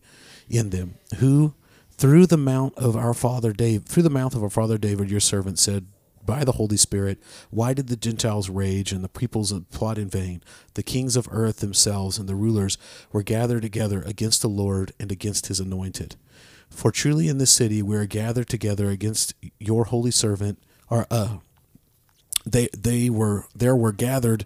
in 0.50 0.70
them? 0.70 0.96
Who 1.18 1.56
through 1.92 2.28
the 2.28 2.38
mouth 2.38 2.74
of 2.78 2.96
our 2.96 3.14
father 3.14 3.52
David 3.52 3.88
through 3.88 4.04
the 4.04 4.10
mouth 4.10 4.34
of 4.34 4.44
our 4.44 4.50
father 4.50 4.78
David, 4.78 5.12
your 5.12 5.20
servant 5.20 5.60
said, 5.60 5.88
by 6.26 6.44
the 6.44 6.54
Holy 6.54 6.78
Spirit, 6.78 7.22
why 7.50 7.74
did 7.74 7.88
the 7.88 7.96
Gentiles 7.96 8.50
rage 8.50 8.92
and 8.92 9.04
the 9.04 9.10
peoples 9.10 9.54
plot 9.72 9.98
in 9.98 10.10
vain? 10.10 10.42
The 10.74 10.84
kings 10.84 11.16
of 11.16 11.28
earth 11.32 11.58
themselves 11.58 12.18
and 12.18 12.28
the 12.28 12.36
rulers 12.36 12.78
were 13.12 13.24
gathered 13.24 13.62
together 13.62 14.02
against 14.06 14.42
the 14.42 14.50
Lord 14.50 14.92
and 15.00 15.12
against 15.12 15.48
his 15.48 15.60
anointed. 15.60 16.16
For 16.70 16.92
truly 16.92 17.28
in 17.28 17.38
this 17.38 17.52
city 17.52 17.82
we 17.82 17.96
are 17.96 18.06
gathered 18.06 18.50
together 18.50 18.90
against 18.90 19.34
your 19.60 19.86
holy 19.86 20.12
servant, 20.12 20.60
or 20.90 21.06
uh, 21.10 21.38
they 22.46 22.70
they 22.78 23.10
were 23.10 23.46
there 23.56 23.76
were 23.76 23.92
gathered 23.92 24.46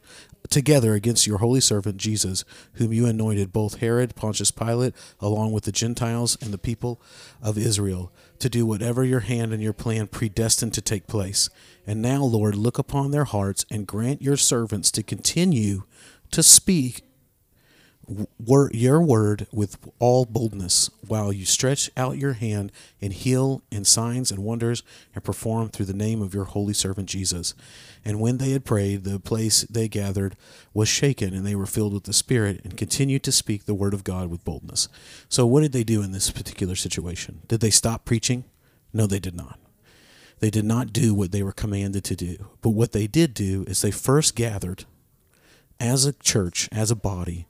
together 0.50 0.94
against 0.94 1.28
your 1.28 1.40
holy 1.40 1.62
servant 1.62 1.98
Jesus, 1.98 2.44
whom 2.74 2.92
you 2.94 3.06
anointed, 3.06 3.54
both 3.54 3.80
Herod, 3.80 4.16
Pontius 4.16 4.52
Pilate, 4.52 4.94
along 5.20 5.52
with 5.52 5.66
the 5.66 5.72
Gentiles 5.72 6.38
and 6.42 6.52
the 6.52 6.58
people 6.58 7.02
of 7.42 7.58
Israel, 7.58 8.12
to 8.40 8.50
do 8.50 8.66
whatever 8.66 9.04
your 9.04 9.22
hand 9.22 9.54
and 9.54 9.62
your 9.62 9.74
plan 9.74 10.08
predestined 10.08 10.74
to 10.74 10.82
take 10.82 11.08
place. 11.08 11.50
And 11.86 12.02
now, 12.02 12.24
Lord, 12.24 12.56
look 12.56 12.78
upon 12.78 13.12
their 13.12 13.26
hearts 13.26 13.66
and 13.70 13.88
grant 13.88 14.22
your 14.22 14.38
servants 14.38 14.92
to 14.92 15.04
continue 15.04 15.84
to 16.32 16.44
speak 16.44 17.04
wor- 18.40 18.72
your 18.74 19.02
word 19.02 19.48
with 19.52 19.78
all 20.00 20.26
boldness, 20.26 20.90
while 21.08 21.32
you 21.32 21.46
stretch 21.46 21.90
out 21.96 22.18
your 22.18 22.34
hand 22.34 22.72
and 23.02 23.14
heal 23.14 23.62
in 23.72 23.86
signs 23.86 24.32
and 24.32 24.44
wonders 24.44 24.84
and 25.14 25.24
perform 25.24 25.70
through 25.70 25.86
the 25.86 25.94
name 25.94 26.22
of 26.22 26.34
your 26.34 26.46
holy 26.46 26.74
servant 26.74 27.08
Jesus. 27.10 27.54
And 28.04 28.20
when 28.20 28.38
they 28.38 28.52
had 28.52 28.66
prayed, 28.66 29.04
the 29.04 29.20
place 29.20 29.62
they 29.64 29.88
gathered 29.88 30.36
was 30.74 30.88
shaken, 30.88 31.34
and 31.34 31.46
they 31.46 31.56
were 31.56 31.66
filled 31.66 31.94
with 31.94 32.06
the 32.06 32.14
Spirit 32.14 32.62
and 32.64 32.78
continued 32.78 33.24
to 33.24 33.32
speak 33.32 33.66
the 33.66 33.74
word 33.74 33.94
of 33.94 34.04
God 34.04 34.30
with 34.30 34.46
boldness. 34.46 34.88
So, 35.28 35.46
what 35.46 35.62
did 35.62 35.74
they 35.74 35.84
do 35.84 36.02
in 36.02 36.12
this 36.12 36.32
particular 36.32 36.76
situation? 36.76 37.42
Did 37.48 37.60
they 37.60 37.70
stop 37.70 38.06
preaching? 38.06 38.46
No, 38.94 39.06
they 39.06 39.20
did 39.20 39.36
not. 39.36 39.60
They 40.40 40.50
did 40.50 40.66
not 40.66 40.94
do 40.94 41.14
what 41.14 41.32
they 41.32 41.44
were 41.44 41.52
commanded 41.52 42.04
to 42.06 42.16
do. 42.16 42.48
But 42.62 42.70
what 42.70 42.94
they 42.94 43.08
did 43.08 43.34
do 43.34 43.66
is 43.68 43.82
they 43.82 43.92
first 43.92 44.36
gathered 44.36 44.86
as 45.80 46.06
a 46.06 46.14
church, 46.14 46.70
as 46.72 46.92
a 46.92 46.96
body, 46.96 47.46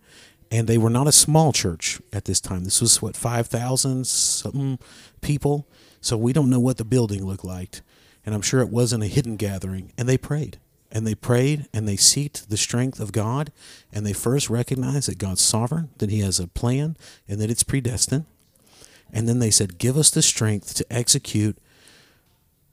and 0.51 0.67
they 0.67 0.77
were 0.77 0.89
not 0.89 1.07
a 1.07 1.11
small 1.11 1.53
church 1.53 2.01
at 2.11 2.25
this 2.25 2.41
time. 2.41 2.63
This 2.63 2.81
was 2.81 3.01
what 3.01 3.15
five 3.15 3.47
thousand 3.47 4.07
something 4.07 4.79
people. 5.21 5.67
So 6.01 6.17
we 6.17 6.33
don't 6.33 6.49
know 6.49 6.59
what 6.59 6.77
the 6.77 6.85
building 6.85 7.25
looked 7.25 7.43
like, 7.43 7.81
and 8.25 8.33
I'm 8.33 8.41
sure 8.41 8.61
it 8.61 8.69
wasn't 8.69 9.03
a 9.03 9.07
hidden 9.07 9.35
gathering. 9.35 9.91
And 9.97 10.07
they 10.07 10.17
prayed, 10.17 10.57
and 10.91 11.05
they 11.05 11.15
prayed, 11.15 11.67
and 11.73 11.87
they 11.87 11.97
seeked 11.97 12.47
the 12.47 12.57
strength 12.57 12.99
of 12.99 13.11
God, 13.11 13.51
and 13.91 14.05
they 14.05 14.13
first 14.13 14.49
recognized 14.49 15.09
that 15.09 15.17
God's 15.17 15.41
sovereign, 15.41 15.89
that 15.97 16.09
He 16.09 16.21
has 16.21 16.39
a 16.39 16.47
plan, 16.47 16.95
and 17.27 17.39
that 17.41 17.51
it's 17.51 17.63
predestined. 17.63 18.25
And 19.11 19.27
then 19.27 19.39
they 19.39 19.51
said, 19.51 19.77
"Give 19.77 19.97
us 19.97 20.09
the 20.09 20.21
strength 20.21 20.73
to 20.75 20.85
execute." 20.93 21.57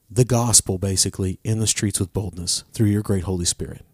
The 0.09 0.25
gospel, 0.25 0.79
basically, 0.79 1.41
in 1.43 1.59
the 1.59 1.67
streets 1.67 1.99
with 1.99 2.13
boldness 2.13 2.63
through 2.73 2.87
your 2.87 3.03
great 3.03 3.25
Holy 3.25 3.45
Spirit. 3.45 3.85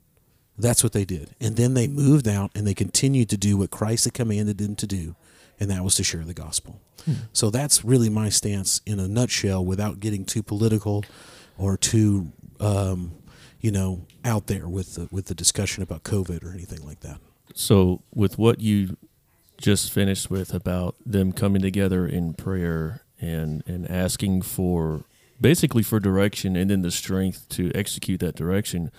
That's 0.58 0.82
what 0.82 0.92
they 0.92 1.04
did. 1.04 1.34
And 1.40 1.56
then 1.56 1.74
they 1.74 1.88
moved 1.88 2.28
out 2.28 2.50
and 2.54 2.66
they 2.66 2.74
continued 2.74 3.28
to 3.30 3.36
do 3.36 3.56
what 3.56 3.70
Christ 3.70 4.04
had 4.04 4.14
commanded 4.14 4.58
them 4.58 4.76
to 4.76 4.86
do, 4.86 5.16
and 5.58 5.70
that 5.70 5.82
was 5.82 5.94
to 5.96 6.04
share 6.04 6.24
the 6.24 6.34
gospel. 6.34 6.80
Hmm. 7.04 7.12
So 7.32 7.50
that's 7.50 7.84
really 7.84 8.08
my 8.08 8.28
stance 8.28 8.80
in 8.86 9.00
a 9.00 9.08
nutshell 9.08 9.64
without 9.64 10.00
getting 10.00 10.24
too 10.24 10.42
political 10.42 11.04
or 11.58 11.76
too, 11.76 12.32
um, 12.60 13.12
you 13.60 13.70
know, 13.70 14.06
out 14.24 14.46
there 14.46 14.68
with 14.68 14.94
the, 14.94 15.08
with 15.10 15.26
the 15.26 15.34
discussion 15.34 15.82
about 15.82 16.04
COVID 16.04 16.44
or 16.44 16.52
anything 16.52 16.84
like 16.86 17.00
that. 17.00 17.18
So, 17.54 18.02
with 18.14 18.38
what 18.38 18.60
you 18.60 18.96
just 19.58 19.92
finished 19.92 20.30
with 20.30 20.54
about 20.54 20.96
them 21.04 21.32
coming 21.32 21.62
together 21.62 22.06
in 22.06 22.34
prayer 22.34 23.02
and, 23.20 23.62
and 23.66 23.88
asking 23.90 24.42
for 24.42 25.04
basically 25.40 25.82
for 25.82 26.00
direction 26.00 26.56
and 26.56 26.70
then 26.70 26.82
the 26.82 26.90
strength 26.90 27.48
to 27.50 27.70
execute 27.74 28.20
that 28.20 28.34
direction. 28.34 28.90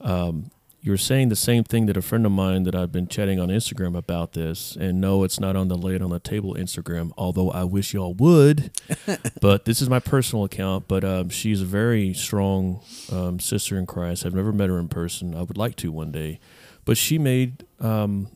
Um, 0.00 0.50
you're 0.84 0.96
saying 0.96 1.28
the 1.28 1.36
same 1.36 1.62
thing 1.62 1.86
that 1.86 1.96
a 1.96 2.02
friend 2.02 2.26
of 2.26 2.32
mine 2.32 2.64
that 2.64 2.74
I've 2.74 2.90
been 2.90 3.06
chatting 3.06 3.38
on 3.38 3.48
Instagram 3.48 3.96
about 3.96 4.32
this, 4.32 4.74
and 4.74 5.00
no, 5.00 5.22
it's 5.22 5.38
not 5.38 5.54
on 5.54 5.68
the 5.68 5.76
lay 5.76 5.94
it 5.94 6.02
on 6.02 6.10
the 6.10 6.18
table 6.18 6.54
Instagram, 6.54 7.12
although 7.16 7.52
I 7.52 7.62
wish 7.62 7.94
y'all 7.94 8.14
would. 8.14 8.72
but 9.40 9.64
this 9.64 9.80
is 9.80 9.88
my 9.88 10.00
personal 10.00 10.44
account. 10.44 10.88
But 10.88 11.04
um, 11.04 11.28
she's 11.28 11.62
a 11.62 11.64
very 11.64 12.12
strong 12.14 12.80
um, 13.12 13.38
sister 13.38 13.78
in 13.78 13.86
Christ. 13.86 14.26
I've 14.26 14.34
never 14.34 14.52
met 14.52 14.70
her 14.70 14.78
in 14.80 14.88
person. 14.88 15.36
I 15.36 15.42
would 15.42 15.56
like 15.56 15.76
to 15.76 15.92
one 15.92 16.10
day. 16.10 16.40
But 16.84 16.96
she 16.96 17.16
made 17.16 17.64
um, 17.78 18.28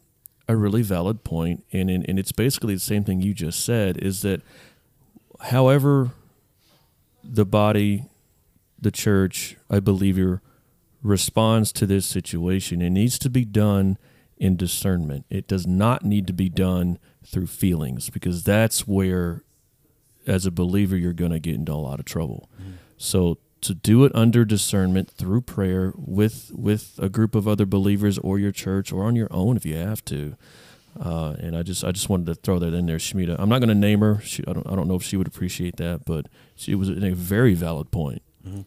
a 0.49 0.55
really 0.55 0.83
valid 0.83 1.25
point, 1.25 1.65
and, 1.73 1.91
and 1.91 2.09
and 2.09 2.17
it's 2.17 2.31
basically 2.31 2.75
the 2.75 2.81
same 2.81 3.03
thing 3.03 3.21
you 3.21 3.35
just 3.35 3.65
said. 3.65 3.97
Is 3.97 4.23
that 4.23 4.41
however 5.41 6.13
the 7.25 7.45
body, 7.45 8.05
the 8.81 8.93
church, 8.93 9.57
I 9.69 9.81
believe 9.81 10.17
you're 10.17 10.43
responds 11.07 11.73
to 11.73 11.87
this 11.87 12.07
situation. 12.07 12.83
It 12.83 12.91
needs 12.91 13.19
to 13.21 13.31
be 13.31 13.45
done 13.45 13.99
in 14.37 14.57
discernment. 14.57 15.25
It 15.31 15.49
does 15.49 15.67
not 15.67 16.05
need 16.05 16.27
to 16.27 16.33
be 16.33 16.49
done 16.49 16.99
through 17.25 17.47
feelings 17.47 18.11
because 18.11 18.45
that's 18.45 18.87
where, 18.87 19.45
as 20.27 20.47
a 20.47 20.51
believer, 20.51 20.97
you're 20.97 21.13
going 21.13 21.31
to 21.31 21.39
get 21.39 21.55
into 21.55 21.73
a 21.73 21.75
lot 21.75 21.99
of 21.99 22.05
trouble. 22.05 22.51
Mm-hmm. 22.61 22.73
So 22.99 23.39
to 23.63 23.75
do 23.75 24.05
it 24.05 24.13
under 24.15 24.45
discernment 24.45 25.11
through 25.11 25.41
prayer 25.41 25.93
with 25.97 26.53
with 26.55 26.99
a 27.03 27.09
group 27.09 27.35
of 27.35 27.49
other 27.49 27.67
believers 27.67 28.19
or 28.19 28.39
your 28.39 28.53
church 28.53 28.93
or 28.93 29.05
on 29.05 29.17
your 29.17 29.29
own 29.31 29.57
if 29.57 29.65
you 29.65 29.77
have 29.77 30.05
to. 30.07 30.37
Uh, 30.99 31.37
and 31.41 31.57
I 31.57 31.63
just 31.63 31.85
I 31.85 31.93
just 31.93 32.09
wanted 32.09 32.27
to 32.27 32.35
throw 32.35 32.59
that 32.59 32.73
in 32.73 32.87
there, 32.87 32.97
Shmita. 32.97 33.37
I'm 33.39 33.49
not 33.49 33.59
going 33.59 33.69
to 33.69 33.75
name 33.75 34.01
her. 34.01 34.21
She, 34.21 34.43
I 34.47 34.53
don't 34.53 34.67
I 34.67 34.75
don't 34.75 34.89
know 34.89 34.95
if 34.95 35.03
she 35.03 35.17
would 35.17 35.27
appreciate 35.27 35.77
that, 35.77 36.05
but 36.05 36.27
she 36.55 36.75
was 36.75 36.89
a 36.89 37.11
very 37.11 37.55
valid 37.55 37.91
point. 37.91 38.23
Mm-hmm. 38.47 38.63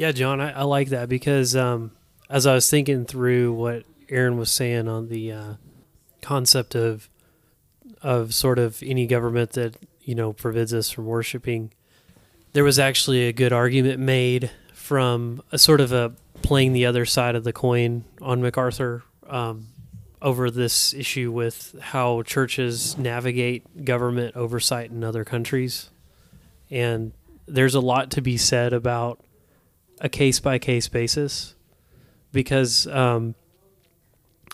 Yeah, 0.00 0.12
John, 0.12 0.40
I, 0.40 0.52
I 0.52 0.62
like 0.62 0.88
that 0.88 1.10
because 1.10 1.54
um, 1.54 1.90
as 2.30 2.46
I 2.46 2.54
was 2.54 2.70
thinking 2.70 3.04
through 3.04 3.52
what 3.52 3.84
Aaron 4.08 4.38
was 4.38 4.50
saying 4.50 4.88
on 4.88 5.10
the 5.10 5.30
uh, 5.30 5.54
concept 6.22 6.74
of 6.74 7.10
of 8.00 8.32
sort 8.32 8.58
of 8.58 8.82
any 8.82 9.06
government 9.06 9.50
that 9.50 9.76
you 10.00 10.14
know 10.14 10.32
forbids 10.32 10.72
us 10.72 10.88
from 10.88 11.04
worshiping, 11.04 11.70
there 12.54 12.64
was 12.64 12.78
actually 12.78 13.28
a 13.28 13.32
good 13.34 13.52
argument 13.52 14.00
made 14.00 14.50
from 14.72 15.42
a 15.52 15.58
sort 15.58 15.82
of 15.82 15.92
a 15.92 16.14
playing 16.40 16.72
the 16.72 16.86
other 16.86 17.04
side 17.04 17.34
of 17.34 17.44
the 17.44 17.52
coin 17.52 18.04
on 18.22 18.40
MacArthur 18.40 19.02
um, 19.28 19.66
over 20.22 20.50
this 20.50 20.94
issue 20.94 21.30
with 21.30 21.76
how 21.78 22.22
churches 22.22 22.96
navigate 22.96 23.84
government 23.84 24.34
oversight 24.34 24.90
in 24.90 25.04
other 25.04 25.26
countries, 25.26 25.90
and 26.70 27.12
there's 27.46 27.74
a 27.74 27.80
lot 27.80 28.10
to 28.10 28.22
be 28.22 28.38
said 28.38 28.72
about 28.72 29.22
a 30.00 30.08
case 30.08 30.40
by 30.40 30.58
case 30.58 30.88
basis 30.88 31.54
because 32.32 32.86
um, 32.86 33.34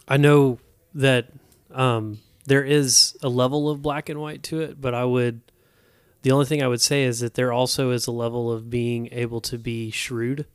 I 0.09 0.17
know 0.17 0.59
that 0.95 1.29
um, 1.73 2.19
there 2.47 2.65
is 2.65 3.17
a 3.23 3.29
level 3.29 3.69
of 3.69 3.83
black 3.83 4.09
and 4.09 4.21
white 4.21 4.43
to 4.45 4.61
it, 4.61 4.81
but 4.81 4.95
I 4.95 5.05
would. 5.05 5.41
The 6.23 6.33
only 6.33 6.47
thing 6.47 6.63
I 6.63 6.69
would 6.69 6.81
say 6.81 7.05
is 7.05 7.21
that 7.21 7.35
there 7.35 7.53
also 7.53 7.91
is 7.93 8.09
a 8.09 8.13
level 8.13 8.51
of 8.51 8.69
being 8.69 9.09
able 9.13 9.41
to 9.43 9.59
be 9.59 9.91
shrewd, 9.91 10.47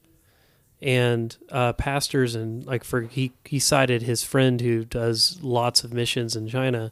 and 0.82 1.36
uh, 1.50 1.74
pastors 1.74 2.36
and 2.36 2.66
like 2.66 2.84
for 2.84 3.02
he 3.02 3.32
he 3.46 3.60
cited 3.60 4.02
his 4.02 4.24
friend 4.24 4.60
who 4.60 4.84
does 4.84 5.40
lots 5.42 5.84
of 5.84 5.94
missions 5.94 6.36
in 6.36 6.48
China, 6.48 6.92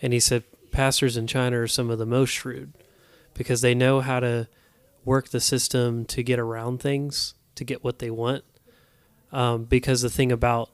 and 0.00 0.12
he 0.12 0.20
said 0.20 0.44
pastors 0.70 1.16
in 1.16 1.26
China 1.26 1.60
are 1.60 1.66
some 1.66 1.90
of 1.90 1.98
the 1.98 2.06
most 2.06 2.30
shrewd 2.30 2.72
because 3.34 3.60
they 3.60 3.74
know 3.74 4.00
how 4.00 4.20
to 4.20 4.48
work 5.04 5.28
the 5.28 5.40
system 5.40 6.04
to 6.06 6.22
get 6.22 6.38
around 6.38 6.80
things 6.80 7.34
to 7.54 7.64
get 7.64 7.84
what 7.84 7.98
they 7.98 8.10
want. 8.10 8.44
Um, 9.30 9.64
because 9.64 10.00
the 10.00 10.08
thing 10.08 10.32
about 10.32 10.70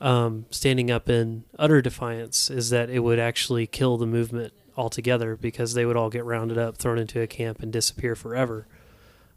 um, 0.00 0.46
standing 0.50 0.90
up 0.90 1.08
in 1.08 1.44
utter 1.58 1.80
defiance 1.80 2.50
is 2.50 2.70
that 2.70 2.90
it 2.90 3.00
would 3.00 3.18
actually 3.18 3.66
kill 3.66 3.96
the 3.96 4.06
movement 4.06 4.52
altogether 4.76 5.36
because 5.36 5.74
they 5.74 5.86
would 5.86 5.96
all 5.96 6.10
get 6.10 6.24
rounded 6.24 6.58
up, 6.58 6.76
thrown 6.76 6.98
into 6.98 7.20
a 7.20 7.26
camp, 7.26 7.62
and 7.62 7.72
disappear 7.72 8.14
forever. 8.14 8.66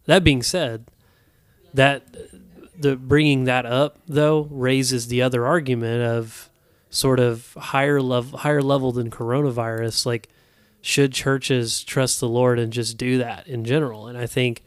That 0.05 0.23
being 0.23 0.41
said, 0.41 0.85
that 1.73 2.03
the 2.77 2.95
bringing 2.95 3.43
that 3.43 3.65
up 3.65 3.99
though 4.07 4.47
raises 4.49 5.07
the 5.07 5.21
other 5.21 5.45
argument 5.45 6.01
of 6.01 6.49
sort 6.89 7.19
of 7.19 7.53
higher 7.53 8.01
level 8.01 8.39
higher 8.39 8.61
level 8.61 8.91
than 8.91 9.11
coronavirus 9.11 10.05
like 10.05 10.29
should 10.81 11.13
churches 11.13 11.83
trust 11.83 12.19
the 12.19 12.29
Lord 12.29 12.59
and 12.59 12.71
just 12.71 12.97
do 12.97 13.17
that 13.17 13.47
in 13.47 13.65
general? 13.65 14.07
And 14.07 14.17
I 14.17 14.25
think 14.25 14.63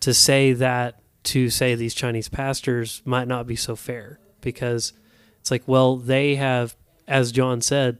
to 0.00 0.14
say 0.14 0.52
that 0.52 1.00
to 1.24 1.50
say 1.50 1.74
these 1.74 1.94
Chinese 1.94 2.28
pastors 2.28 3.02
might 3.04 3.28
not 3.28 3.46
be 3.46 3.56
so 3.56 3.76
fair 3.76 4.18
because 4.40 4.92
it's 5.40 5.50
like, 5.50 5.62
well, 5.66 5.96
they 5.96 6.34
have, 6.34 6.76
as 7.06 7.32
John 7.32 7.60
said, 7.60 7.98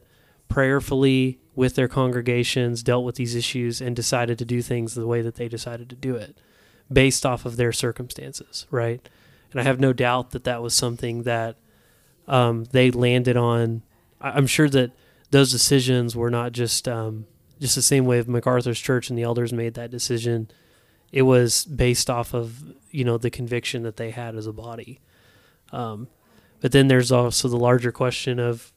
prayerfully 0.49 1.39
with 1.55 1.75
their 1.75 1.87
congregations 1.87 2.83
dealt 2.83 3.05
with 3.05 3.15
these 3.15 3.35
issues 3.35 3.79
and 3.79 3.95
decided 3.95 4.37
to 4.39 4.45
do 4.45 4.61
things 4.61 4.93
the 4.93 5.07
way 5.07 5.21
that 5.21 5.35
they 5.35 5.47
decided 5.47 5.89
to 5.89 5.95
do 5.95 6.15
it 6.15 6.37
based 6.91 7.25
off 7.25 7.45
of 7.45 7.55
their 7.55 7.71
circumstances, 7.71 8.67
right? 8.69 9.07
And 9.51 9.61
I 9.61 9.63
have 9.63 9.79
no 9.79 9.93
doubt 9.93 10.31
that 10.31 10.43
that 10.43 10.61
was 10.61 10.73
something 10.73 11.23
that 11.23 11.55
um, 12.27 12.65
they 12.71 12.91
landed 12.91 13.37
on. 13.37 13.83
I'm 14.19 14.47
sure 14.47 14.69
that 14.69 14.91
those 15.31 15.51
decisions 15.51 16.15
were 16.15 16.31
not 16.31 16.51
just 16.51 16.87
um, 16.87 17.25
just 17.63 17.75
the 17.75 17.81
same 17.81 18.03
way 18.03 18.19
of 18.19 18.27
MacArthur's 18.27 18.77
church 18.77 19.09
and 19.09 19.17
the 19.17 19.23
elders 19.23 19.53
made 19.53 19.75
that 19.75 19.89
decision. 19.89 20.51
It 21.13 21.21
was 21.21 21.63
based 21.63 22.09
off 22.09 22.33
of 22.33 22.61
you 22.91 23.05
know 23.05 23.17
the 23.17 23.29
conviction 23.29 23.83
that 23.83 23.95
they 23.95 24.11
had 24.11 24.35
as 24.35 24.47
a 24.47 24.51
body. 24.51 24.99
Um, 25.71 26.09
but 26.59 26.73
then 26.73 26.89
there's 26.89 27.09
also 27.09 27.47
the 27.47 27.57
larger 27.57 27.93
question 27.93 28.37
of, 28.37 28.73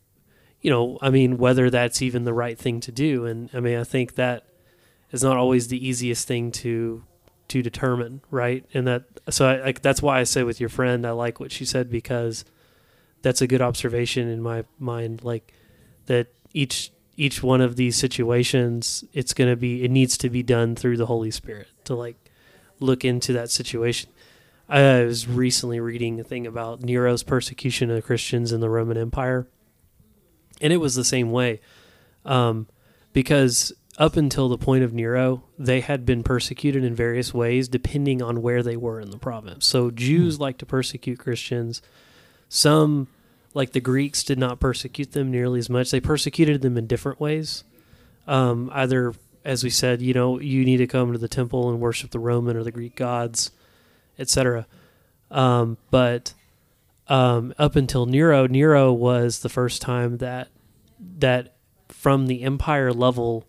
you 0.61 0.71
know, 0.71 0.99
I 1.03 1.11
mean, 1.11 1.37
whether 1.37 1.69
that's 1.69 2.01
even 2.01 2.23
the 2.23 2.33
right 2.33 2.57
thing 2.57 2.79
to 2.81 2.93
do. 2.93 3.27
And 3.27 3.51
I 3.53 3.59
mean, 3.59 3.77
I 3.77 3.83
think 3.83 4.15
that 4.15 4.47
is 5.11 5.25
not 5.25 5.37
always 5.37 5.67
the 5.67 5.85
easiest 5.85 6.29
thing 6.29 6.53
to 6.53 7.03
to 7.49 7.63
determine, 7.63 8.21
right? 8.31 8.65
And 8.73 8.87
that 8.87 9.03
so 9.31 9.49
I, 9.49 9.73
that's 9.73 10.01
why 10.01 10.21
I 10.21 10.23
say 10.23 10.45
with 10.45 10.61
your 10.61 10.69
friend, 10.69 11.05
I 11.05 11.11
like 11.11 11.41
what 11.41 11.51
she 11.51 11.65
said 11.65 11.91
because 11.91 12.45
that's 13.23 13.43
a 13.43 13.49
good 13.49 13.63
observation 13.63 14.29
in 14.29 14.41
my 14.41 14.65
mind. 14.79 15.25
Like 15.25 15.53
that 16.07 16.29
each 16.53 16.93
each 17.17 17.43
one 17.43 17.61
of 17.61 17.77
these 17.77 17.97
situations, 17.97 19.05
it's 19.13 19.35
going 19.35 19.51
to 19.51 19.57
be 19.57 19.85
it 19.85 19.91
needs 19.91 20.19
to 20.19 20.31
be 20.31 20.43
done 20.43 20.77
through 20.77 20.97
the 20.97 21.07
Holy 21.07 21.31
Spirit 21.31 21.69
to 21.85 21.95
like 21.95 22.17
look 22.79 23.05
into 23.05 23.33
that 23.33 23.51
situation. 23.51 24.11
I 24.69 25.05
was 25.05 25.29
recently 25.29 25.79
reading 25.79 26.19
a 26.19 26.25
thing 26.25 26.47
about 26.47 26.83
Nero's 26.83 27.23
persecution 27.23 27.91
of 27.91 28.05
Christians 28.05 28.53
in 28.53 28.61
the 28.61 28.69
Roman 28.69 28.99
Empire, 28.99 29.47
and 30.61 30.73
it 30.73 30.79
was 30.79 30.95
the 30.95 31.05
same 31.05 31.31
way, 31.31 31.61
um, 32.25 32.67
because 33.13 33.73
up 33.99 34.17
until 34.17 34.49
the 34.49 34.59
point 34.59 34.85
of 34.85 34.93
Nero, 34.93 35.45
they 35.59 35.81
had 35.81 36.05
been 36.05 36.23
persecuted 36.23 36.85
in 36.85 36.95
various 36.95 37.33
ways 37.33 37.69
depending 37.69 38.21
on 38.21 38.43
where 38.43 38.63
they 38.63 38.77
were 38.77 39.01
in 39.01 39.11
the 39.11 39.19
province. 39.19 39.67
So 39.67 39.91
Jews 39.91 40.39
like 40.39 40.59
to 40.59 40.67
persecute 40.67 41.19
Christians. 41.19 41.81
Some, 42.49 43.09
like 43.57 43.73
the 43.73 43.81
Greeks, 43.81 44.23
did 44.23 44.39
not 44.39 44.61
persecute 44.61 45.13
them 45.13 45.31
nearly 45.31 45.59
as 45.59 45.71
much. 45.71 45.91
They 45.91 45.99
persecuted 45.99 46.61
them 46.61 46.77
in 46.77 46.87
different 46.87 47.19
ways. 47.19 47.65
Um, 48.27 48.71
either, 48.75 49.15
as 49.47 49.65
we 49.65 49.71
said, 49.71 50.03
you 50.03 50.13
know, 50.13 50.39
you 50.39 50.63
need 50.63 50.77
to 50.77 50.87
come 50.87 51.11
to 51.13 51.19
the 51.19 51.27
temple 51.27 51.71
and 51.71 51.81
worship 51.81 52.11
the 52.11 52.19
Roman 52.19 52.55
or 52.55 52.63
the 52.63 52.71
Greek 52.71 52.95
gods, 52.97 53.51
etc. 54.19 54.67
Um, 55.31 55.79
but 55.91 56.35
um, 57.09 57.55
up 57.59 57.77
until 57.77 58.05
Nero, 58.05 58.47
Nero 58.47 58.93
was 58.93 59.39
the 59.39 59.49
first 59.49 59.81
time 59.81 60.19
that 60.19 60.49
that 61.19 61.57
from 61.89 62.27
the 62.27 62.43
empire 62.43 62.93
level 62.93 63.47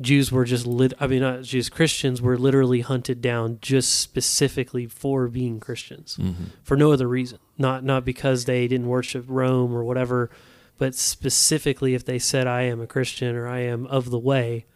Jews 0.00 0.30
were 0.30 0.44
just 0.44 0.66
lit. 0.66 0.92
I 1.00 1.06
mean, 1.06 1.20
not 1.20 1.42
Jews. 1.42 1.68
Christians 1.70 2.20
were 2.20 2.36
literally 2.36 2.80
hunted 2.82 3.22
down 3.22 3.58
just 3.62 3.98
specifically 3.98 4.86
for 4.86 5.26
being 5.28 5.58
Christians, 5.60 6.16
Mm-hmm. 6.20 6.44
for 6.62 6.76
no 6.76 6.92
other 6.92 7.08
reason. 7.08 7.38
Not 7.56 7.82
not 7.84 8.04
because 8.04 8.44
they 8.44 8.68
didn't 8.68 8.88
worship 8.88 9.24
Rome 9.26 9.74
or 9.74 9.82
whatever, 9.84 10.28
but 10.76 10.94
specifically 10.94 11.94
if 11.94 12.04
they 12.04 12.18
said, 12.18 12.46
"I 12.46 12.62
am 12.62 12.80
a 12.80 12.86
Christian" 12.86 13.34
or 13.34 13.48
"I 13.48 13.60
am 13.60 13.86
of 13.86 14.10
the 14.10 14.18
way," 14.18 14.66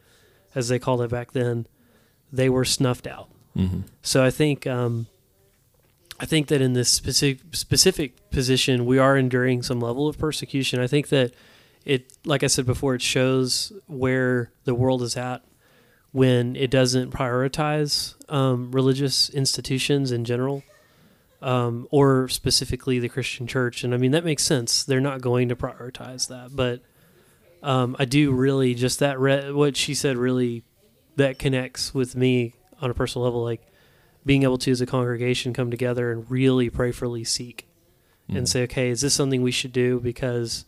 as 0.54 0.68
they 0.68 0.78
called 0.78 1.02
it 1.02 1.10
back 1.10 1.32
then, 1.32 1.66
they 2.32 2.48
were 2.48 2.64
snuffed 2.64 3.06
out. 3.06 3.28
Mm-hmm. 3.56 3.80
So 4.00 4.24
I 4.24 4.30
think 4.30 4.66
um, 4.66 5.06
I 6.18 6.24
think 6.24 6.46
that 6.48 6.62
in 6.62 6.72
this 6.72 6.88
specific 6.88 7.40
specific 7.52 8.30
position, 8.30 8.86
we 8.86 8.98
are 8.98 9.18
enduring 9.18 9.62
some 9.62 9.80
level 9.80 10.08
of 10.08 10.16
persecution. 10.18 10.80
I 10.80 10.86
think 10.86 11.08
that 11.10 11.34
it, 11.84 12.12
like 12.24 12.42
I 12.42 12.46
said 12.46 12.66
before, 12.66 12.94
it 12.94 13.02
shows 13.02 13.72
where 13.86 14.52
the 14.64 14.74
world 14.74 15.02
is 15.02 15.16
at 15.16 15.42
when 16.12 16.56
it 16.56 16.70
doesn't 16.70 17.12
prioritize 17.12 18.14
um, 18.32 18.72
religious 18.72 19.30
institutions 19.30 20.10
in 20.10 20.24
general, 20.24 20.62
um, 21.40 21.86
or 21.90 22.28
specifically 22.28 22.98
the 22.98 23.08
Christian 23.08 23.46
church. 23.46 23.84
And 23.84 23.94
I 23.94 23.96
mean 23.96 24.10
that 24.10 24.24
makes 24.24 24.42
sense. 24.42 24.82
They're 24.82 25.00
not 25.00 25.20
going 25.20 25.48
to 25.48 25.56
prioritize 25.56 26.28
that, 26.28 26.54
but 26.54 26.82
um, 27.62 27.94
I 27.98 28.04
do 28.04 28.32
really 28.32 28.74
just 28.74 28.98
that 28.98 29.18
re- 29.20 29.52
what 29.52 29.76
she 29.76 29.94
said 29.94 30.16
really 30.16 30.64
that 31.16 31.38
connects 31.38 31.94
with 31.94 32.16
me 32.16 32.54
on 32.80 32.90
a 32.90 32.94
personal 32.94 33.24
level, 33.24 33.42
like 33.44 33.62
being 34.26 34.42
able 34.42 34.58
to 34.58 34.70
as 34.70 34.80
a 34.80 34.86
congregation 34.86 35.52
come 35.52 35.70
together 35.70 36.10
and 36.10 36.30
really 36.30 36.70
prayerfully 36.70 37.24
seek 37.24 37.66
Mm-hmm. 38.30 38.36
and 38.36 38.48
say, 38.48 38.62
okay, 38.62 38.90
is 38.90 39.00
this 39.00 39.12
something 39.12 39.42
we 39.42 39.50
should 39.50 39.72
do 39.72 39.98
because 39.98 40.64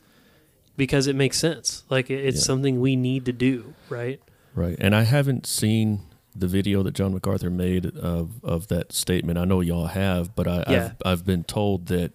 because 0.76 1.06
it 1.06 1.16
makes 1.16 1.38
sense. 1.38 1.84
Like 1.90 2.10
it's 2.10 2.38
Yeah. 2.38 2.44
something 2.44 2.80
we 2.80 2.96
need 2.96 3.24
to 3.26 3.32
do, 3.32 3.74
right? 3.88 4.20
Right. 4.54 4.76
And 4.78 4.94
I 4.94 5.02
haven't 5.02 5.46
seen 5.46 6.00
the 6.34 6.46
video 6.46 6.82
that 6.82 6.94
John 6.94 7.12
MacArthur 7.12 7.50
made 7.50 7.86
of, 7.96 8.42
of 8.44 8.68
that 8.68 8.92
statement. 8.92 9.38
I 9.38 9.44
know 9.44 9.60
y'all 9.60 9.86
have, 9.88 10.34
but 10.34 10.48
I, 10.48 10.64
Yeah. 10.68 10.84
I've, 10.84 10.94
I've 11.04 11.26
been 11.26 11.44
told 11.44 11.86
that 11.86 12.12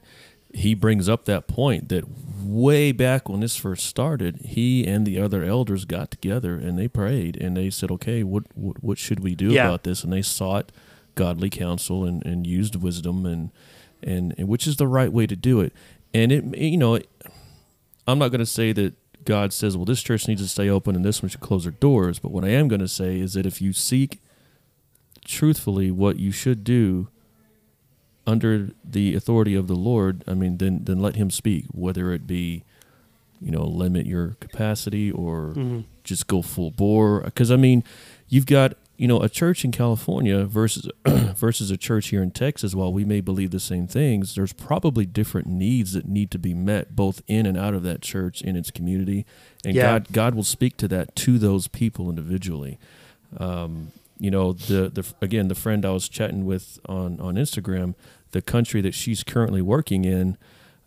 he 0.54 0.74
brings 0.74 1.08
up 1.10 1.26
that 1.26 1.48
point 1.48 1.90
that 1.90 2.04
way 2.42 2.92
back 2.92 3.28
when 3.30 3.42
this 3.42 3.58
first 3.58 3.86
started, 3.86 4.38
he 4.44 4.88
and 4.88 5.06
the 5.06 5.20
other 5.20 5.44
elders 5.44 5.86
got 5.86 6.10
together 6.10 6.56
and 6.56 6.80
they 6.80 6.88
prayed 6.88 7.38
and 7.38 7.56
they 7.58 7.70
said, 7.70 7.92
okay, 7.92 8.24
what, 8.24 8.44
what, 8.56 8.82
what 8.84 8.98
should 8.98 9.20
we 9.20 9.36
do 9.36 9.50
Yeah. 9.52 9.68
about 9.68 9.84
this? 9.84 10.04
And 10.04 10.12
they 10.12 10.22
sought 10.24 10.72
godly 11.16 11.50
counsel 11.50 12.06
and, 12.06 12.26
and 12.26 12.48
used 12.48 12.76
wisdom 12.76 13.26
and, 13.26 13.52
and, 14.02 14.34
and 14.38 14.48
which 14.48 14.66
is 14.66 14.78
the 14.78 14.88
right 14.88 15.12
way 15.12 15.28
to 15.28 15.36
do 15.36 15.60
it. 15.62 15.74
And 16.14 16.32
it, 16.32 16.58
you 16.58 16.78
know, 16.78 17.00
I'm 18.08 18.20
not 18.20 18.30
going 18.30 18.40
to 18.40 18.46
say 18.46 18.72
that 18.74 18.94
God 19.26 19.52
says, 19.52 19.76
well, 19.76 19.86
this 19.86 20.02
church 20.02 20.28
needs 20.28 20.42
to 20.42 20.48
stay 20.48 20.70
open 20.70 20.96
and 20.96 21.04
this 21.04 21.22
one 21.22 21.30
should 21.30 21.42
close 21.42 21.64
their 21.64 21.74
doors. 21.74 22.20
But 22.20 22.32
what 22.32 22.46
I 22.46 22.50
am 22.50 22.68
going 22.68 22.80
to 22.80 22.88
say 22.88 23.20
is 23.20 23.34
that 23.34 23.46
if 23.46 23.62
you 23.62 23.74
seek 23.74 24.20
truthfully 25.26 25.92
what 25.92 26.18
you 26.18 26.32
should 26.32 26.64
do 26.64 27.10
under 28.26 28.70
the 28.84 29.16
authority 29.16 29.56
of 29.56 29.68
the 29.68 29.76
Lord, 29.76 30.24
I 30.28 30.34
mean, 30.34 30.58
then 30.58 30.82
then 30.84 31.00
let 31.00 31.16
Him 31.16 31.30
speak, 31.30 31.66
whether 31.72 32.12
it 32.14 32.28
be, 32.28 32.64
you 33.42 33.52
know, 33.52 33.64
limit 33.66 34.06
your 34.06 34.36
capacity 34.40 35.12
or 35.12 35.54
Mm-hmm. 35.56 35.80
just 36.04 36.28
go 36.28 36.42
full 36.42 36.72
bore. 36.72 37.22
Because 37.22 37.52
I 37.52 37.56
mean, 37.58 37.84
you've 38.28 38.46
got 38.46 38.74
you 38.98 39.08
know 39.08 39.22
a 39.22 39.30
church 39.30 39.64
in 39.64 39.72
California 39.72 40.44
versus 40.46 40.90
versus 41.06 41.72
a 41.72 41.78
church 41.78 42.08
here 42.10 42.24
in 42.24 42.32
Texas. 42.32 42.74
While 42.76 42.92
we 42.92 43.06
may 43.06 43.22
believe 43.22 43.52
the 43.52 43.60
same 43.60 43.88
things, 43.88 44.36
there's 44.36 44.54
probably 44.54 45.06
different 45.06 45.48
needs 45.48 45.94
that 45.94 46.08
need 46.08 46.32
to 46.32 46.40
be 46.40 46.54
met 46.54 46.96
both 46.96 47.22
in 47.28 47.46
and 47.46 47.58
out 47.58 47.74
of 47.74 47.84
that 47.84 48.02
church 48.02 48.42
in 48.42 48.56
its 48.56 48.72
community, 48.72 49.26
and 49.64 49.76
Yeah. 49.76 49.84
God 49.84 50.08
God 50.12 50.36
will 50.36 50.44
speak 50.44 50.78
to 50.78 50.88
that 50.90 51.16
to 51.18 51.38
those 51.38 51.68
people 51.68 52.10
individually. 52.10 52.80
Um, 53.38 53.92
you 54.20 54.32
know 54.32 54.54
the 54.54 54.90
the 54.90 55.06
again 55.22 55.48
the 55.48 55.56
friend 55.56 55.86
I 55.86 55.92
was 55.92 56.10
chatting 56.10 56.46
with 56.46 56.80
on 56.88 57.20
on 57.20 57.36
Instagram, 57.36 57.94
the 58.32 58.42
country 58.42 58.82
that 58.82 58.94
she's 58.96 59.24
currently 59.24 59.62
working 59.62 60.06
in. 60.06 60.38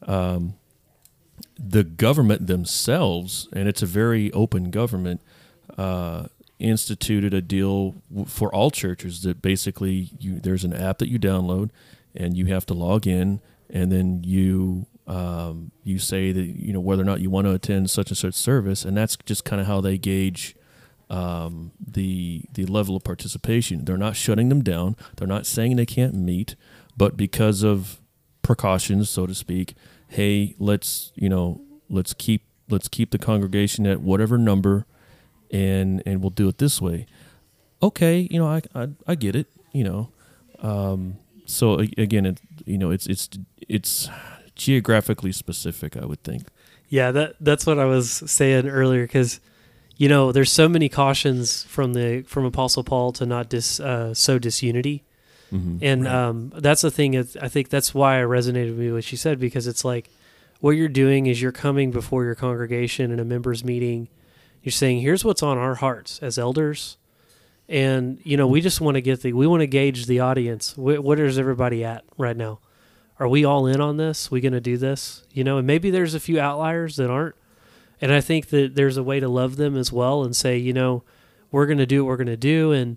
Um, 0.07 0.55
the 1.63 1.85
government 1.85 2.47
themselves, 2.47 3.47
and 3.53 3.69
it's 3.69 3.83
a 3.83 3.87
very 3.87 4.33
open 4.33 4.71
government, 4.71 5.21
uh, 5.77 6.27
instituted 6.61 7.35
a 7.35 7.41
deal 7.41 8.03
for 8.27 8.55
all 8.55 8.71
churches 8.71 9.23
that 9.23 9.43
basically 9.43 10.11
you 10.19 10.41
there's 10.41 10.65
an 10.65 10.73
app 10.73 10.99
that 10.99 11.09
you 11.09 11.19
download, 11.19 11.71
and 12.15 12.37
you 12.37 12.47
have 12.47 12.67
to 12.67 12.75
log 12.75 13.07
in, 13.07 13.41
and 13.69 13.91
then 13.91 14.23
you 14.25 14.87
um, 15.07 15.73
you 15.83 15.99
say 15.99 16.33
that 16.33 16.43
you 16.43 16.73
know 16.73 16.81
whether 16.81 17.03
or 17.03 17.07
not 17.07 17.21
you 17.21 17.31
want 17.31 17.47
to 17.47 17.53
attend 17.53 17.91
such 17.91 18.11
and 18.11 18.19
such 18.19 18.35
service, 18.35 18.85
and 18.85 18.97
that's 18.97 19.17
just 19.25 19.45
kind 19.45 19.61
of 19.61 19.67
how 19.67 19.81
they 19.81 19.99
gauge 19.99 20.55
um, 21.09 21.73
the 21.85 22.45
the 22.55 22.65
level 22.67 22.97
of 22.97 23.03
participation. 23.05 23.85
They're 23.85 23.97
not 23.97 24.17
shutting 24.17 24.49
them 24.49 24.63
down. 24.63 24.97
They're 25.17 25.27
not 25.27 25.47
saying 25.47 25.77
they 25.77 25.87
can't 25.87 26.15
meet, 26.15 26.55
but 26.97 27.17
because 27.17 27.63
of 27.63 28.01
precautions, 28.43 29.11
so 29.11 29.27
to 29.27 29.35
speak, 29.35 29.75
hey, 30.09 30.55
let's 30.59 31.13
you 31.17 31.29
know 31.29 31.61
let's 31.89 32.15
keep 32.15 32.43
let's 32.69 32.89
keep 32.89 33.11
the 33.11 33.19
congregation 33.19 33.87
at 33.87 34.01
whatever 34.01 34.39
number, 34.39 34.87
and 35.53 36.03
and 36.07 36.21
we'll 36.21 36.31
do 36.31 36.49
it 36.49 36.59
this 36.59 36.81
way. 36.81 37.07
Okay, 37.83 38.29
you 38.31 38.39
know 38.39 38.47
I 38.47 38.63
I, 38.75 38.89
I 39.07 39.15
get 39.15 39.35
it. 39.37 39.47
You 39.73 39.85
know, 39.85 40.09
um, 40.61 41.17
so 41.47 41.79
again, 41.97 42.27
it 42.27 42.41
you 42.67 42.79
know 42.79 42.91
it's 42.91 43.07
it's 43.07 43.29
it's 43.69 44.09
geographically 44.55 45.33
specific. 45.33 45.97
I 45.97 46.05
would 46.05 46.23
think. 46.23 46.49
Yeah, 46.89 47.11
that 47.13 47.37
that's 47.41 47.67
what 47.67 47.79
I 47.79 47.85
was 47.85 48.11
saying 48.11 48.69
earlier 48.69 49.03
because 49.05 49.41
you 49.97 50.09
know 50.09 50.33
there's 50.33 50.51
so 50.53 50.69
many 50.69 50.89
cautions 50.89 51.63
from 51.65 51.93
the 51.95 52.23
from 52.27 52.45
Apostle 52.45 52.83
Paul 52.85 53.13
to 53.13 53.27
not 53.27 53.49
dis 53.49 53.81
uh, 53.81 54.13
sow 54.15 54.39
disunity, 54.39 55.05
Mm-hmm. 55.53 55.79
and 55.83 56.07
um, 56.07 56.53
that's 56.57 56.83
the 56.83 56.91
thing. 56.93 57.15
is- 57.15 57.37
I 57.41 57.49
think 57.49 57.71
that's 57.71 57.93
why 57.95 58.21
I 58.21 58.25
resonated 58.25 58.71
with 58.71 58.79
me 58.79 58.93
what 58.93 59.03
she 59.05 59.17
said 59.17 59.41
because 59.41 59.67
it's 59.67 59.85
like 59.85 60.09
what 60.61 60.73
you're 60.73 60.89
doing 60.89 61.27
is 61.27 61.41
you're 61.43 61.51
coming 61.53 61.91
before 61.91 62.25
your 62.25 62.35
congregation 62.37 63.11
in 63.11 63.19
a 63.19 63.25
members 63.25 63.65
meeting. 63.65 64.09
You're 64.63 64.73
saying, 64.73 65.01
"Here's 65.01 65.25
what's 65.25 65.43
on 65.43 65.59
our 65.59 65.77
hearts 65.77 66.19
as 66.23 66.39
elders," 66.39 66.97
and 67.69 68.19
you 68.25 68.37
know 68.37 68.47
we 68.47 68.61
just 68.61 68.81
want 68.81 68.97
to 68.97 69.01
get 69.01 69.23
the 69.23 69.33
we 69.33 69.47
want 69.47 69.61
to 69.61 69.67
gauge 69.67 70.07
the 70.07 70.21
audience. 70.21 70.73
Wh- 70.75 71.03
what 71.03 71.19
is 71.19 71.39
everybody 71.39 71.85
at 71.85 72.05
right 72.19 72.37
now? 72.37 72.61
Are 73.19 73.29
we 73.29 73.45
all 73.45 73.67
in 73.67 73.81
on 73.81 73.99
this? 73.99 74.31
We 74.31 74.41
going 74.41 74.55
to 74.55 74.61
do 74.61 74.79
this? 74.79 75.25
You 75.33 75.45
know, 75.45 75.59
and 75.59 75.67
maybe 75.67 75.91
there's 75.91 76.15
a 76.15 76.21
few 76.21 76.41
outliers 76.41 76.97
that 76.97 77.11
aren't. 77.11 77.35
And 78.01 78.11
I 78.13 78.23
think 78.23 78.47
that 78.49 78.75
there's 78.75 78.97
a 78.97 79.03
way 79.03 79.21
to 79.21 79.29
love 79.29 79.57
them 79.57 79.77
as 79.77 79.93
well 79.93 80.25
and 80.25 80.35
say, 80.35 80.57
you 80.57 80.73
know, 80.73 81.05
we're 81.51 81.67
going 81.67 81.77
to 81.79 81.85
do 81.87 82.03
what 82.03 82.09
we're 82.09 82.17
going 82.17 82.27
to 82.29 82.37
do, 82.39 82.73
and 82.73 82.97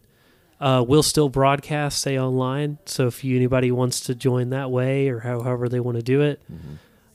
uh, 0.61 0.81
we'll 0.87 1.03
still 1.03 1.27
broadcast, 1.27 1.99
say 2.01 2.17
online. 2.17 2.77
So 2.85 3.07
if 3.07 3.21
you, 3.21 3.35
anybody 3.35 3.69
wants 3.69 3.99
to 4.01 4.15
join 4.15 4.51
that 4.51 4.71
way 4.71 5.09
or 5.09 5.19
how, 5.19 5.41
however 5.41 5.67
they 5.67 5.81
want 5.81 5.97
to 5.97 6.03
do 6.03 6.21
it, 6.21 6.41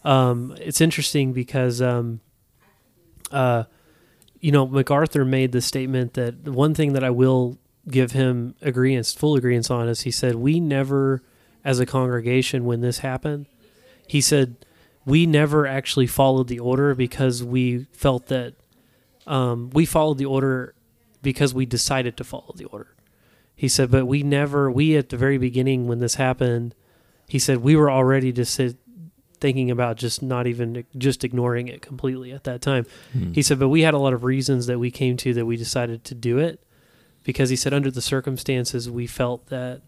um, 0.04 0.54
it's 0.60 0.82
interesting 0.82 1.32
because, 1.32 1.80
um, 1.80 2.20
uh, 3.30 3.64
you 4.40 4.52
know, 4.52 4.66
MacArthur 4.66 5.24
made 5.24 5.52
the 5.52 5.60
statement 5.60 6.14
that 6.14 6.44
the 6.44 6.52
one 6.52 6.74
thing 6.74 6.92
that 6.92 7.04
I 7.04 7.10
will 7.10 7.58
give 7.88 8.12
him 8.12 8.54
agreement, 8.62 9.06
full 9.18 9.36
agreement 9.36 9.70
on 9.70 9.88
is 9.88 10.02
he 10.02 10.10
said, 10.10 10.36
we 10.36 10.60
never, 10.60 11.22
as 11.64 11.80
a 11.80 11.86
congregation, 11.86 12.64
when 12.64 12.80
this 12.80 12.98
happened, 12.98 13.46
he 14.06 14.20
said, 14.20 14.56
we 15.04 15.26
never 15.26 15.66
actually 15.66 16.06
followed 16.06 16.48
the 16.48 16.58
order 16.58 16.94
because 16.94 17.42
we 17.42 17.86
felt 17.92 18.26
that 18.26 18.54
um, 19.26 19.70
we 19.70 19.86
followed 19.86 20.18
the 20.18 20.26
order 20.26 20.74
because 21.22 21.54
we 21.54 21.66
decided 21.66 22.16
to 22.16 22.24
follow 22.24 22.52
the 22.56 22.66
order. 22.66 22.94
He 23.54 23.68
said, 23.68 23.90
but 23.90 24.06
we 24.06 24.22
never, 24.22 24.70
we 24.70 24.96
at 24.96 25.08
the 25.08 25.16
very 25.16 25.38
beginning 25.38 25.88
when 25.88 25.98
this 25.98 26.14
happened, 26.14 26.74
he 27.26 27.38
said 27.38 27.58
we 27.58 27.74
were 27.74 27.90
already 27.90 28.32
sit, 28.44 28.76
thinking 29.40 29.70
about 29.70 29.96
just 29.96 30.22
not 30.22 30.46
even 30.46 30.84
just 30.96 31.24
ignoring 31.24 31.68
it 31.68 31.82
completely 31.82 32.32
at 32.32 32.44
that 32.44 32.60
time. 32.60 32.86
Hmm. 33.12 33.32
He 33.32 33.42
said, 33.42 33.58
but 33.58 33.68
we 33.68 33.82
had 33.82 33.94
a 33.94 33.98
lot 33.98 34.12
of 34.12 34.24
reasons 34.24 34.66
that 34.66 34.78
we 34.78 34.90
came 34.90 35.16
to 35.18 35.34
that 35.34 35.46
we 35.46 35.56
decided 35.56 36.04
to 36.04 36.14
do 36.14 36.38
it 36.38 36.60
because 37.24 37.50
he 37.50 37.56
said 37.56 37.74
under 37.74 37.90
the 37.90 38.02
circumstances 38.02 38.90
we 38.90 39.06
felt 39.06 39.46
that 39.46 39.82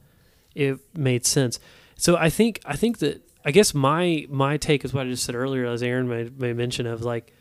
it 0.55 0.78
made 0.96 1.24
sense. 1.26 1.59
So 1.96 2.16
I 2.16 2.30
think 2.30 2.61
I 2.64 2.76
think 2.76 2.98
that 2.98 3.22
I 3.44 3.51
guess 3.51 3.74
my 3.74 4.26
my 4.28 4.57
take 4.57 4.84
is 4.84 4.92
what 4.92 5.07
I 5.07 5.11
just 5.11 5.24
said 5.24 5.34
earlier, 5.34 5.66
as 5.66 5.82
Aaron 5.82 6.09
made, 6.09 6.38
made 6.40 6.57
mention 6.57 6.86
of 6.86 7.03
like. 7.03 7.32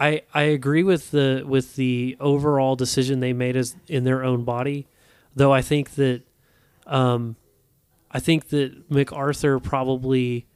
I, 0.00 0.22
I 0.32 0.42
agree 0.42 0.84
with 0.84 1.10
the 1.10 1.42
with 1.44 1.74
the 1.74 2.16
overall 2.20 2.76
decision 2.76 3.18
they 3.18 3.32
made 3.32 3.56
as 3.56 3.74
in 3.88 4.04
their 4.04 4.22
own 4.22 4.44
body, 4.44 4.86
though 5.34 5.52
I 5.52 5.60
think 5.60 5.96
that 5.96 6.22
um, 6.86 7.34
I 8.10 8.20
think 8.20 8.48
that 8.48 8.90
MacArthur 8.90 9.58
probably 9.60 10.46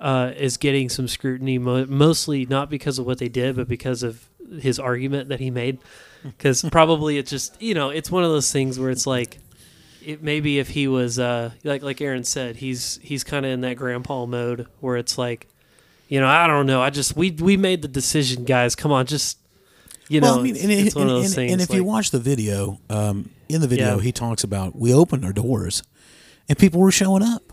uh, 0.00 0.32
is 0.36 0.56
getting 0.56 0.88
some 0.88 1.06
scrutiny, 1.06 1.58
mo- 1.58 1.86
mostly 1.86 2.46
not 2.46 2.68
because 2.70 2.98
of 2.98 3.06
what 3.06 3.18
they 3.18 3.28
did, 3.28 3.54
but 3.56 3.68
because 3.68 4.02
of 4.02 4.28
his 4.60 4.78
argument 4.80 5.28
that 5.28 5.38
he 5.40 5.50
made. 5.50 5.78
Because 6.22 6.60
probably 6.70 7.16
it's 7.16 7.30
just 7.30 7.62
you 7.62 7.72
know 7.72 7.88
it's 7.88 8.10
one 8.10 8.24
of 8.24 8.30
those 8.30 8.52
things 8.52 8.78
where 8.78 8.90
it's 8.90 9.06
like 9.06 9.38
it 10.04 10.22
maybe 10.22 10.58
if 10.58 10.68
he 10.68 10.86
was 10.86 11.18
uh, 11.18 11.50
like 11.64 11.82
like 11.82 11.98
Aaron 12.02 12.24
said 12.24 12.56
he's 12.56 13.00
he's 13.02 13.24
kind 13.24 13.46
of 13.46 13.52
in 13.52 13.62
that 13.62 13.76
grandpa 13.78 14.26
mode 14.26 14.66
where 14.80 14.98
it's 14.98 15.16
like 15.16 15.48
you 16.08 16.20
know 16.20 16.26
I 16.26 16.46
don't 16.46 16.66
know 16.66 16.82
I 16.82 16.90
just 16.90 17.16
we 17.16 17.30
we 17.30 17.56
made 17.56 17.80
the 17.80 17.88
decision 17.88 18.44
guys 18.44 18.76
come 18.76 18.92
on 18.92 19.06
just 19.06 19.38
you 20.10 20.20
know 20.20 20.32
well, 20.32 20.40
I 20.40 20.42
mean, 20.42 20.56
it's, 20.56 20.64
and, 20.64 20.72
it's 20.72 20.94
one 20.94 21.02
and- 21.04 21.10
of 21.12 21.16
those 21.22 21.24
and- 21.28 21.34
things 21.36 21.52
and 21.52 21.62
if 21.62 21.72
you 21.72 21.84
watch 21.84 22.10
the 22.10 22.18
video, 22.20 22.78
um, 22.90 23.30
in 23.48 23.62
the 23.62 23.68
video, 23.68 23.96
Yeah. 23.96 24.02
he 24.02 24.12
talks 24.12 24.44
about 24.44 24.76
we 24.76 24.92
opened 24.92 25.24
our 25.24 25.32
doors, 25.32 25.82
and 26.50 26.58
people 26.58 26.80
were 26.80 26.92
showing 26.92 27.22
up. 27.22 27.50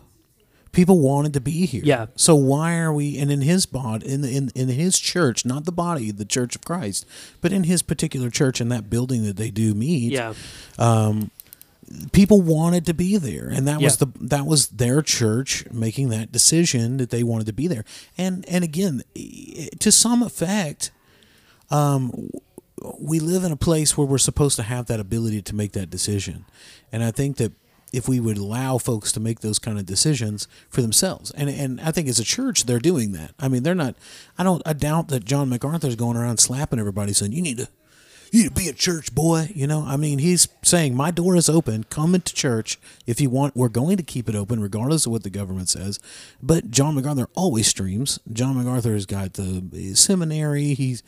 People 0.72 1.00
wanted 1.00 1.32
to 1.34 1.40
be 1.40 1.66
here. 1.66 1.82
Yeah. 1.84 2.06
So 2.16 2.34
why 2.34 2.76
are 2.78 2.92
we? 2.92 3.18
And 3.18 3.30
in 3.30 3.40
his 3.40 3.66
bod, 3.66 4.02
in 4.02 4.20
the, 4.20 4.36
in 4.36 4.50
in 4.54 4.68
his 4.68 4.98
church, 4.98 5.44
not 5.44 5.64
the 5.64 5.72
body, 5.72 6.10
the 6.10 6.24
Church 6.24 6.54
of 6.54 6.62
Christ, 6.64 7.06
but 7.40 7.52
in 7.52 7.64
his 7.64 7.82
particular 7.82 8.30
church, 8.30 8.60
in 8.60 8.68
that 8.68 8.88
building 8.90 9.24
that 9.24 9.36
they 9.36 9.50
do 9.50 9.74
meet, 9.74 10.12
yeah 10.12 10.34
Um, 10.78 11.30
people 12.12 12.42
wanted 12.42 12.84
to 12.84 12.92
be 12.92 13.16
there 13.16 13.48
and 13.48 13.66
that 13.66 13.80
was 13.80 13.96
the 13.96 14.06
that 14.20 14.44
was 14.44 14.68
their 14.68 15.00
church 15.00 15.64
making 15.72 16.10
that 16.10 16.30
decision 16.30 16.98
that 16.98 17.08
they 17.08 17.22
wanted 17.22 17.46
to 17.46 17.52
be 17.54 17.66
there 17.66 17.82
and 18.18 18.44
and 18.46 18.62
again 18.62 19.02
to 19.80 19.90
some 19.90 20.22
effect 20.22 20.90
um 21.70 22.28
we 22.98 23.18
live 23.18 23.42
in 23.42 23.50
a 23.52 23.56
place 23.56 23.96
where 23.96 24.06
we're 24.06 24.18
supposed 24.18 24.56
to 24.56 24.62
have 24.62 24.84
that 24.84 25.00
ability 25.00 25.40
to 25.40 25.54
make 25.54 25.72
that 25.72 25.88
decision 25.88 26.44
and 26.92 27.02
i 27.02 27.10
think 27.10 27.38
that 27.38 27.52
if 27.92 28.08
we 28.08 28.20
would 28.20 28.38
allow 28.38 28.78
folks 28.78 29.12
to 29.12 29.20
make 29.20 29.40
those 29.40 29.58
kind 29.58 29.78
of 29.78 29.86
decisions 29.86 30.48
for 30.68 30.82
themselves 30.82 31.30
and 31.32 31.48
and 31.48 31.80
i 31.80 31.90
think 31.90 32.08
as 32.08 32.18
a 32.18 32.24
church 32.24 32.64
they're 32.64 32.78
doing 32.78 33.12
that 33.12 33.32
i 33.38 33.48
mean 33.48 33.62
they're 33.62 33.74
not 33.74 33.94
i 34.38 34.42
don't 34.42 34.62
i 34.66 34.72
doubt 34.72 35.08
that 35.08 35.24
john 35.24 35.48
macarthur's 35.48 35.96
going 35.96 36.16
around 36.16 36.38
slapping 36.38 36.78
everybody 36.78 37.12
saying 37.12 37.32
you 37.32 37.42
need 37.42 37.58
to 37.58 37.68
you 38.30 38.42
need 38.42 38.48
to 38.48 38.54
be 38.54 38.68
a 38.68 38.72
church, 38.72 39.14
boy. 39.14 39.50
You 39.54 39.66
know, 39.66 39.84
I 39.86 39.96
mean, 39.96 40.18
he's 40.18 40.48
saying 40.62 40.94
my 40.94 41.10
door 41.10 41.36
is 41.36 41.48
open. 41.48 41.84
Come 41.84 42.14
into 42.14 42.34
church 42.34 42.78
if 43.06 43.20
you 43.20 43.30
want. 43.30 43.56
We're 43.56 43.68
going 43.68 43.96
to 43.96 44.02
keep 44.02 44.28
it 44.28 44.34
open, 44.34 44.60
regardless 44.60 45.06
of 45.06 45.12
what 45.12 45.22
the 45.22 45.30
government 45.30 45.68
says. 45.68 45.98
But 46.42 46.70
John 46.70 46.94
MacArthur 46.94 47.28
always 47.34 47.68
streams. 47.68 48.18
John 48.32 48.56
MacArthur 48.56 48.92
has 48.92 49.06
got 49.06 49.34
the 49.34 49.94
seminary. 49.94 50.74
He's, 50.74 51.02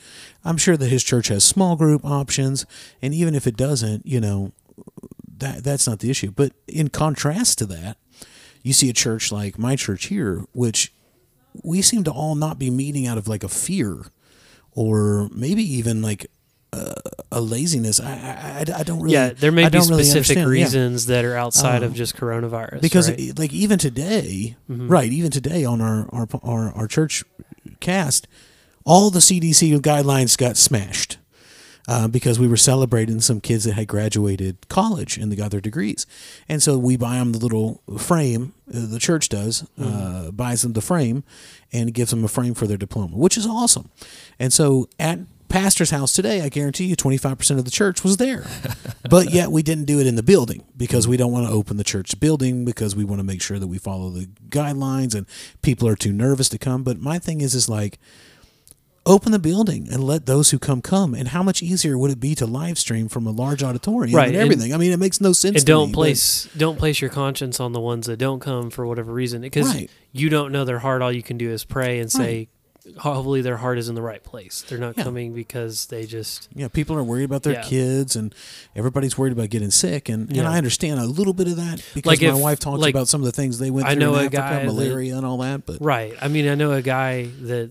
I'm 0.45 0.57
sure 0.57 0.77
that 0.77 0.89
his 0.89 1.05
church 1.05 1.29
has 1.29 1.45
small 1.45 1.77
group 1.77 2.05
options, 2.05 2.67
and 3.03 3.15
even 3.15 3.35
if 3.35 3.47
it 3.47 3.57
doesn't, 3.57 4.07
you 4.07 4.21
know, 4.21 4.53
that 5.41 5.65
that's 5.65 5.87
not 5.87 5.99
the 5.99 6.11
issue. 6.11 6.31
But 6.31 6.53
in 6.69 6.89
contrast 6.89 7.59
to 7.59 7.67
that, 7.67 7.97
you 8.63 8.73
see 8.73 8.89
a 8.89 8.93
church 8.95 9.33
like 9.33 9.59
my 9.59 9.77
church 9.77 10.07
here, 10.07 10.45
which 10.53 10.93
we 11.63 11.83
seem 11.83 12.05
to 12.05 12.11
all 12.11 12.35
not 12.35 12.59
be 12.59 12.71
meeting 12.71 13.07
out 13.07 13.19
of 13.19 13.27
like 13.29 13.43
a 13.45 13.49
fear, 13.49 14.05
or 14.73 15.29
maybe 15.35 15.63
even 15.63 16.01
like 16.03 16.27
uh, 16.73 16.95
a 17.33 17.41
laziness. 17.41 17.99
I, 18.01 18.13
I 18.13 18.65
I- 18.81 18.83
don't 18.85 19.01
really. 19.01 19.15
yeah 19.15 19.31
there 19.31 19.51
may 19.51 19.65
I 19.65 19.69
be 19.69 19.79
don't 19.79 19.89
really 19.89 20.05
specific. 20.05 20.37
Yeah. 20.37 20.45
reasons 20.49 21.07
that 21.07 21.25
are 21.25 21.37
outside 21.37 21.83
of 21.83 21.91
Um, 21.91 21.97
just 21.97 22.17
coronavirus 22.17 22.81
because 22.81 23.11
right? 23.11 23.37
like 23.39 23.53
even 23.53 23.79
today, 23.79 24.57
Mhm. 24.71 24.89
right? 24.89 25.11
Even 25.13 25.31
today 25.33 25.65
on 25.65 25.81
our 25.81 26.09
our 26.13 26.29
our, 26.45 26.73
our 26.75 26.87
church 26.87 27.25
cast, 27.81 28.29
all 28.85 29.11
the 29.11 29.19
CDC 29.21 29.77
guidelines 29.81 30.37
got 30.39 30.57
smashed. 30.57 31.19
Uh, 31.89 32.07
because 32.07 32.39
we 32.39 32.47
were 32.47 32.57
celebrating 32.57 33.21
some 33.21 33.41
kids 33.41 33.65
that 33.65 33.73
had 33.73 33.89
graduated 33.89 34.57
college 34.69 35.17
and 35.17 35.33
they 35.33 35.37
got 35.37 35.51
their 35.51 35.61
degrees, 35.61 36.07
and 36.49 36.63
so 36.63 36.79
we 36.79 36.97
buy 36.97 37.17
them 37.17 37.33
the 37.33 37.39
little 37.39 37.83
frame. 37.99 38.53
Uh, 38.69 38.87
the 38.87 38.99
church 38.99 39.29
does 39.29 39.67
uh, 39.81 40.31
buys 40.31 40.63
them 40.63 40.75
the 40.75 40.81
frame, 40.81 41.25
and 41.73 41.93
gives 41.95 42.11
them 42.11 42.23
a 42.23 42.29
frame 42.29 42.55
for 42.55 42.67
their 42.67 42.77
diploma, 42.77 43.17
which 43.17 43.37
is 43.37 43.47
awesome. 43.47 43.91
And 44.39 44.53
so 44.53 44.89
at 44.99 45.21
pastor's 45.49 45.91
house 45.91 46.13
today, 46.15 46.43
I 46.43 46.49
guarantee 46.49 46.85
you, 46.85 46.95
twenty 46.97 47.17
five 47.17 47.39
percent 47.39 47.59
of 47.59 47.65
the 47.65 47.71
church 47.73 48.05
was 48.05 48.19
there, 48.19 48.47
but 49.11 49.31
yet 49.33 49.51
we 49.51 49.63
didn't 49.63 49.87
do 49.87 49.99
it 49.99 50.07
in 50.07 50.15
the 50.15 50.23
building 50.23 50.63
because 50.77 51.09
we 51.09 51.17
don't 51.17 51.33
want 51.33 51.49
to 51.49 51.53
open 51.53 51.77
the 51.77 51.85
church 51.85 52.19
building 52.21 52.65
because 52.65 52.95
we 52.95 53.05
want 53.05 53.19
to 53.19 53.25
make 53.25 53.43
sure 53.43 53.59
that 53.59 53.67
we 53.67 53.79
follow 53.79 54.11
the 54.11 54.27
guidelines 54.49 55.15
and 55.15 55.27
people 55.63 55.89
are 55.89 55.97
too 55.97 56.13
nervous 56.13 56.49
to 56.51 56.59
come. 56.59 56.85
But 56.85 57.01
my 57.01 57.19
thing 57.19 57.41
is, 57.41 57.55
is 57.55 57.69
like 57.69 57.99
open 59.07 59.33
the 59.33 59.39
building 59.39 59.89
and 59.91 60.05
let 60.05 60.27
those 60.27 60.51
who 60.51 60.59
come 60.59 60.83
come. 60.83 61.15
And 61.15 61.29
how 61.29 61.43
much 61.43 61.63
easier 61.63 61.97
would 61.97 62.11
it 62.11 62.21
be 62.21 62.35
to 62.35 62.47
live 62.47 62.79
stream 62.79 63.09
from 63.09 63.27
a 63.27 63.31
large 63.31 63.63
auditorium 63.63 64.15
Right, 64.15 64.29
and 64.29 64.37
and- 64.37 64.45
everything? 64.45 64.75
I 64.75 64.77
mean, 64.77 64.93
it 64.93 64.99
makes 64.99 65.21
no 65.21 65.33
sense. 65.33 65.57
and 65.59 65.65
don't 65.67 65.89
me, 65.89 65.93
but- 65.93 65.97
place 65.97 66.49
don't 66.57 66.79
place 66.79 67.01
your 67.01 67.11
conscience 67.11 67.61
on 67.61 67.73
the 67.73 67.81
ones 67.81 68.07
that 68.07 68.19
don't 68.19 68.41
come 68.41 68.71
for 68.71 68.87
whatever 68.87 69.13
reason 69.13 69.41
because 69.41 69.67
Right. 69.75 69.91
you 70.13 70.29
don't 70.29 70.53
know 70.53 70.65
their 70.65 70.81
heart 70.81 71.01
all 71.03 71.11
you 71.13 71.23
can 71.23 71.39
do 71.39 71.51
is 71.51 71.65
pray 71.65 71.99
and 71.99 72.13
say 72.13 72.49
hopefully 72.99 73.41
their 73.43 73.59
heart 73.59 73.79
is 73.79 73.89
in 73.89 73.95
the 73.95 74.03
right 74.03 74.23
place 74.25 74.65
they're 74.69 74.79
not 74.79 74.97
Yeah. 74.97 75.05
coming 75.05 75.33
because 75.35 75.87
they 75.87 76.07
just 76.07 76.49
Yeah, 76.55 76.69
people 76.69 76.97
are 76.97 77.05
worried 77.05 77.25
about 77.25 77.43
their 77.43 77.53
Yeah. 77.55 77.63
kids, 77.63 78.17
and 78.17 78.35
everybody's 78.75 79.17
worried 79.19 79.33
about 79.33 79.51
getting 79.51 79.71
sick, 79.71 80.09
and, 80.09 80.29
and 80.29 80.37
Yeah. 80.37 80.51
I 80.51 80.57
understand 80.59 80.99
a 81.01 81.07
little 81.07 81.35
bit 81.35 81.47
of 81.47 81.57
that 81.57 81.83
because 81.95 82.07
Like 82.09 82.23
my 82.23 82.29
if- 82.29 82.37
wife 82.37 82.59
talks 82.59 82.81
like, 82.81 82.95
about 82.95 83.07
some 83.09 83.21
of 83.21 83.27
the 83.27 83.33
things 83.33 83.59
they 83.59 83.71
went 83.71 83.87
through. 83.87 83.93
I 83.93 83.95
know 83.99 84.15
in 84.15 84.21
a 84.21 84.25
Africa, 84.25 84.37
guy 84.37 84.51
that- 84.57 84.67
malaria 84.67 85.17
and 85.17 85.25
all 85.27 85.39
that. 85.39 85.65
But 85.67 85.79
right 85.81 86.15
i 86.21 86.29
mean 86.29 86.49
i 86.49 86.55
know 86.55 86.73
a 86.73 86.83
guy 86.83 87.29
that 87.43 87.71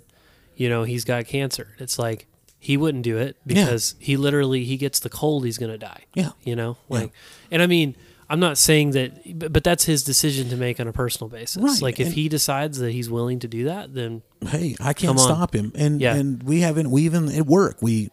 you 0.60 0.70
know 0.70 0.84
he's 0.84 1.04
got 1.06 1.26
cancer 1.26 1.68
it's 1.80 1.98
like 1.98 2.28
he 2.60 2.76
wouldn't 2.78 3.04
do 3.04 3.18
it 3.18 3.38
Yeah. 3.46 3.64
because 3.66 3.96
he 4.00 4.18
literally 4.18 4.64
he 4.66 4.78
gets 4.78 5.00
the 5.00 5.10
cold 5.10 5.46
he's 5.46 5.58
gonna 5.58 5.78
die 5.78 6.04
yeah, 6.14 6.32
you 6.44 6.56
know 6.56 6.78
Yeah. 6.90 7.00
like 7.00 7.12
and 7.50 7.62
i 7.62 7.68
mean 7.68 7.96
i'm 8.30 8.40
not 8.40 8.58
saying 8.58 8.92
that 8.92 9.40
but, 9.40 9.52
but 9.54 9.64
that's 9.64 9.86
his 9.86 10.04
decision 10.04 10.50
to 10.50 10.56
make 10.58 10.80
on 10.80 10.88
a 10.88 10.94
personal 10.94 11.30
basis 11.30 11.64
Right, 11.64 11.82
like 11.82 12.00
if 12.00 12.08
and- 12.08 12.16
he 12.16 12.30
decides 12.30 12.78
that 12.80 12.92
he's 12.92 13.10
willing 13.10 13.40
to 13.40 13.48
do 13.48 13.64
that 13.66 13.94
then 13.96 14.22
hey, 14.46 14.76
I 14.80 14.94
can't 14.94 15.20
stop 15.20 15.56
him, 15.56 15.72
and 15.76 16.00
Yeah. 16.02 16.16
and 16.16 16.44
we 16.44 16.60
haven't 16.62 16.92
we 16.92 17.04
even 17.04 17.30
at 17.30 17.46
work 17.48 17.78
we 17.82 18.10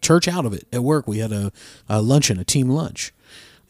church 0.00 0.26
out 0.26 0.46
of 0.46 0.52
it 0.54 0.66
at 0.72 0.82
work 0.82 1.06
we 1.06 1.18
had 1.18 1.30
a, 1.32 1.52
a 1.88 2.00
luncheon 2.02 2.38
a 2.40 2.44
team 2.44 2.68
lunch. 2.70 3.12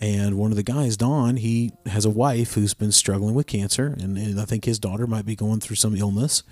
And 0.02 0.38
one 0.38 0.50
of 0.50 0.56
the 0.56 0.62
guys, 0.62 0.96
Don, 0.96 1.36
he 1.36 1.72
has 1.84 2.06
a 2.06 2.10
wife 2.10 2.54
who's 2.54 2.72
been 2.72 2.90
struggling 2.90 3.34
with 3.34 3.46
cancer, 3.46 3.94
and, 4.00 4.16
and 4.16 4.40
I 4.40 4.46
think 4.46 4.64
his 4.64 4.78
daughter 4.78 5.06
might 5.06 5.26
be 5.26 5.36
going 5.36 5.60
through 5.60 5.76
some 5.76 5.94
illness. 5.94 6.42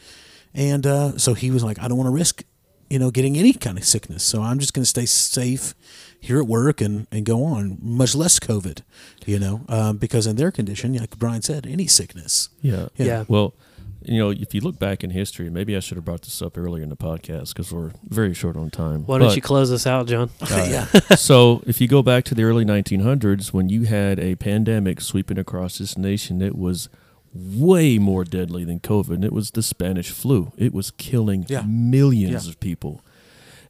And 0.55 0.86
uh, 0.86 1.18
so 1.18 1.34
he 1.34 1.51
was 1.51 1.62
like, 1.62 1.78
I 1.78 1.88
don't 1.88 1.99
want 1.99 2.09
to 2.09 2.12
risk, 2.14 2.42
you 2.90 2.99
know, 2.99 3.11
getting 3.11 3.36
any 3.36 3.53
kind 3.53 3.78
of 3.78 3.84
sickness. 3.84 4.22
So 4.24 4.42
I'm 4.42 4.59
just 4.59 4.74
going 4.74 4.82
to 4.82 4.88
stay 4.88 5.07
safe 5.07 5.74
here 6.20 6.38
at 6.38 6.46
work 6.46 6.80
and, 6.80 7.07
and 7.12 7.24
go 7.24 7.44
on, 7.44 7.78
much 7.80 8.14
less 8.14 8.40
COVID, 8.40 8.82
you 9.26 9.38
know, 9.38 9.64
um, 9.68 9.99
because 9.99 10.26
in 10.26 10.36
their 10.36 10.51
condition, 10.51 10.94
like 10.94 11.16
Brian 11.18 11.42
said, 11.42 11.66
any 11.66 11.86
sickness. 11.86 12.49
Yeah. 12.61 12.88
Yeah. 12.96 13.07
Yeah. 13.07 13.24
Well, 13.28 13.55
you 14.03 14.18
know, 14.18 14.30
if 14.30 14.55
you 14.55 14.61
look 14.61 14.78
back 14.78 15.05
in 15.05 15.11
history, 15.11 15.51
maybe 15.51 15.76
I 15.76 15.80
should 15.80 15.96
have 15.96 16.05
brought 16.05 16.22
this 16.22 16.40
up 16.40 16.57
earlier 16.57 16.82
in 16.82 16.88
the 16.88 16.96
podcast 16.96 17.49
because 17.49 17.72
we're 17.72 17.90
very 18.09 18.32
short 18.32 18.57
on 18.57 18.70
time. 18.70 19.05
why 19.05 19.18
don't 19.18 19.28
But, 19.28 19.36
you 19.36 19.42
close 19.42 19.70
us 19.70 19.86
out 19.86 20.07
john 20.07 20.30
uh, 20.40 20.46
yeah. 20.70 20.84
so, 21.16 21.62
if 21.66 21.80
you 21.80 21.88
go 21.88 22.03
back 22.03 22.24
to 22.26 22.34
the 22.34 22.44
early 22.44 22.64
1900s, 22.64 23.53
when 23.53 23.68
you 23.68 23.82
had 23.82 24.18
a 24.18 24.36
pandemic 24.36 25.01
sweeping 25.01 25.36
across 25.36 25.78
this 25.78 25.99
nation, 25.99 26.40
it 26.40 26.57
was 26.57 26.88
way 27.34 27.98
more 27.98 28.24
deadly 28.24 28.64
than 28.64 28.80
COVID. 28.80 29.14
and 29.14 29.24
It 29.24 29.32
was 29.32 29.50
the 29.52 29.62
Spanish 29.62 30.10
flu. 30.10 30.52
It 30.56 30.72
was 30.72 30.90
killing 30.90 31.44
Yeah. 31.48 31.62
millions 31.66 32.44
Yeah. 32.46 32.50
of 32.50 32.60
people. 32.60 33.02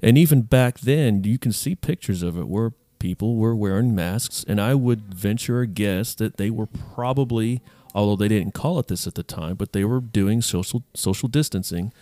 And 0.01 0.17
even 0.17 0.43
back 0.43 0.81
then, 0.81 1.25
you 1.25 1.39
can 1.39 1.53
see 1.53 1.75
pictures 1.75 2.23
of 2.23 2.39
it 2.39 2.49
where 2.49 2.73
people 2.99 3.37
were 3.37 3.55
wearing 3.55 3.95
masks. 3.95 4.45
And 4.47 4.61
I 4.61 4.75
would 4.75 5.13
venture 5.15 5.61
a 5.61 5.67
guess 5.67 6.15
that 6.15 6.37
they 6.37 6.51
were 6.51 6.67
probably, 6.67 7.61
although 7.95 8.17
they 8.17 8.29
didn't 8.29 8.55
call 8.55 8.79
it 8.79 8.87
this 8.89 9.07
at 9.07 9.15
the 9.15 9.23
time, 9.25 9.57
but 9.57 9.73
they 9.73 9.85
were 9.85 10.01
doing 10.01 10.41
social 10.43 10.83
social 10.95 11.29
distancing. 11.29 11.93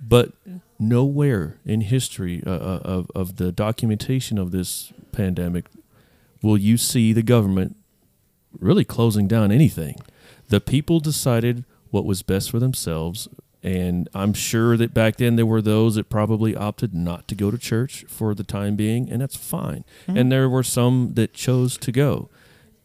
But 0.00 0.32
nowhere 0.78 1.56
in 1.66 1.80
history 1.82 2.42
uh, 2.46 2.50
uh, 2.50 2.80
of, 2.84 3.10
of 3.14 3.36
the 3.36 3.50
documentation 3.52 4.38
of 4.38 4.50
this 4.52 4.92
pandemic 5.12 5.66
will 6.40 6.56
you 6.58 6.76
see 6.76 7.12
the 7.12 7.22
government 7.22 7.76
really 8.58 8.84
closing 8.84 9.26
down 9.28 9.50
anything. 9.50 9.96
The 10.48 10.60
people 10.60 11.00
decided 11.00 11.64
what 11.90 12.04
was 12.04 12.22
best 12.22 12.50
for 12.50 12.58
themselves 12.58 13.28
And 13.62 14.08
I'm 14.14 14.34
sure 14.34 14.76
that 14.76 14.94
back 14.94 15.16
then 15.16 15.36
there 15.36 15.46
were 15.46 15.60
those 15.60 15.96
that 15.96 16.08
probably 16.08 16.54
opted 16.54 16.94
not 16.94 17.26
to 17.28 17.34
go 17.34 17.50
to 17.50 17.58
church 17.58 18.04
for 18.08 18.34
the 18.34 18.44
time 18.44 18.76
being, 18.76 19.10
and 19.10 19.20
that's 19.20 19.36
fine. 19.36 19.84
And 20.06 20.30
there 20.30 20.48
were 20.48 20.62
some 20.62 21.14
that 21.14 21.34
chose 21.34 21.76
to 21.78 21.90
go. 21.90 22.30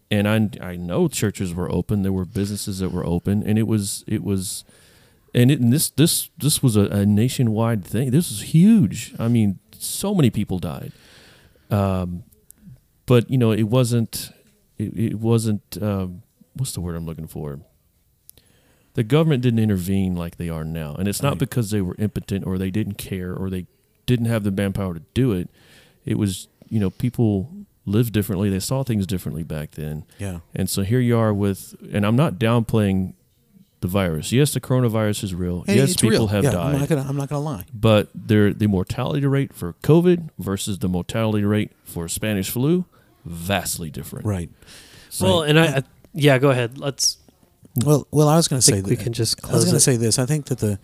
And 0.09 0.27
I 0.27 0.49
I 0.65 0.75
know 0.75 1.07
churches 1.07 1.53
were 1.53 1.71
open. 1.71 2.01
There 2.01 2.11
were 2.11 2.25
businesses 2.25 2.79
that 2.79 2.89
were 2.89 3.05
open, 3.05 3.43
and 3.43 3.59
it 3.59 3.67
was 3.67 4.03
it 4.07 4.23
was, 4.23 4.65
and, 5.33 5.51
it, 5.51 5.59
and 5.59 5.71
this 5.71 5.89
this 5.91 6.29
this 6.37 6.63
was 6.63 6.75
a, 6.75 6.85
a 6.87 7.05
nationwide 7.05 7.85
thing. 7.85 8.09
This 8.11 8.29
was 8.29 8.41
huge. 8.53 9.13
I 9.19 9.27
mean, 9.27 9.59
so 9.77 10.15
many 10.15 10.29
people 10.31 10.57
died. 10.57 10.91
Um, 11.69 12.23
but 13.05 13.29
you 13.29 13.37
know, 13.37 13.51
it 13.51 13.63
wasn't. 13.63 14.31
It, 14.79 14.97
it 14.97 15.19
wasn't. 15.19 15.77
Um, 15.81 16.22
what's 16.55 16.73
the 16.73 16.81
word 16.81 16.95
I'm 16.95 17.05
looking 17.05 17.27
for? 17.27 17.59
The 18.95 19.03
government 19.03 19.41
didn't 19.41 19.59
intervene 19.59 20.15
like 20.15 20.37
they 20.37 20.49
are 20.49 20.63
now, 20.63 20.93
and 20.95 21.07
it's 21.07 21.21
not 21.21 21.31
Right. 21.33 21.39
because 21.39 21.71
they 21.71 21.81
were 21.81 21.95
impotent 21.97 22.45
or 22.45 22.57
they 22.59 22.69
didn't 22.69 22.95
care 22.99 23.33
or 23.33 23.49
they 23.49 23.65
didn't 24.05 24.27
have 24.27 24.43
the 24.43 24.51
manpower 24.51 24.93
to 24.93 25.01
do 25.15 25.31
it. 25.31 25.49
It 26.05 26.17
was 26.17 26.47
you 26.69 26.79
know 26.79 26.89
people 26.91 27.49
lived 27.85 28.13
differently. 28.13 28.49
They 28.49 28.59
saw 28.59 28.83
things 28.83 29.07
differently 29.07 29.43
back 29.43 29.71
then. 29.71 30.05
Yeah. 30.19 30.39
And 30.53 30.69
so 30.69 30.83
here 30.83 30.99
you 30.99 31.17
are 31.17 31.33
with, 31.33 31.75
and 31.91 32.05
I'm 32.05 32.15
not 32.15 32.35
downplaying 32.35 33.13
the 33.81 33.87
virus. 33.87 34.31
Yes, 34.31 34.53
the 34.53 34.61
coronavirus 34.61 35.23
is 35.23 35.33
real. 35.35 35.63
Hey, 35.63 35.75
yes, 35.77 35.95
people 35.95 36.09
real. 36.11 36.27
have 36.27 36.43
yeah, 36.43 36.51
died. 36.51 36.73
I'm 36.75 36.79
not 36.79 36.89
gonna. 36.89 37.05
I'm 37.09 37.17
not 37.17 37.29
gonna 37.29 37.43
lie. 37.43 37.65
but 37.73 38.09
there, 38.13 38.53
the 38.53 38.67
mortality 38.67 39.25
rate 39.25 39.53
for 39.53 39.73
COVID 39.81 40.29
versus 40.37 40.79
the 40.79 40.87
mortality 40.87 41.43
rate 41.43 41.71
for 41.83 42.07
Spanish 42.07 42.49
flu, 42.51 42.85
vastly 43.25 43.89
different. 43.89 44.25
Right. 44.25 44.49
Well, 45.19 45.41
and 45.43 45.59
I, 45.59 45.65
I 45.77 45.83
yeah, 46.13 46.37
go 46.39 46.49
ahead. 46.51 46.77
Let's. 46.77 47.17
Well, 47.83 48.07
well, 48.11 48.27
I 48.27 48.35
was 48.35 48.47
going 48.47 48.59
to 48.59 48.65
say 48.65 48.73
think 48.73 48.87
we 48.87 48.95
that- 48.95 49.03
can 49.03 49.13
just 49.13 49.43
I 49.49 49.53
was 49.53 49.63
going 49.65 49.75
to 49.75 49.79
say 49.79 49.97
this. 49.97 50.19
I 50.19 50.25
think 50.25 50.45
that 50.45 50.59
the 50.59 50.79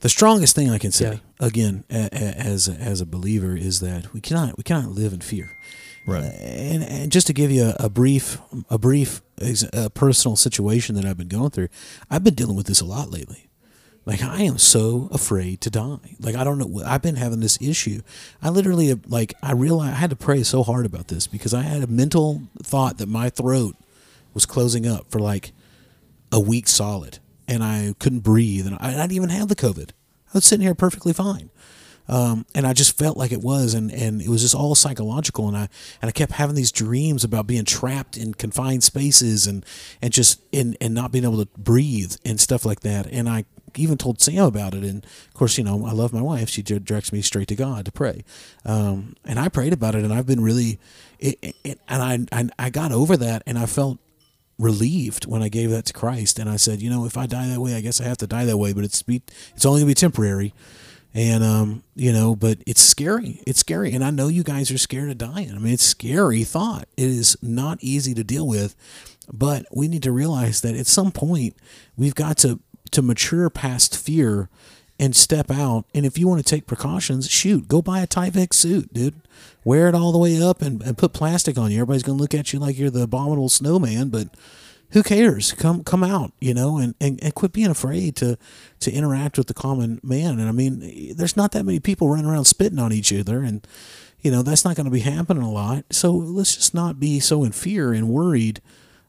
the 0.00 0.08
strongest 0.08 0.54
thing 0.54 0.70
I 0.70 0.78
can 0.78 0.92
say 0.92 1.20
Yeah. 1.40 1.46
again 1.46 1.84
a, 1.90 2.08
a, 2.12 2.16
as 2.38 2.68
a, 2.68 2.72
as 2.72 3.00
a 3.00 3.06
believer 3.06 3.56
is 3.56 3.80
that 3.80 4.12
we 4.12 4.20
cannot 4.20 4.56
we 4.56 4.62
cannot 4.62 4.90
live 4.90 5.12
in 5.12 5.20
fear. 5.20 5.56
Right. 6.06 6.24
Uh, 6.24 6.28
and, 6.28 6.82
and 6.82 7.12
just 7.12 7.26
to 7.26 7.32
give 7.34 7.50
you 7.50 7.64
a, 7.78 7.84
a 7.84 7.88
brief 7.90 8.38
a 8.70 8.78
brief 8.78 9.22
ex- 9.40 9.64
uh 9.64 9.88
personal 9.90 10.36
situation 10.36 10.94
that 10.96 11.04
I've 11.04 11.18
been 11.18 11.28
going 11.28 11.50
through, 11.50 11.68
I've 12.10 12.24
been 12.24 12.34
dealing 12.34 12.56
with 12.56 12.66
this 12.66 12.80
a 12.80 12.86
lot 12.86 13.10
lately. 13.10 13.48
Like 14.06 14.22
I 14.22 14.42
am 14.42 14.56
so 14.58 15.08
afraid 15.12 15.60
to 15.62 15.70
die. 15.70 16.16
Like 16.18 16.34
I 16.34 16.44
don't 16.44 16.58
know. 16.58 16.82
I've 16.84 17.02
been 17.02 17.16
having 17.16 17.40
this 17.40 17.58
issue. 17.62 18.00
I 18.42 18.48
literally 18.50 18.94
like 19.06 19.34
I 19.42 19.52
realized 19.52 19.94
I 19.94 19.98
had 19.98 20.10
to 20.10 20.16
pray 20.16 20.42
so 20.42 20.62
hard 20.62 20.84
about 20.86 21.08
this 21.08 21.26
because 21.26 21.54
I 21.54 21.62
had 21.62 21.82
a 21.82 21.86
mental 21.86 22.42
thought 22.62 22.98
that 22.98 23.08
my 23.08 23.28
throat 23.30 23.76
was 24.34 24.46
closing 24.46 24.86
up 24.86 25.10
for 25.10 25.18
like 25.18 25.52
a 26.32 26.40
week 26.40 26.68
solid, 26.68 27.18
and 27.48 27.62
I 27.62 27.94
couldn't 27.98 28.20
breathe, 28.20 28.66
and 28.66 28.76
I, 28.80 28.92
didn't 28.92 29.12
even 29.12 29.30
have 29.30 29.48
the 29.48 29.56
COVID. 29.56 29.90
I 29.90 30.34
was 30.34 30.44
sitting 30.44 30.64
here 30.64 30.74
perfectly 30.74 31.12
fine, 31.12 31.50
um, 32.08 32.46
and 32.54 32.66
I 32.66 32.72
just 32.72 32.96
felt 32.96 33.16
like 33.16 33.32
it 33.32 33.40
was, 33.40 33.74
and, 33.74 33.90
and 33.90 34.20
it 34.22 34.28
was 34.28 34.42
just 34.42 34.54
all 34.54 34.74
psychological, 34.74 35.48
and 35.48 35.56
I 35.56 35.68
and 36.00 36.08
I 36.08 36.12
kept 36.12 36.32
having 36.32 36.54
these 36.54 36.72
dreams 36.72 37.24
about 37.24 37.46
being 37.46 37.64
trapped 37.64 38.16
in 38.16 38.34
confined 38.34 38.84
spaces, 38.84 39.46
and 39.46 39.64
and 40.00 40.12
just 40.12 40.40
and 40.52 40.76
and 40.80 40.94
not 40.94 41.12
being 41.12 41.24
able 41.24 41.44
to 41.44 41.48
breathe 41.58 42.14
and 42.24 42.38
stuff 42.38 42.64
like 42.64 42.80
that, 42.80 43.06
and 43.06 43.28
I 43.28 43.44
even 43.76 43.98
told 43.98 44.20
Sam 44.20 44.44
about 44.44 44.74
it, 44.74 44.84
and 44.84 45.04
of 45.04 45.34
course, 45.34 45.58
you 45.58 45.64
know, 45.64 45.86
I 45.86 45.92
love 45.92 46.12
my 46.12 46.22
wife; 46.22 46.48
she 46.48 46.62
directs 46.62 47.12
me 47.12 47.22
straight 47.22 47.48
to 47.48 47.56
God 47.56 47.84
to 47.84 47.92
pray, 47.92 48.24
um, 48.64 49.16
and 49.24 49.38
I 49.38 49.48
prayed 49.48 49.72
about 49.72 49.94
it, 49.94 50.04
and 50.04 50.12
I've 50.12 50.26
been 50.26 50.42
really, 50.42 50.78
it, 51.18 51.38
it, 51.64 51.80
and 51.88 52.28
I, 52.32 52.40
I 52.40 52.48
I 52.66 52.70
got 52.70 52.92
over 52.92 53.16
that, 53.16 53.42
and 53.46 53.58
I 53.58 53.66
felt 53.66 53.98
relieved 54.60 55.26
when 55.26 55.42
I 55.42 55.48
gave 55.48 55.70
that 55.70 55.86
to 55.86 55.92
Christ, 55.92 56.38
and 56.38 56.48
I 56.48 56.56
said, 56.56 56.80
you 56.80 56.90
know, 56.90 57.06
if 57.06 57.16
I 57.16 57.26
die 57.26 57.48
that 57.48 57.60
way, 57.60 57.74
I 57.74 57.80
guess 57.80 58.00
I 58.00 58.04
have 58.04 58.18
to 58.18 58.26
die 58.26 58.44
that 58.44 58.58
way, 58.58 58.72
but 58.72 58.84
it's 58.84 59.02
be 59.02 59.22
it's 59.54 59.64
only 59.64 59.80
gonna 59.80 59.90
be 59.90 59.94
temporary, 59.94 60.52
and 61.14 61.42
um, 61.42 61.82
you 61.94 62.12
know, 62.12 62.36
but 62.36 62.58
it's 62.66 62.80
scary. 62.80 63.42
It's 63.46 63.60
scary, 63.60 63.92
and 63.92 64.04
I 64.04 64.10
know 64.10 64.28
you 64.28 64.44
guys 64.44 64.70
are 64.70 64.78
scared 64.78 65.10
of 65.10 65.18
dying. 65.18 65.52
I 65.54 65.58
mean, 65.58 65.72
it's 65.72 65.82
scary 65.84 66.44
thought. 66.44 66.88
It 66.96 67.06
is 67.06 67.36
not 67.42 67.78
easy 67.80 68.14
to 68.14 68.22
deal 68.22 68.46
with, 68.46 68.76
but 69.32 69.64
we 69.74 69.88
need 69.88 70.02
to 70.04 70.12
realize 70.12 70.60
that 70.60 70.74
at 70.74 70.86
some 70.86 71.10
point 71.10 71.56
we've 71.96 72.14
got 72.14 72.36
to 72.38 72.60
to 72.92 73.02
mature 73.02 73.48
past 73.50 73.96
fear 73.96 74.48
and 75.00 75.16
step 75.16 75.50
out. 75.50 75.86
And 75.94 76.04
if 76.04 76.18
you 76.18 76.28
want 76.28 76.44
to 76.44 76.48
take 76.48 76.66
precautions, 76.66 77.28
shoot, 77.28 77.66
go 77.66 77.80
buy 77.80 78.00
a 78.00 78.06
Tyvek 78.06 78.52
suit, 78.52 78.92
dude. 78.92 79.14
Wear 79.64 79.88
it 79.88 79.94
all 79.94 80.12
the 80.12 80.18
way 80.18 80.40
up 80.40 80.60
and, 80.60 80.82
and 80.82 80.98
put 80.98 81.14
plastic 81.14 81.56
on 81.56 81.70
you. 81.70 81.78
Everybody's 81.78 82.02
gonna 82.02 82.18
look 82.18 82.34
at 82.34 82.52
you 82.52 82.58
like 82.58 82.78
you're 82.78 82.90
the 82.90 83.02
abominable 83.02 83.48
snowman, 83.48 84.10
but 84.10 84.28
who 84.90 85.02
cares? 85.02 85.52
Come 85.52 85.84
come 85.84 86.04
out, 86.04 86.32
you 86.38 86.52
know, 86.52 86.76
and, 86.76 86.94
and, 87.00 87.18
and 87.22 87.34
quit 87.34 87.52
being 87.52 87.70
afraid 87.70 88.14
to 88.16 88.36
to 88.80 88.92
interact 88.92 89.38
with 89.38 89.46
the 89.46 89.54
common 89.54 90.00
man. 90.02 90.38
And 90.38 90.48
I 90.48 90.52
mean, 90.52 91.14
there's 91.16 91.36
not 91.36 91.52
that 91.52 91.64
many 91.64 91.80
people 91.80 92.10
running 92.10 92.26
around 92.26 92.44
spitting 92.44 92.78
on 92.78 92.92
each 92.92 93.12
other, 93.12 93.42
and 93.42 93.66
you 94.20 94.30
know 94.30 94.42
that's 94.42 94.66
not 94.66 94.76
going 94.76 94.84
to 94.84 94.90
be 94.90 95.00
happening 95.00 95.42
a 95.42 95.50
lot. 95.50 95.86
So 95.90 96.12
let's 96.12 96.56
just 96.56 96.74
not 96.74 97.00
be 97.00 97.20
so 97.20 97.42
in 97.42 97.52
fear 97.52 97.94
and 97.94 98.10
worried. 98.10 98.60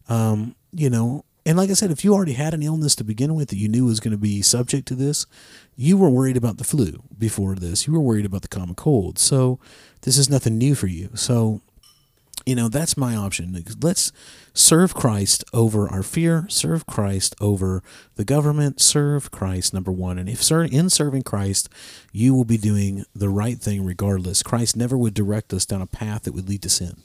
Um, 0.07 0.55
you 0.71 0.89
know, 0.89 1.25
and 1.45 1.57
like 1.57 1.69
I 1.69 1.73
said, 1.73 1.91
if 1.91 2.03
you 2.03 2.13
already 2.13 2.33
had 2.33 2.53
an 2.53 2.61
illness 2.61 2.95
to 2.95 3.03
begin 3.03 3.33
with 3.33 3.49
that 3.49 3.57
you 3.57 3.67
knew 3.67 3.85
was 3.85 3.99
going 3.99 4.11
to 4.11 4.17
be 4.17 4.41
subject 4.41 4.87
to 4.89 4.95
this, 4.95 5.25
you 5.81 5.97
were 5.97 6.11
worried 6.11 6.37
about 6.37 6.59
the 6.59 6.63
flu 6.63 7.01
before 7.17 7.55
this. 7.55 7.87
You 7.87 7.93
were 7.93 7.99
worried 7.99 8.25
about 8.25 8.43
the 8.43 8.47
common 8.47 8.75
cold. 8.75 9.17
So 9.17 9.59
this 10.01 10.15
is 10.15 10.29
nothing 10.29 10.59
new 10.59 10.75
for 10.75 10.85
you. 10.85 11.09
So 11.15 11.61
you 12.45 12.55
know 12.55 12.69
that's 12.69 12.97
my 12.97 13.15
option 13.15 13.63
let's 13.81 14.11
serve 14.51 14.95
christ 14.95 15.43
over 15.53 15.87
our 15.87 16.01
fear 16.01 16.47
serve 16.49 16.87
christ 16.87 17.35
over 17.39 17.83
the 18.15 18.25
government 18.25 18.81
serve 18.81 19.29
christ 19.29 19.75
number 19.75 19.91
one 19.91 20.17
and 20.17 20.27
if 20.27 20.49
in 20.49 20.89
serving 20.89 21.21
christ 21.21 21.69
you 22.11 22.33
will 22.33 22.43
be 22.43 22.57
doing 22.57 23.05
the 23.13 23.29
right 23.29 23.59
thing 23.59 23.85
regardless 23.85 24.41
christ 24.41 24.75
never 24.75 24.97
would 24.97 25.13
direct 25.13 25.53
us 25.53 25.67
down 25.67 25.83
a 25.83 25.85
path 25.85 26.23
that 26.23 26.33
would 26.33 26.49
lead 26.49 26.63
to 26.63 26.69
sin 26.69 27.03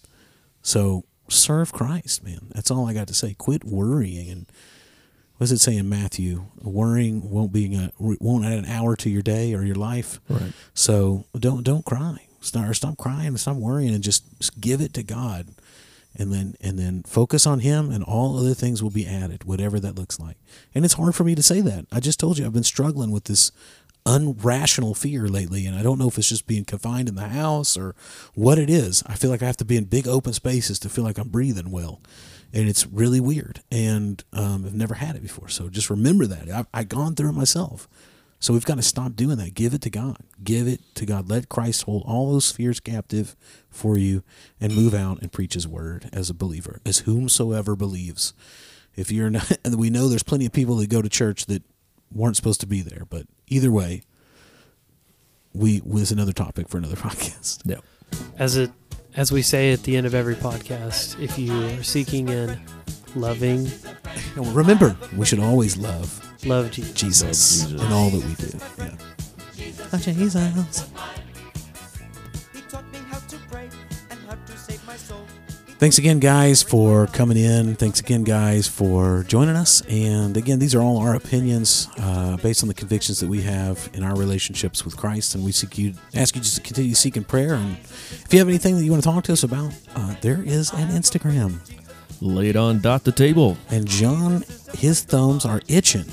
so 0.63 1.05
serve 1.29 1.71
christ 1.71 2.25
man 2.25 2.47
that's 2.55 2.71
all 2.71 2.89
i 2.89 2.95
got 2.95 3.07
to 3.07 3.13
say 3.13 3.35
quit 3.35 3.63
worrying 3.63 4.31
and 4.31 4.47
what 5.37 5.45
does 5.45 5.53
it 5.53 5.59
say 5.59 5.77
in 5.77 5.89
matthew 5.89 6.47
worrying 6.61 7.31
won't 7.31 7.53
be 7.53 7.75
a, 7.77 7.93
won't 7.99 8.45
add 8.45 8.59
an 8.59 8.65
hour 8.67 8.97
to 8.97 9.11
your 9.11 9.23
day 9.23 9.55
or 9.55 9.63
your 9.63 9.77
life 9.77 10.21
Right. 10.29 10.53
so 10.75 11.25
don't 11.39 11.63
don't 11.63 11.85
cry. 11.85 12.27
Stop 12.41 12.73
stop 12.75 12.97
crying 12.97 13.29
and 13.29 13.41
stop 13.41 13.57
worrying 13.57 13.93
and 13.95 14.05
just, 14.05 14.25
just 14.39 14.61
give 14.61 14.81
it 14.81 14.95
to 14.95 15.03
God. 15.03 15.49
And 16.19 16.33
then 16.33 16.55
and 16.63 16.79
then 16.79 17.03
focus 17.03 17.47
on 17.47 17.61
him 17.61 17.91
and 17.91 18.03
all 18.05 18.39
other 18.39 18.55
things 18.55 18.83
will 18.83 18.91
be 18.91 19.07
added, 19.07 19.45
whatever 19.45 19.79
that 19.81 19.97
looks 19.97 20.19
like. 20.21 20.37
And 20.75 20.85
it's 20.85 20.95
hard 20.95 21.15
for 21.15 21.25
me 21.25 21.35
to 21.35 21.43
say 21.43 21.61
that. 21.63 21.87
I 21.93 21.99
just 22.01 22.19
told 22.21 22.39
you 22.39 22.47
I've 22.47 22.53
been 22.55 22.63
struggling 22.63 23.11
with 23.11 23.25
this 23.25 23.51
unrational 24.07 24.97
fear 24.97 25.29
lately 25.29 25.67
and 25.67 25.77
I 25.77 25.83
don't 25.83 25.99
know 25.99 26.09
if 26.09 26.17
it's 26.19 26.29
just 26.29 26.47
being 26.47 26.65
confined 26.65 27.09
in 27.09 27.17
the 27.17 27.29
house 27.29 27.77
or 27.77 27.95
what 28.35 28.59
it 28.59 28.71
is. 28.71 29.03
I 29.07 29.15
feel 29.15 29.31
like 29.31 29.43
I 29.43 29.47
have 29.47 29.57
to 29.59 29.65
be 29.65 29.77
in 29.77 29.85
big 29.85 30.07
open 30.09 30.33
spaces 30.33 30.79
to 30.81 30.89
feel 30.89 31.05
like 31.05 31.19
I'm 31.19 31.29
breathing 31.29 31.71
well. 31.71 32.01
And 32.53 32.69
it's 32.69 32.87
really 32.87 33.21
weird. 33.21 33.63
And 33.71 34.23
um, 34.33 34.65
I've 34.65 34.75
never 34.75 34.95
had 34.95 35.17
it 35.17 35.23
before. 35.23 35.49
So 35.49 35.69
just 35.69 35.91
remember 35.91 36.27
that. 36.27 36.49
I've, 36.49 36.67
I've 36.73 36.89
gone 36.89 37.15
through 37.15 37.31
it 37.31 37.35
myself. 37.35 37.89
So 38.39 38.53
we've 38.53 38.65
got 38.65 38.77
to 38.77 38.83
stop 38.83 39.17
doing 39.17 39.37
that. 39.39 39.55
Give 39.55 39.75
it 39.75 39.83
to 39.83 39.91
God. 39.91 40.19
Give 40.43 40.69
it 40.69 40.81
to 40.97 41.07
God. 41.07 41.29
Let 41.29 41.49
Christ 41.49 41.83
hold 41.85 42.05
all 42.07 42.33
those 42.33 42.53
fears 42.53 42.81
captive 42.81 43.35
for 43.71 43.97
you 43.97 44.23
and 44.61 44.75
move 44.75 44.95
out 44.95 45.21
and 45.23 45.33
preach 45.33 45.55
his 45.55 45.67
word 45.67 46.09
as 46.13 46.29
a 46.29 46.35
believer, 46.35 46.81
as 46.85 47.01
whomsoever 47.01 47.75
believes. 47.77 48.35
If 48.95 49.11
you're 49.11 49.31
not, 49.31 49.51
we 49.77 49.91
know 49.91 50.09
there's 50.09 50.23
plenty 50.23 50.47
of 50.47 50.53
people 50.53 50.77
that 50.77 50.91
go 50.91 51.03
to 51.03 51.09
church 51.09 51.47
that 51.47 51.63
weren't 52.13 52.37
supposed 52.37 52.61
to 52.61 52.67
be 52.67 52.83
there, 52.83 53.05
but 53.09 53.27
either 53.49 53.73
way, 53.73 54.03
we 55.53 55.81
was 55.85 56.13
another 56.13 56.33
topic 56.33 56.69
for 56.69 56.79
another 56.79 56.97
podcast. 56.97 57.63
Yeah. 57.65 57.81
As 58.39 58.57
it 58.57 58.71
as 59.17 59.33
we 59.33 59.43
say 59.43 59.73
at 59.73 59.83
the 59.83 59.97
end 59.97 60.07
of 60.07 60.15
every 60.15 60.35
podcast, 60.35 61.19
if 61.21 61.39
you 61.39 61.53
are 61.53 61.83
seeking 61.83 62.29
in 62.29 62.59
loving, 63.15 63.69
And 64.37 64.47
remember, 64.55 64.97
we 65.17 65.25
should 65.27 65.41
always 65.41 65.77
love 65.77 66.23
love 66.45 66.71
Jesus. 66.71 66.93
Jesus, 66.93 67.63
Love 67.63 67.71
Jesus. 67.71 67.83
in 67.87 67.93
all 67.93 68.11
that 68.11 68.25
we 68.25 68.35
do. 68.35 68.59
Yeah. 68.79 69.87
Love 69.93 70.03
Jesus. 70.03 71.26
Thanks 75.79 75.99
again, 75.99 76.21
guys, 76.21 76.63
for 76.63 77.07
coming 77.09 77.37
in. 77.37 77.75
Thanks 77.77 78.01
again, 78.01 78.25
guys, 78.25 78.67
for 78.67 79.25
joining 79.29 79.57
us. 79.57 79.83
And 79.83 80.35
again, 80.35 80.59
these 80.59 80.75
are 80.75 80.81
all 80.81 80.97
our 80.97 81.15
opinions 81.15 81.89
uh, 81.99 82.39
based 82.39 82.63
on 82.63 82.69
the 82.69 82.75
convictions 82.75 83.21
that 83.21 83.29
we 83.29 83.43
have 83.43 83.91
in 83.93 84.03
our 84.03 84.17
relationships 84.17 84.87
with 84.87 84.97
Christ. 84.97 85.35
And 85.35 85.45
we 85.45 85.53
seek 85.53 85.77
you, 85.77 85.93
ask 86.15 86.35
you 86.35 86.41
just 86.41 86.57
to 86.57 86.63
continue 86.63 86.95
seeking 86.95 87.25
prayer. 87.25 87.55
And 87.55 87.77
if 87.77 88.29
you 88.33 88.39
have 88.39 88.49
anything 88.49 88.77
that 88.77 88.85
you 88.85 88.91
want 88.91 89.03
to 89.03 89.09
talk 89.09 89.25
to 89.25 89.35
us 89.35 89.43
about, 89.43 89.75
uh, 89.95 90.15
there 90.23 90.43
is 90.43 90.73
an 90.73 90.89
Instagram. 90.89 91.59
Lay 92.23 92.49
it 92.49 92.57
on 92.57 92.81
dot 92.81 93.05
the 93.05 93.13
table 93.13 93.59
And 93.71 93.87
John, 93.87 94.45
his 94.73 95.03
thumbs 95.03 95.45
are 95.45 95.61
itching. 95.69 96.05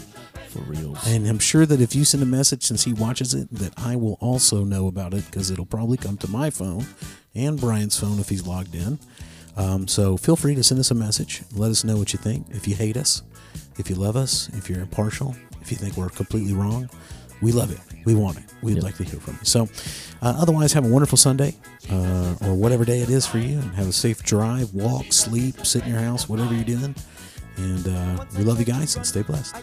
for 0.49 0.59
reals. 0.63 1.07
And 1.07 1.25
I'm 1.25 1.39
sure 1.39 1.65
that 1.65 1.79
if 1.79 1.95
you 1.95 2.03
send 2.03 2.21
a 2.21 2.25
message 2.25 2.63
since 2.63 2.83
he 2.83 2.91
watches 2.91 3.33
it, 3.33 3.47
that 3.53 3.73
I 3.77 3.95
will 3.95 4.17
also 4.19 4.65
know 4.65 4.87
about 4.87 5.13
it 5.13 5.25
because 5.27 5.49
it'll 5.49 5.65
probably 5.65 5.95
come 5.95 6.17
to 6.17 6.29
my 6.29 6.49
phone 6.49 6.85
and 7.33 7.57
Brian's 7.59 7.97
phone 7.97 8.19
if 8.19 8.27
he's 8.27 8.45
logged 8.45 8.75
in. 8.75 8.99
Um, 9.55 9.87
so 9.87 10.17
feel 10.17 10.35
free 10.35 10.55
to 10.55 10.63
send 10.63 10.79
us 10.79 10.91
a 10.91 10.95
message. 10.95 11.41
Let 11.53 11.69
us 11.71 11.83
know 11.83 11.97
what 11.97 12.11
you 12.13 12.19
think. 12.19 12.47
If 12.51 12.67
you 12.67 12.75
hate 12.75 12.97
us, 12.97 13.21
if 13.77 13.89
you 13.89 13.95
love 13.95 14.15
us, 14.15 14.49
if 14.53 14.69
you're 14.69 14.81
impartial, 14.81 15.35
If 15.61 15.71
you 15.71 15.77
think 15.77 15.95
we're 15.95 16.09
completely 16.09 16.53
wrong, 16.53 16.89
we 17.41 17.53
love 17.53 17.71
it. 17.71 17.79
We 18.03 18.15
want 18.15 18.37
it. 18.37 18.43
We'd 18.61 18.75
Yep. 18.75 18.83
like 18.83 18.97
to 18.97 19.03
hear 19.05 19.17
from 19.21 19.35
you. 19.39 19.45
So, 19.45 19.69
uh, 20.21 20.33
otherwise, 20.37 20.73
have 20.73 20.83
a 20.83 20.89
wonderful 20.89 21.17
Sunday 21.17 21.55
uh, 21.89 22.35
or 22.41 22.53
whatever 22.53 22.83
day 22.83 22.99
it 22.99 23.09
is 23.09 23.25
for 23.25 23.37
you, 23.37 23.59
and 23.59 23.73
have 23.75 23.87
a 23.87 23.93
safe 23.93 24.21
drive, 24.23 24.73
walk, 24.73 25.13
sleep, 25.13 25.65
sit 25.65 25.83
in 25.83 25.89
your 25.93 26.01
house, 26.01 26.27
whatever 26.27 26.53
you're 26.53 26.65
doing. 26.65 26.93
And 27.55 27.87
uh, 27.87 28.25
we 28.37 28.43
love 28.43 28.59
you 28.59 28.65
guys, 28.65 28.97
and 28.97 29.05
stay 29.05 29.21
blessed. 29.21 29.55